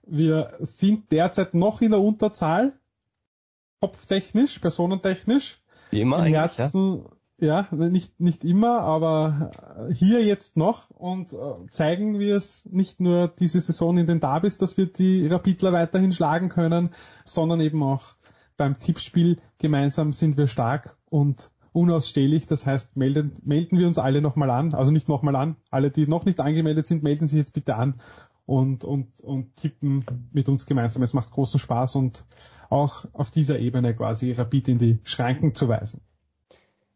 Wir 0.05 0.57
sind 0.61 1.13
derzeit 1.13 1.55
noch 1.55 1.83
in 1.83 1.93
der 1.93 2.01
Unterzahl, 2.01 2.73
kopftechnisch, 3.83 4.61
personentechnisch. 4.61 5.61
Wie 5.91 6.03
immer 6.03 6.19
Im 6.19 6.23
eigentlich. 6.23 6.59
Ja? 6.59 6.65
Herzen, 6.65 7.03
ja, 7.41 7.67
nicht, 7.73 8.21
nicht 8.21 8.45
immer, 8.45 8.81
aber 8.83 9.51
hier 9.93 10.25
jetzt 10.25 10.57
noch 10.57 10.91
und 10.91 11.33
äh, 11.33 11.67
zeigen 11.71 12.21
wir 12.21 12.37
es 12.37 12.65
nicht 12.67 13.01
nur 13.01 13.27
diese 13.27 13.59
Saison 13.59 13.99
in 13.99 14.07
den 14.07 14.21
Derbys, 14.21 14.57
dass 14.57 14.77
wir 14.77 14.87
die 14.87 15.27
Rapidler 15.27 15.73
weiterhin 15.73 16.13
schlagen 16.13 16.49
können, 16.49 16.91
sondern 17.25 17.61
eben 17.61 17.83
auch 17.83 18.15
beim 18.57 18.79
Tippspiel 18.79 19.39
gemeinsam 19.59 20.13
sind 20.13 20.39
wir 20.39 20.47
stark 20.47 20.97
und 21.11 21.51
unausstehlich. 21.73 22.47
Das 22.47 22.65
heißt, 22.65 22.97
melden, 22.97 23.33
melden 23.43 23.77
wir 23.77 23.89
uns 23.89 23.99
alle 23.99 24.21
nochmal 24.21 24.51
an, 24.51 24.75
also 24.75 24.93
nicht 24.93 25.09
nochmal 25.09 25.35
an, 25.35 25.57
alle, 25.71 25.91
die 25.91 26.07
noch 26.07 26.25
nicht 26.25 26.39
angemeldet 26.39 26.87
sind, 26.87 27.03
melden 27.03 27.27
sich 27.27 27.39
jetzt 27.39 27.53
bitte 27.53 27.75
an 27.75 28.01
und, 28.47 28.85
und, 28.85 29.21
und 29.21 29.57
tippen 29.57 30.05
mit 30.33 30.49
uns 30.49 30.67
gemeinsam. 30.67 31.03
Es 31.03 31.15
macht 31.15 31.31
großen 31.31 31.61
Spaß 31.61 31.97
und 31.97 32.25
auch 32.71 33.05
auf 33.13 33.31
dieser 33.31 33.59
Ebene 33.59 33.95
quasi 33.95 34.33
Rapid 34.33 34.69
in 34.69 34.79
die 34.79 34.99
Schranken 35.05 35.55
zu 35.55 35.69
weisen. 35.69 36.01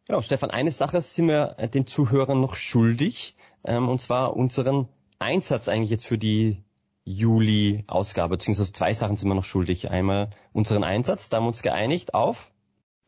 Genau, 0.07 0.21
Stefan, 0.23 0.51
eine 0.51 0.71
Sache 0.71 1.03
sind 1.03 1.29
wir 1.29 1.57
äh, 1.59 1.69
den 1.69 1.87
Zuhörern 1.87 2.41
noch 2.41 2.55
schuldig, 2.55 3.37
ähm, 3.65 3.89
und 3.89 4.01
zwar 4.01 4.37
unseren 4.37 4.89
Einsatz 5.19 5.69
eigentlich 5.69 5.91
jetzt 5.91 6.07
für 6.07 6.19
die 6.19 6.63
Juli-Ausgabe, 7.05 8.37
beziehungsweise 8.37 8.73
zwei 8.73 8.93
Sachen 8.93 9.17
sind 9.17 9.29
wir 9.29 9.35
noch 9.35 9.45
schuldig. 9.45 9.91
Einmal 9.91 10.31
unseren 10.53 10.85
Einsatz, 10.85 11.29
da 11.29 11.37
haben 11.37 11.45
wir 11.45 11.49
uns 11.49 11.63
geeinigt 11.63 12.15
auf, 12.15 12.51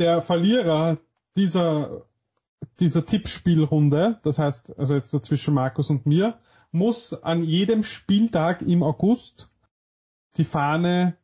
Der 0.01 0.21
Verlierer 0.21 0.99
dieser, 1.37 2.03
dieser 2.81 3.05
Tippspielrunde, 3.05 4.21
das 4.23 4.39
heißt 4.39 4.79
also 4.79 4.95
jetzt 4.95 5.11
so 5.11 5.19
zwischen 5.19 5.55
Markus 5.55 5.91
und 5.91 6.07
mir, 6.07 6.39
muss 6.71 7.13
an 7.13 7.43
jedem 7.43 7.83
Spieltag 7.83 8.63
im 8.63 8.83
August 8.83 9.49
die 10.37 10.45
Fahne, 10.45 11.17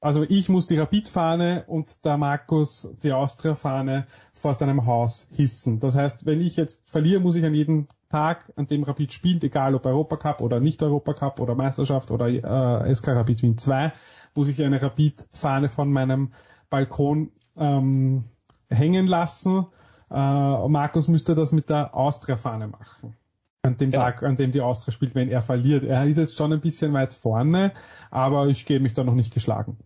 also 0.00 0.22
ich 0.22 0.48
muss 0.48 0.66
die 0.66 0.78
Rapid-Fahne 0.78 1.64
und 1.66 2.04
der 2.04 2.16
Markus 2.16 2.88
die 3.02 3.12
Austria-Fahne 3.12 4.06
vor 4.32 4.54
seinem 4.54 4.86
Haus 4.86 5.26
hissen. 5.30 5.80
Das 5.80 5.96
heißt, 5.96 6.26
wenn 6.26 6.40
ich 6.40 6.56
jetzt 6.56 6.90
verliere, 6.90 7.20
muss 7.20 7.36
ich 7.36 7.44
an 7.44 7.54
jedem 7.54 7.88
Tag, 8.10 8.52
an 8.56 8.66
dem 8.66 8.84
Rapid 8.84 9.12
spielt, 9.12 9.42
egal 9.44 9.74
ob 9.74 9.86
Europacup 9.86 10.40
oder 10.40 10.60
nicht 10.60 10.82
Europacup 10.82 11.40
oder 11.40 11.54
Meisterschaft 11.54 12.10
oder 12.10 12.28
äh, 12.28 12.94
SK 12.94 13.08
Rapid 13.08 13.42
Wien 13.42 13.58
2, 13.58 13.92
muss 14.34 14.48
ich 14.48 14.62
eine 14.62 14.80
Rapid-Fahne 14.80 15.68
von 15.68 15.90
meinem 15.90 16.32
Balkon 16.70 17.32
ähm, 17.56 18.24
hängen 18.68 19.06
lassen. 19.06 19.66
Äh, 20.10 20.68
Markus 20.68 21.08
müsste 21.08 21.34
das 21.34 21.52
mit 21.52 21.70
der 21.70 21.94
Austria-Fahne 21.94 22.68
machen. 22.68 23.16
An 23.64 23.78
dem 23.78 23.90
Ja. 23.92 24.00
Tag, 24.00 24.22
an 24.22 24.36
dem 24.36 24.52
die 24.52 24.60
Austria 24.60 24.92
spielt, 24.92 25.14
wenn 25.14 25.30
er 25.30 25.40
verliert. 25.40 25.84
Er 25.84 26.04
ist 26.04 26.18
jetzt 26.18 26.36
schon 26.36 26.52
ein 26.52 26.60
bisschen 26.60 26.92
weit 26.92 27.14
vorne, 27.14 27.72
aber 28.10 28.48
ich 28.48 28.66
gebe 28.66 28.80
mich 28.80 28.92
da 28.92 29.04
noch 29.04 29.14
nicht 29.14 29.32
geschlagen. 29.32 29.78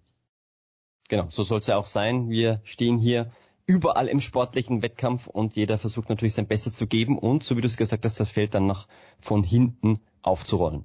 Genau, 1.09 1.29
so 1.29 1.45
soll 1.45 1.61
es 1.61 1.69
ja 1.69 1.77
auch 1.77 1.87
sein. 1.87 2.29
Wir 2.29 2.61
stehen 2.65 2.99
hier 2.99 3.31
überall 3.67 4.09
im 4.09 4.21
sportlichen 4.21 4.83
Wettkampf 4.83 5.29
und 5.29 5.55
jeder 5.55 5.79
versucht 5.79 6.09
natürlich 6.09 6.35
sein 6.35 6.49
Bestes 6.49 6.75
zu 6.75 6.89
geben 6.89 7.19
und, 7.19 7.45
so 7.45 7.57
wie 7.57 7.61
du 7.61 7.69
es 7.69 7.77
gesagt 7.77 8.05
hast, 8.05 8.19
das 8.19 8.33
Feld 8.33 8.55
dann 8.55 8.67
noch 8.67 8.89
von 9.21 9.45
hinten 9.45 10.01
aufzurollen. 10.23 10.85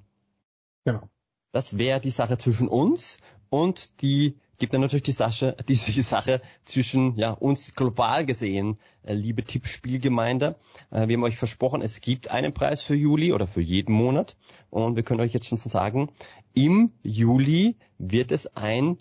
Genau. 0.86 1.10
Das 1.52 1.80
wäre 1.80 2.00
die 2.00 2.12
Sache 2.12 2.38
zwischen 2.38 2.68
uns 2.68 3.18
und 3.50 4.02
die 4.04 4.38
gibt 4.64 4.74
dann 4.74 4.80
natürlich 4.80 5.04
die 5.04 5.12
Sache, 5.12 5.58
diese 5.68 6.02
Sache 6.04 6.42
zwischen 6.64 7.18
ja, 7.18 7.32
uns 7.32 7.76
global 7.76 8.26
gesehen, 8.26 8.80
äh, 9.04 9.14
liebe 9.14 9.44
Tippspielgemeinde. 9.44 10.56
Äh, 10.90 11.10
wir 11.10 11.18
haben 11.18 11.24
euch 11.26 11.36
versprochen, 11.36 11.82
es 11.82 12.00
gibt 12.00 12.32
einen 12.32 12.54
Preis 12.54 12.82
für 12.82 12.96
Juli 12.96 13.34
oder 13.34 13.46
für 13.46 13.60
jeden 13.60 13.92
Monat 13.92 14.38
und 14.70 14.96
wir 14.96 15.04
können 15.04 15.20
euch 15.20 15.34
jetzt 15.34 15.48
schon 15.48 15.58
sagen, 15.58 16.14
im 16.54 16.94
Juli 17.06 17.76
wird 17.98 18.32
es 18.32 18.56
ein 18.56 19.00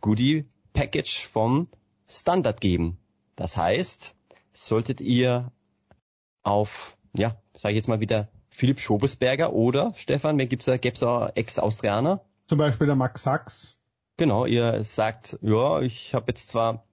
Goodie 0.00 0.46
Package 0.72 1.26
vom 1.26 1.68
Standard 2.08 2.62
geben. 2.62 2.96
Das 3.36 3.58
heißt, 3.58 4.16
solltet 4.54 5.02
ihr 5.02 5.52
auf, 6.42 6.96
ja, 7.12 7.36
sage 7.52 7.72
ich 7.72 7.76
jetzt 7.76 7.88
mal 7.88 8.00
wieder 8.00 8.30
Philipp 8.48 8.80
Schobesberger 8.80 9.52
oder 9.52 9.92
Stefan, 9.94 10.38
wer 10.38 10.46
gibt's 10.46 10.64
da, 10.64 10.78
gäb's 10.78 11.02
auch 11.02 11.32
Ex-Austrianer? 11.34 12.24
Zum 12.46 12.56
Beispiel 12.56 12.86
der 12.86 12.96
Max 12.96 13.24
Sachs. 13.24 13.78
Genau, 14.16 14.46
ihr 14.46 14.84
sagt, 14.84 15.38
ja, 15.42 15.80
ich 15.80 16.14
habe 16.14 16.26
jetzt 16.28 16.50
zwar 16.50 16.84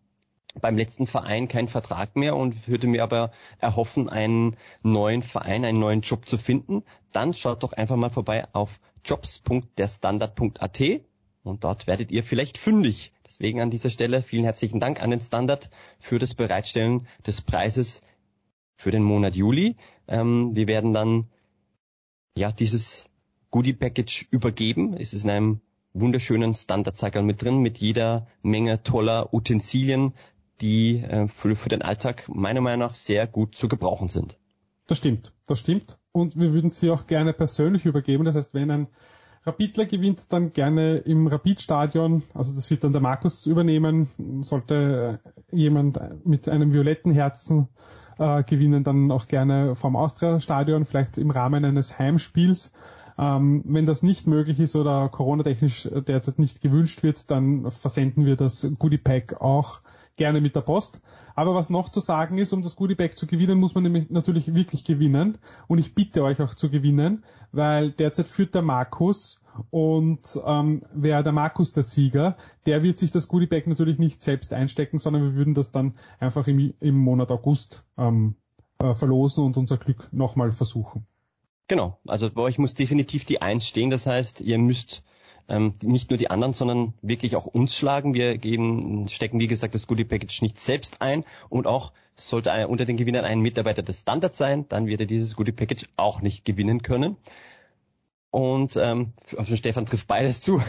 beim 0.60 0.78
letzten 0.78 1.06
Verein 1.06 1.48
keinen 1.48 1.68
Vertrag 1.68 2.16
mehr 2.16 2.36
und 2.36 2.68
würde 2.68 2.88
mir 2.88 3.04
aber 3.04 3.32
erhoffen, 3.60 4.10
einen 4.10 4.58
neuen 4.82 5.22
Verein, 5.22 5.66
einen 5.66 5.80
neuen 5.80 6.02
Job 6.02 6.28
zu 6.28 6.38
finden, 6.38 6.84
dann 7.12 7.34
schaut 7.34 7.64
doch 7.64 7.74
einfach 7.74 7.96
mal 7.96 8.10
vorbei 8.10 8.48
auf 8.54 8.80
jobs.derstandard.at 9.06 10.82
und 11.44 11.64
dort 11.64 11.88
werdet 11.88 12.12
ihr 12.12 12.24
vielleicht 12.24 12.58
fündig. 12.58 13.14
Deswegen 13.26 13.62
an 13.62 13.70
dieser 13.70 13.90
Stelle 13.90 14.22
vielen 14.22 14.44
herzlichen 14.44 14.80
Dank 14.80 15.02
an 15.02 15.12
den 15.12 15.22
Standard 15.22 15.70
für 16.00 16.20
das 16.20 16.34
Bereitstellen 16.34 17.08
des 17.26 17.42
Preises 17.42 18.02
für 18.76 18.92
den 18.92 19.04
Monat 19.04 19.36
Juli. 19.36 19.76
Ähm, 20.08 20.56
wir 20.56 20.68
werden 20.68 20.94
dann 20.94 21.30
ja 22.36 22.52
dieses 22.52 23.10
Goodie 23.52 23.74
Package 23.74 24.28
übergeben. 24.32 24.94
Es 24.94 25.14
ist 25.14 25.24
in 25.24 25.30
einem 25.30 25.62
wunderschönen 25.94 26.54
Standardsackerl 26.54 27.24
mit 27.24 27.42
drin, 27.42 27.60
mit 27.60 27.78
jeder 27.80 28.28
Menge 28.42 28.84
toller 28.84 29.34
Utensilien, 29.34 30.14
die 30.62 31.00
äh, 31.00 31.28
für, 31.28 31.56
für 31.56 31.70
den 31.70 31.82
Alltag 31.82 32.28
meiner 32.28 32.62
Meinung 32.62 32.88
nach 32.88 32.96
sehr 32.96 33.28
gut 33.28 33.56
zu 33.56 33.68
gebrauchen 33.68 34.08
sind. 34.08 34.38
Das 34.88 34.98
stimmt, 34.98 35.34
das 35.46 35.60
stimmt. 35.60 35.98
Und 36.12 36.40
wir 36.40 36.54
würden 36.54 36.72
sie 36.72 36.90
auch 36.90 37.08
gerne 37.08 37.34
persönlich 37.34 37.86
übergeben. 37.86 38.26
Das 38.26 38.36
heißt, 38.36 38.54
wenn 38.54 38.72
ein 38.72 38.88
Rapidler 39.44 39.86
gewinnt 39.86 40.34
dann 40.34 40.52
gerne 40.52 40.98
im 40.98 41.28
Rapidstadion, 41.28 42.24
also 42.34 42.54
das 42.54 42.70
wird 42.70 42.84
dann 42.84 42.92
der 42.92 43.02
Markus 43.02 43.46
übernehmen. 43.46 44.08
Sollte 44.42 45.22
jemand 45.52 46.00
mit 46.26 46.50
einem 46.50 46.74
violetten 46.74 47.14
Herzen 47.14 47.70
äh, 48.18 48.44
gewinnen, 48.44 48.84
dann 48.84 49.12
auch 49.12 49.28
gerne 49.28 49.76
vom 49.76 49.96
Austria-Stadion, 49.96 50.84
vielleicht 50.84 51.18
im 51.18 51.32
Rahmen 51.32 51.64
eines 51.64 51.98
Heimspiels. 51.98 52.74
Ähm, 53.20 53.64
wenn 53.66 53.86
das 53.86 54.02
nicht 54.02 54.28
möglich 54.28 54.62
ist 54.62 54.78
oder 54.78 55.10
Corona-technisch 55.10 55.90
derzeit 56.08 56.40
nicht 56.40 56.62
gewünscht 56.62 57.04
wird, 57.04 57.30
dann 57.30 57.70
versenden 57.70 58.26
wir 58.26 58.38
das 58.38 58.66
Goodie 58.80 58.98
Pack 58.98 59.42
auch 59.42 59.82
gerne 60.16 60.40
mit 60.40 60.56
der 60.56 60.62
Post. 60.62 61.02
Aber 61.36 61.54
was 61.54 61.70
noch 61.70 61.90
zu 61.90 62.00
sagen 62.00 62.38
ist, 62.38 62.54
um 62.54 62.62
das 62.62 62.78
Goodie 62.78 62.96
Bag 62.96 63.18
zu 63.18 63.28
gewinnen, 63.28 63.60
muss 63.60 63.76
man 63.76 63.84
nämlich 63.84 64.10
natürlich 64.10 64.54
wirklich 64.54 64.86
gewinnen. 64.86 65.38
Und 65.68 65.80
ich 65.80 65.96
bitte 65.96 66.24
euch 66.24 66.42
auch 66.42 66.54
zu 66.54 66.70
gewinnen, 66.70 67.26
weil 67.52 67.92
derzeit 67.92 68.30
führt 68.30 68.56
der 68.56 68.62
Markus 68.62 69.42
und 69.70 70.40
ähm, 70.46 70.84
wäre 70.94 71.24
der 71.24 71.34
Markus 71.34 71.74
der 71.74 71.84
Sieger, 71.84 72.38
der 72.66 72.84
wird 72.84 73.00
sich 73.00 73.12
das 73.12 73.28
Goodie 73.28 73.48
Bag 73.48 73.68
natürlich 73.68 74.00
nicht 74.00 74.22
selbst 74.22 74.54
einstecken, 74.54 74.98
sondern 74.98 75.24
wir 75.24 75.36
würden 75.36 75.56
das 75.56 75.72
dann 75.72 75.96
einfach 76.20 76.48
im, 76.48 76.74
im 76.80 76.96
Monat 76.96 77.32
August 77.32 77.84
ähm, 77.98 78.36
äh, 78.80 78.94
verlosen 78.94 79.44
und 79.44 79.58
unser 79.58 79.78
Glück 79.78 80.08
nochmal 80.14 80.54
versuchen. 80.54 81.06
Genau, 81.70 82.00
also 82.08 82.32
bei 82.32 82.42
euch 82.42 82.58
muss 82.58 82.74
definitiv 82.74 83.26
die 83.26 83.44
Eins 83.44 83.68
stehen, 83.68 83.92
das 83.92 84.08
heißt, 84.08 84.42
ihr 84.42 84.58
müsst 84.58 85.04
ähm, 85.48 85.76
nicht 85.84 86.10
nur 86.10 86.18
die 86.18 86.32
anderen, 86.32 86.54
sondern 86.54 86.96
wirklich 87.04 87.36
auch 87.36 87.46
uns 87.46 87.78
schlagen. 87.78 88.16
Wir 88.16 88.40
geben, 88.40 89.08
stecken, 89.08 89.40
wie 89.40 89.46
gesagt, 89.46 89.76
das 89.76 89.86
Goodie 89.86 90.04
Package 90.04 90.42
nicht 90.42 90.58
selbst 90.58 91.00
ein 91.00 91.26
und 91.48 91.68
auch 91.68 91.94
sollte 92.16 92.68
unter 92.68 92.86
den 92.86 92.98
Gewinnern 92.98 93.24
ein 93.24 93.40
Mitarbeiter 93.40 93.84
des 93.84 94.02
Standards 94.02 94.40
sein, 94.40 94.66
dann 94.68 94.88
wird 94.88 95.02
er 95.02 95.06
dieses 95.06 95.36
Goodie 95.36 95.52
Package 95.52 95.86
auch 95.96 96.22
nicht 96.22 96.44
gewinnen 96.44 96.82
können. 96.82 97.18
Und 98.32 98.78
ähm, 98.78 99.14
also 99.38 99.56
Stefan 99.56 99.88
trifft 99.88 100.08
beides 100.08 100.42
zu. 100.42 100.62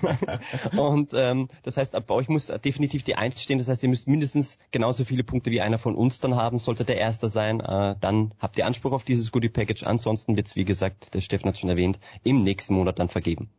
und 0.76 1.12
ähm, 1.14 1.48
das 1.62 1.76
heißt, 1.76 1.92
bei 1.92 2.14
euch 2.14 2.28
muss 2.28 2.46
definitiv 2.46 3.02
die 3.02 3.14
Eins 3.14 3.42
stehen. 3.42 3.58
Das 3.58 3.68
heißt, 3.68 3.82
ihr 3.82 3.90
müsst 3.90 4.08
mindestens 4.08 4.58
genauso 4.70 5.04
viele 5.04 5.22
Punkte 5.22 5.50
wie 5.50 5.60
einer 5.60 5.78
von 5.78 5.94
uns 5.94 6.20
dann 6.20 6.34
haben. 6.34 6.56
Sollte 6.56 6.84
der 6.84 6.96
Erste 6.96 7.28
sein, 7.28 7.60
äh, 7.60 7.96
dann 8.00 8.32
habt 8.38 8.56
ihr 8.56 8.64
Anspruch 8.64 8.92
auf 8.92 9.04
dieses 9.04 9.32
Goodie 9.32 9.50
Package. 9.50 9.82
Ansonsten 9.82 10.36
wird's, 10.36 10.56
wie 10.56 10.64
gesagt, 10.64 11.12
der 11.12 11.20
Stefan 11.20 11.50
hat 11.50 11.58
schon 11.58 11.68
erwähnt, 11.68 12.00
im 12.22 12.42
nächsten 12.42 12.74
Monat 12.74 12.98
dann 12.98 13.08
vergeben. 13.10 13.50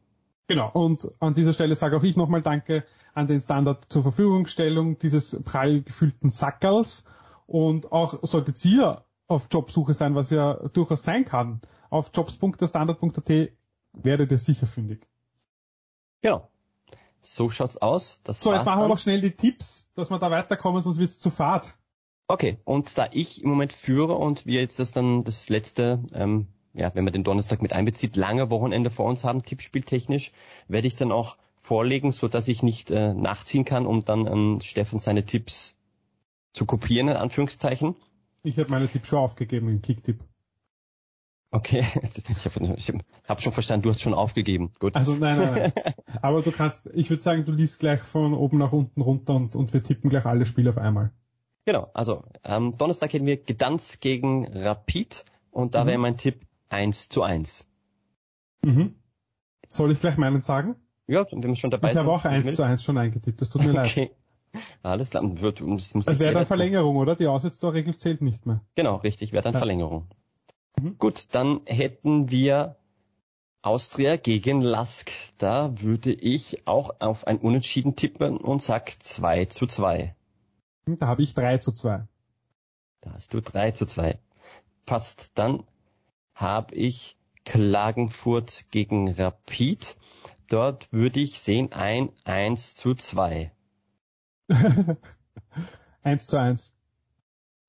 Genau. 0.48 0.72
Und 0.74 1.08
an 1.20 1.36
dieser 1.36 1.54
Stelle 1.54 1.76
sage 1.76 1.98
auch 1.98 2.04
ich 2.04 2.18
nochmal 2.18 2.42
Danke 2.42 2.84
an 3.14 3.28
den 3.28 3.42
Standard 3.42 3.86
zur 3.92 4.02
Verfügungstellung 4.02 4.98
dieses 4.98 5.40
prall 5.44 5.84
gefüllten 5.84 6.32
Sackerls. 6.32 7.06
Und 7.46 7.92
auch 7.92 8.20
solltet 8.24 8.64
ihr 8.66 9.04
auf 9.28 9.48
Jobsuche 9.52 9.94
sein, 9.94 10.16
was 10.16 10.30
ja 10.30 10.56
durchaus 10.74 11.04
sein 11.04 11.26
kann, 11.26 11.62
auf 11.90 12.12
jobs.derstandard.at 12.14 13.50
werdet 13.94 14.32
ihr 14.32 14.38
sicher 14.38 14.66
fündig. 14.66 15.08
Genau. 16.22 16.50
So 17.22 17.50
schaut's 17.50 17.78
aus. 17.78 18.22
Das 18.24 18.42
so, 18.42 18.54
jetzt 18.54 18.66
machen 18.66 18.82
wir 18.82 18.88
noch 18.88 18.98
schnell 18.98 19.22
die 19.22 19.32
Tipps, 19.32 19.90
dass 19.96 20.10
wir 20.10 20.20
da 20.20 20.30
weiterkommen, 20.30 20.82
sonst 20.82 21.00
wird's 21.00 21.20
zu 21.20 21.30
fad. 21.30 21.76
Okay, 22.28 22.58
und 22.66 22.98
da 22.98 23.08
ich 23.12 23.44
im 23.44 23.50
Moment 23.50 23.74
führe 23.74 24.16
und 24.16 24.46
wir 24.46 24.62
jetzt 24.62 24.80
das 24.80 24.92
dann 24.92 25.24
das 25.24 25.50
letzte 25.50 26.04
ähm, 26.14 26.48
ja, 26.74 26.94
wenn 26.96 27.04
man 27.04 27.14
den 27.14 27.24
Donnerstag 27.24 27.62
mit 27.62 27.74
einbezieht, 27.74 28.16
lange 28.16 28.50
Wochenende 28.50 28.90
vor 28.90 29.06
uns 29.06 29.24
haben, 29.24 29.44
tippspieltechnisch, 29.44 30.32
werde 30.68 30.88
ich 30.88 30.96
dann 30.96 31.12
auch 31.12 31.38
vorlegen, 31.62 32.12
so 32.12 32.28
dass 32.28 32.48
ich 32.48 32.64
nicht 32.64 32.92
äh, 32.92 33.14
nachziehen 33.14 33.64
kann, 33.64 33.86
um 33.86 34.04
dann 34.04 34.28
ähm, 34.28 34.60
Steffen 34.62 35.00
seine 35.00 35.26
Tipps 35.26 35.78
zu 36.52 36.66
kopieren, 36.66 37.08
in 37.08 37.16
Anführungszeichen. 37.16 37.96
Ich 38.44 38.60
habe 38.60 38.70
meine 38.70 38.88
Tipps 38.88 39.08
schon 39.08 39.20
aufgegeben 39.20 39.70
im 39.70 39.82
Kicktipp. 39.82 40.24
Okay, 41.50 41.86
ich 42.76 42.86
habe 42.86 43.00
hab 43.28 43.42
schon 43.42 43.54
verstanden, 43.54 43.84
du 43.84 43.90
hast 43.90 44.02
schon 44.02 44.14
aufgegeben. 44.14 44.72
Gut. 44.80 44.96
Also 44.96 45.14
nein, 45.14 45.38
nein, 45.38 45.54
nein. 45.54 45.94
Aber 46.22 46.42
du 46.42 46.52
kannst, 46.52 46.90
ich 46.94 47.10
würde 47.10 47.22
sagen, 47.22 47.46
du 47.46 47.52
liest 47.52 47.80
gleich 47.80 48.02
von 48.02 48.34
oben 48.34 48.58
nach 48.58 48.74
unten 48.74 49.02
runter 49.02 49.36
und, 49.36 49.56
und 49.56 49.72
wir 49.72 49.82
tippen 49.82 50.10
gleich 50.10 50.26
alle 50.26 50.46
Spiele 50.46 50.70
auf 50.70 50.78
einmal. 50.78 51.12
Genau, 51.66 51.90
also 51.94 52.24
am 52.42 52.78
Donnerstag 52.78 53.14
hätten 53.14 53.26
wir 53.26 53.38
Gedanz 53.38 54.00
gegen 54.02 54.48
Rapid 54.48 55.24
und 55.52 55.76
da 55.76 55.84
mhm. 55.84 55.88
wäre 55.88 55.98
mein 56.00 56.18
Tipp 56.18 56.42
1 56.70 57.08
zu 57.08 57.22
1. 57.24 57.66
Mhm. 58.66 58.96
Soll 59.70 59.92
ich 59.92 60.00
gleich 60.00 60.18
meinen 60.18 60.42
sagen? 60.42 60.76
Ja, 61.08 61.26
wenn 61.32 61.44
wir 61.44 61.56
schon 61.56 61.72
dabei 61.72 61.90
ich 61.90 61.94
sind. 61.94 62.02
Ich 62.02 62.08
habe 62.08 62.18
auch 62.18 62.26
1 62.26 62.56
zu 62.56 62.64
1 62.64 62.84
schon 62.84 62.98
eingetippt, 62.98 63.40
das 63.40 63.50
tut 63.50 63.62
mir 63.62 63.70
okay. 63.80 64.02
leid. 64.02 64.12
Alles 64.84 65.10
klar, 65.10 65.24
wird, 65.42 65.62
das 65.62 65.94
muss 65.96 66.06
Das 66.06 66.20
wäre 66.20 66.34
dann 66.34 66.46
Verlängerung, 66.46 66.98
oder? 66.98 67.16
Die 67.16 67.28
Aussetztorregel 67.28 67.98
zählt 67.98 68.22
nicht 68.22 68.46
mehr. 68.46 68.62
Genau, 68.76 68.98
richtig, 68.98 69.32
wäre 69.32 69.44
dann 69.44 69.54
ja. 69.54 69.60
Verlängerung. 69.60 70.08
Mhm. 70.80 70.98
Gut, 70.98 71.28
dann 71.32 71.62
hätten 71.66 72.32
wir 72.32 72.76
Austria 73.62 74.18
gegen 74.18 74.62
Lask. 74.62 75.12
Da 75.38 75.82
würde 75.82 76.12
ich 76.12 76.68
auch 76.68 77.00
auf 77.00 77.26
ein 77.28 77.38
Unentschieden 77.38 77.96
tippen 77.96 78.38
und 78.38 78.62
sag 78.62 78.92
2 79.02 79.46
zu 79.46 79.66
2. 79.66 80.16
Da 80.86 81.08
habe 81.08 81.24
ich 81.24 81.34
3 81.34 81.60
zu 81.60 81.72
2. 81.72 82.06
Da 83.02 83.14
hast 83.14 83.34
du 83.34 83.42
3 83.42 83.72
zu 83.72 83.86
2. 83.86 84.20
Passt. 84.86 85.32
Dann 85.36 85.64
habe 86.36 86.76
ich 86.76 87.16
Klagenfurt 87.46 88.66
gegen 88.72 89.10
Rapid. 89.12 89.96
Dort 90.50 90.92
würde 90.92 91.22
ich 91.22 91.40
sehen 91.40 91.72
ein 91.72 92.12
1 92.26 92.76
zu 92.76 92.96
2. 92.96 93.52
1 96.04 96.28
zu 96.28 96.38
1. 96.38 96.74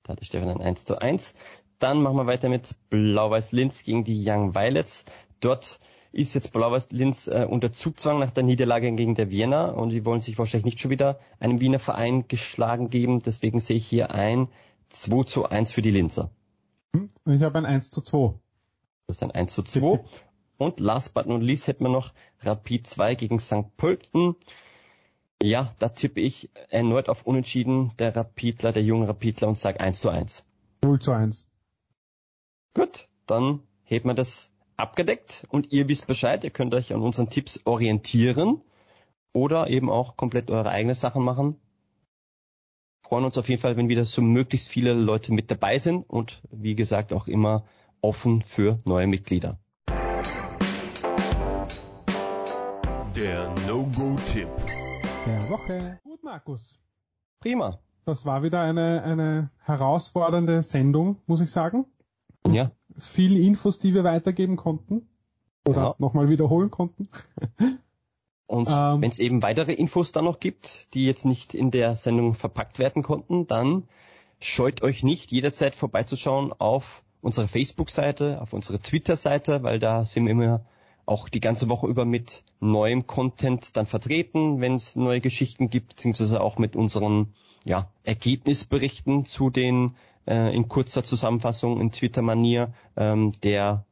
Da 0.02 0.12
hatte 0.12 0.24
Stefan 0.24 0.48
ein 0.48 0.60
1 0.60 0.84
zu 0.84 0.98
1. 0.98 1.34
Dann 1.78 2.02
machen 2.02 2.16
wir 2.16 2.26
weiter 2.26 2.48
mit 2.48 2.76
Blau-Weiß-Linz 2.90 3.84
gegen 3.84 4.04
die 4.04 4.22
Young 4.28 4.54
Violets. 4.54 5.04
Dort 5.40 5.80
ist 6.12 6.34
jetzt 6.34 6.52
Blau-Weiß-Linz 6.52 7.26
äh, 7.26 7.46
unter 7.48 7.72
Zugzwang 7.72 8.20
nach 8.20 8.30
der 8.30 8.44
Niederlage 8.44 8.92
gegen 8.92 9.14
der 9.14 9.30
Vienna 9.30 9.70
und 9.70 9.90
die 9.90 10.04
wollen 10.04 10.20
sich 10.20 10.38
wahrscheinlich 10.38 10.66
nicht 10.66 10.80
schon 10.80 10.90
wieder 10.90 11.18
einem 11.40 11.60
Wiener 11.60 11.80
Verein 11.80 12.28
geschlagen 12.28 12.90
geben. 12.90 13.20
Deswegen 13.20 13.58
sehe 13.58 13.76
ich 13.76 13.86
hier 13.86 14.12
ein 14.12 14.48
2 14.90 15.24
zu 15.24 15.46
1 15.46 15.72
für 15.72 15.82
die 15.82 15.90
Linzer. 15.90 16.30
Ich 17.26 17.42
habe 17.42 17.58
ein 17.58 17.66
1 17.66 17.90
zu 17.90 18.00
2. 18.00 18.34
Das 19.06 19.16
ist 19.16 19.22
ein 19.22 19.32
1 19.32 19.52
zu 19.52 19.62
2. 19.62 20.04
Und 20.56 20.80
last 20.80 21.14
but 21.14 21.26
not 21.26 21.42
least 21.42 21.66
hätten 21.66 21.84
wir 21.84 21.90
noch 21.90 22.12
Rapid 22.40 22.86
2 22.86 23.14
gegen 23.16 23.40
St. 23.40 23.76
Pölten. 23.76 24.36
Ja, 25.42 25.70
da 25.78 25.88
tippe 25.90 26.20
ich 26.20 26.50
erneut 26.70 27.08
auf 27.08 27.26
Unentschieden 27.26 27.92
der 27.98 28.16
Rapidler, 28.16 28.72
der 28.72 28.82
junge 28.82 29.08
Rapidler 29.08 29.48
und 29.48 29.58
sage 29.58 29.80
1 29.80 30.00
zu 30.00 30.08
1. 30.08 30.44
0 30.82 31.00
zu 31.00 31.12
1. 31.12 31.48
Gut, 32.74 33.08
dann 33.26 33.62
hätten 33.84 34.08
wir 34.08 34.14
das 34.14 34.52
abgedeckt 34.76 35.46
und 35.50 35.72
ihr 35.72 35.88
wisst 35.88 36.06
Bescheid, 36.06 36.44
ihr 36.44 36.50
könnt 36.50 36.74
euch 36.74 36.92
an 36.92 37.02
unseren 37.02 37.30
Tipps 37.30 37.60
orientieren 37.64 38.62
oder 39.32 39.68
eben 39.68 39.90
auch 39.90 40.16
komplett 40.16 40.50
eure 40.50 40.70
eigene 40.70 40.94
Sachen 40.94 41.22
machen. 41.22 41.60
Freuen 43.06 43.24
uns 43.24 43.36
auf 43.36 43.48
jeden 43.48 43.60
Fall, 43.60 43.76
wenn 43.76 43.88
wieder 43.88 44.06
so 44.06 44.22
möglichst 44.22 44.68
viele 44.68 44.94
Leute 44.94 45.32
mit 45.32 45.50
dabei 45.50 45.78
sind 45.78 46.08
und 46.08 46.40
wie 46.50 46.74
gesagt 46.74 47.12
auch 47.12 47.28
immer 47.28 47.66
offen 48.00 48.42
für 48.42 48.80
neue 48.84 49.06
Mitglieder. 49.06 49.58
Der 53.14 53.54
No-Go-Tipp 53.68 54.48
der 55.26 55.48
Woche. 55.48 56.00
Gut, 56.04 56.22
Markus. 56.22 56.78
Prima. 57.40 57.78
Das 58.04 58.26
war 58.26 58.42
wieder 58.42 58.60
eine, 58.60 59.02
eine 59.02 59.50
herausfordernde 59.58 60.60
Sendung, 60.60 61.16
muss 61.26 61.40
ich 61.40 61.50
sagen. 61.50 61.86
Ja. 62.46 62.70
Viele 62.96 63.40
Infos, 63.40 63.78
die 63.78 63.94
wir 63.94 64.04
weitergeben 64.04 64.56
konnten. 64.56 65.08
Oder 65.66 65.82
ja. 65.82 65.94
nochmal 65.98 66.28
wiederholen 66.28 66.70
konnten. 66.70 67.08
Und 68.46 68.68
ähm, 68.70 69.00
wenn 69.00 69.10
es 69.10 69.18
eben 69.18 69.42
weitere 69.42 69.72
Infos 69.72 70.12
da 70.12 70.20
noch 70.20 70.38
gibt, 70.38 70.92
die 70.92 71.06
jetzt 71.06 71.24
nicht 71.24 71.54
in 71.54 71.70
der 71.70 71.96
Sendung 71.96 72.34
verpackt 72.34 72.78
werden 72.78 73.02
konnten, 73.02 73.46
dann 73.46 73.88
scheut 74.40 74.82
euch 74.82 75.02
nicht, 75.02 75.30
jederzeit 75.30 75.74
vorbeizuschauen 75.74 76.52
auf 76.52 77.02
unsere 77.22 77.48
Facebook-Seite, 77.48 78.42
auf 78.42 78.52
unsere 78.52 78.78
Twitter-Seite, 78.78 79.62
weil 79.62 79.78
da 79.78 80.04
sind 80.04 80.26
wir 80.26 80.32
immer 80.32 80.66
auch 81.06 81.28
die 81.28 81.40
ganze 81.40 81.68
Woche 81.68 81.86
über 81.86 82.04
mit 82.04 82.42
neuem 82.60 83.06
Content 83.06 83.76
dann 83.76 83.86
vertreten, 83.86 84.60
wenn 84.60 84.74
es 84.74 84.96
neue 84.96 85.20
Geschichten 85.20 85.70
gibt, 85.70 85.90
beziehungsweise 85.90 86.40
auch 86.40 86.58
mit 86.58 86.74
unseren 86.76 87.34
ja, 87.64 87.90
Ergebnisberichten 88.04 89.24
zu 89.24 89.50
den 89.50 89.96
äh, 90.26 90.54
in 90.54 90.68
kurzer 90.68 91.02
Zusammenfassung 91.02 91.80
in 91.80 91.90
Twitter-Manier 91.92 92.72
ähm, 92.96 93.32
der 93.42 93.84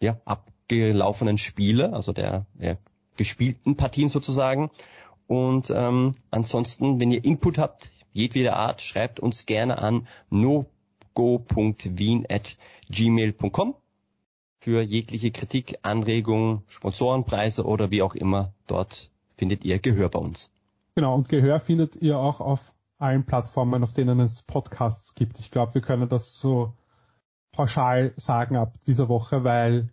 ja, 0.00 0.20
abgelaufenen 0.24 1.38
Spiele, 1.38 1.92
also 1.92 2.12
der, 2.12 2.46
der 2.54 2.78
gespielten 3.16 3.76
Partien 3.76 4.08
sozusagen. 4.08 4.70
Und 5.26 5.72
ähm, 5.74 6.12
ansonsten, 6.30 7.00
wenn 7.00 7.10
ihr 7.10 7.24
Input 7.24 7.58
habt, 7.58 7.90
jedweder 8.12 8.56
Art, 8.56 8.80
schreibt 8.80 9.18
uns 9.20 9.44
gerne 9.46 9.78
an 9.78 10.06
no 10.30 10.66
go.wien@gmail.com 11.14 13.74
für 14.60 14.82
jegliche 14.82 15.30
Kritik, 15.30 15.78
Anregungen, 15.82 16.62
Sponsorenpreise 16.66 17.64
oder 17.64 17.90
wie 17.90 18.02
auch 18.02 18.14
immer. 18.14 18.52
Dort 18.66 19.10
findet 19.36 19.64
ihr 19.64 19.78
Gehör 19.78 20.08
bei 20.08 20.18
uns. 20.18 20.50
Genau, 20.96 21.14
und 21.14 21.28
Gehör 21.28 21.60
findet 21.60 21.96
ihr 21.96 22.18
auch 22.18 22.40
auf 22.40 22.74
allen 22.98 23.24
Plattformen, 23.24 23.82
auf 23.82 23.92
denen 23.92 24.18
es 24.20 24.42
Podcasts 24.42 25.14
gibt. 25.14 25.38
Ich 25.38 25.50
glaube, 25.50 25.74
wir 25.74 25.80
können 25.80 26.08
das 26.08 26.40
so 26.40 26.72
pauschal 27.52 28.12
sagen 28.16 28.56
ab 28.56 28.74
dieser 28.86 29.08
Woche, 29.08 29.44
weil 29.44 29.90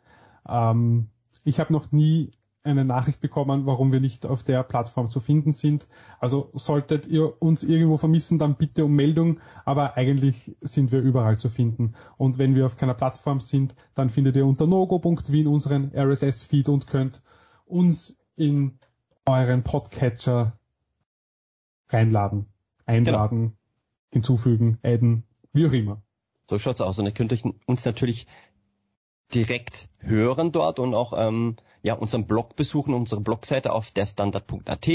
ähm, 0.48 1.10
ich 1.44 1.60
habe 1.60 1.72
noch 1.72 1.92
nie 1.92 2.32
eine 2.66 2.86
Nachricht 2.86 3.22
bekommen, 3.22 3.66
warum 3.66 3.92
wir 3.92 4.00
nicht 4.00 4.26
auf 4.26 4.44
der 4.44 4.64
Plattform 4.64 5.10
zu 5.10 5.20
finden 5.20 5.52
sind. 5.52 5.88
Also 6.20 6.50
solltet 6.54 7.08
ihr 7.08 7.42
uns 7.42 7.64
irgendwo 7.64 7.98
vermissen, 7.98 8.40
dann 8.40 8.56
bitte 8.56 8.86
um 8.86 8.94
Meldung, 8.94 9.40
aber 9.66 9.98
eigentlich 9.98 10.56
sind 10.62 10.92
wir 10.92 11.00
überall 11.02 11.38
zu 11.38 11.50
finden. 11.50 11.96
Und 12.18 12.38
wenn 12.38 12.56
wir 12.56 12.66
auf 12.66 12.78
keiner 12.78 12.94
Plattform 12.94 13.40
sind, 13.40 13.76
dann 13.94 14.10
findet 14.10 14.36
ihr 14.36 14.46
unter 14.46 14.68
nogo.wien 14.68 15.48
unseren 15.48 15.92
RSS-Feed 15.96 16.70
und 16.70 16.88
könnt 16.88 17.22
uns 17.66 18.18
in 18.36 18.80
euren 19.26 19.64
Podcatcher 19.64 20.58
reinladen, 21.90 22.48
einladen, 22.86 23.40
genau. 23.40 23.54
hinzufügen, 24.12 24.78
adden, 24.84 25.24
wie 25.54 25.68
auch 25.68 25.74
immer. 25.74 26.02
So 26.48 26.60
schaut's 26.60 26.82
aus. 26.82 27.00
Und 27.00 27.06
ihr 27.06 27.12
könnt 27.12 27.34
uns 27.66 27.86
natürlich 27.86 28.28
direkt 29.34 29.90
hören 30.00 30.52
dort 30.52 30.80
und 30.80 30.94
auch 30.94 31.14
ähm, 31.16 31.56
ja, 31.86 31.94
unseren 31.94 32.26
Blog 32.26 32.56
besuchen, 32.56 32.96
unsere 32.96 33.22
Blogseite 33.22 33.72
auf 33.72 33.92
derstandard.at. 33.92 34.90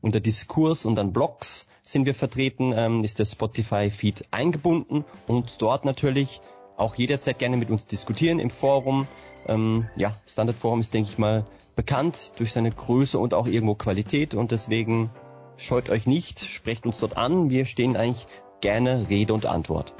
Unter 0.00 0.18
Diskurs 0.18 0.84
und 0.84 0.96
dann 0.96 1.12
Blogs 1.12 1.68
sind 1.84 2.04
wir 2.04 2.16
vertreten, 2.16 2.74
ähm, 2.76 3.04
ist 3.04 3.20
der 3.20 3.26
Spotify-Feed 3.26 4.24
eingebunden 4.32 5.04
und 5.28 5.62
dort 5.62 5.84
natürlich 5.84 6.40
auch 6.76 6.96
jederzeit 6.96 7.38
gerne 7.38 7.56
mit 7.56 7.70
uns 7.70 7.86
diskutieren 7.86 8.40
im 8.40 8.50
Forum. 8.50 9.06
Ähm, 9.46 9.88
ja, 9.96 10.14
Standard 10.26 10.56
Forum 10.56 10.80
ist, 10.80 10.92
denke 10.92 11.10
ich 11.10 11.16
mal, 11.16 11.46
bekannt 11.76 12.32
durch 12.38 12.52
seine 12.52 12.72
Größe 12.72 13.20
und 13.20 13.32
auch 13.32 13.46
irgendwo 13.46 13.76
Qualität 13.76 14.34
und 14.34 14.50
deswegen 14.50 15.10
scheut 15.56 15.88
euch 15.90 16.08
nicht, 16.08 16.40
sprecht 16.40 16.86
uns 16.86 16.98
dort 16.98 17.16
an. 17.16 17.50
Wir 17.50 17.66
stehen 17.66 17.96
eigentlich 17.96 18.26
gerne 18.60 19.08
Rede 19.08 19.32
und 19.32 19.46
Antwort. 19.46 19.94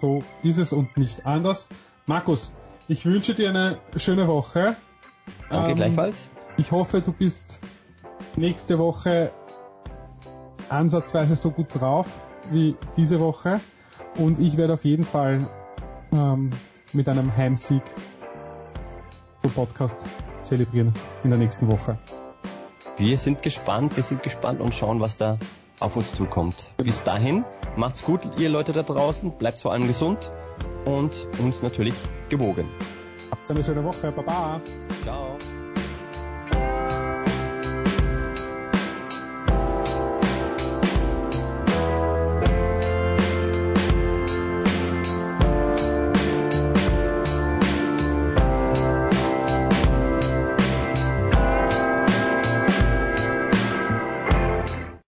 So 0.00 0.24
ist 0.42 0.58
es 0.58 0.72
und 0.72 0.96
nicht 0.96 1.24
anders. 1.24 1.68
Markus, 2.06 2.52
ich 2.88 3.06
wünsche 3.06 3.36
dir 3.36 3.50
eine 3.50 3.78
schöne 3.96 4.26
Woche. 4.26 4.74
Danke 5.48 5.70
ähm, 5.70 5.76
gleichfalls. 5.76 6.30
Ich 6.56 6.70
hoffe, 6.72 7.00
du 7.00 7.12
bist 7.12 7.60
nächste 8.36 8.78
Woche 8.78 9.32
ansatzweise 10.68 11.36
so 11.36 11.50
gut 11.50 11.68
drauf 11.70 12.08
wie 12.50 12.76
diese 12.96 13.20
Woche. 13.20 13.60
Und 14.18 14.38
ich 14.38 14.56
werde 14.56 14.74
auf 14.74 14.84
jeden 14.84 15.04
Fall 15.04 15.38
ähm, 16.12 16.50
mit 16.92 17.08
einem 17.08 17.34
Heimsieg 17.36 17.82
pro 19.40 19.48
Podcast 19.48 20.04
zelebrieren 20.42 20.92
in 21.24 21.30
der 21.30 21.38
nächsten 21.38 21.70
Woche. 21.70 21.98
Wir 22.96 23.16
sind 23.16 23.42
gespannt, 23.42 23.96
wir 23.96 24.02
sind 24.02 24.22
gespannt 24.22 24.60
und 24.60 24.74
schauen, 24.74 25.00
was 25.00 25.16
da 25.16 25.38
auf 25.80 25.96
uns 25.96 26.14
zukommt. 26.14 26.70
Bis 26.76 27.02
dahin, 27.02 27.44
macht's 27.76 28.04
gut, 28.04 28.20
ihr 28.38 28.50
Leute 28.50 28.72
da 28.72 28.82
draußen, 28.82 29.32
bleibt 29.38 29.60
vor 29.60 29.72
allem 29.72 29.86
gesund 29.86 30.30
und 30.84 31.26
uns 31.38 31.62
natürlich 31.62 31.94
gewogen. 32.28 32.68
Habt 33.42 33.50
eine 33.50 33.64
schöne 33.64 33.82
Woche. 33.82 34.12
Baba. 34.12 34.60
Ciao. 35.02 35.36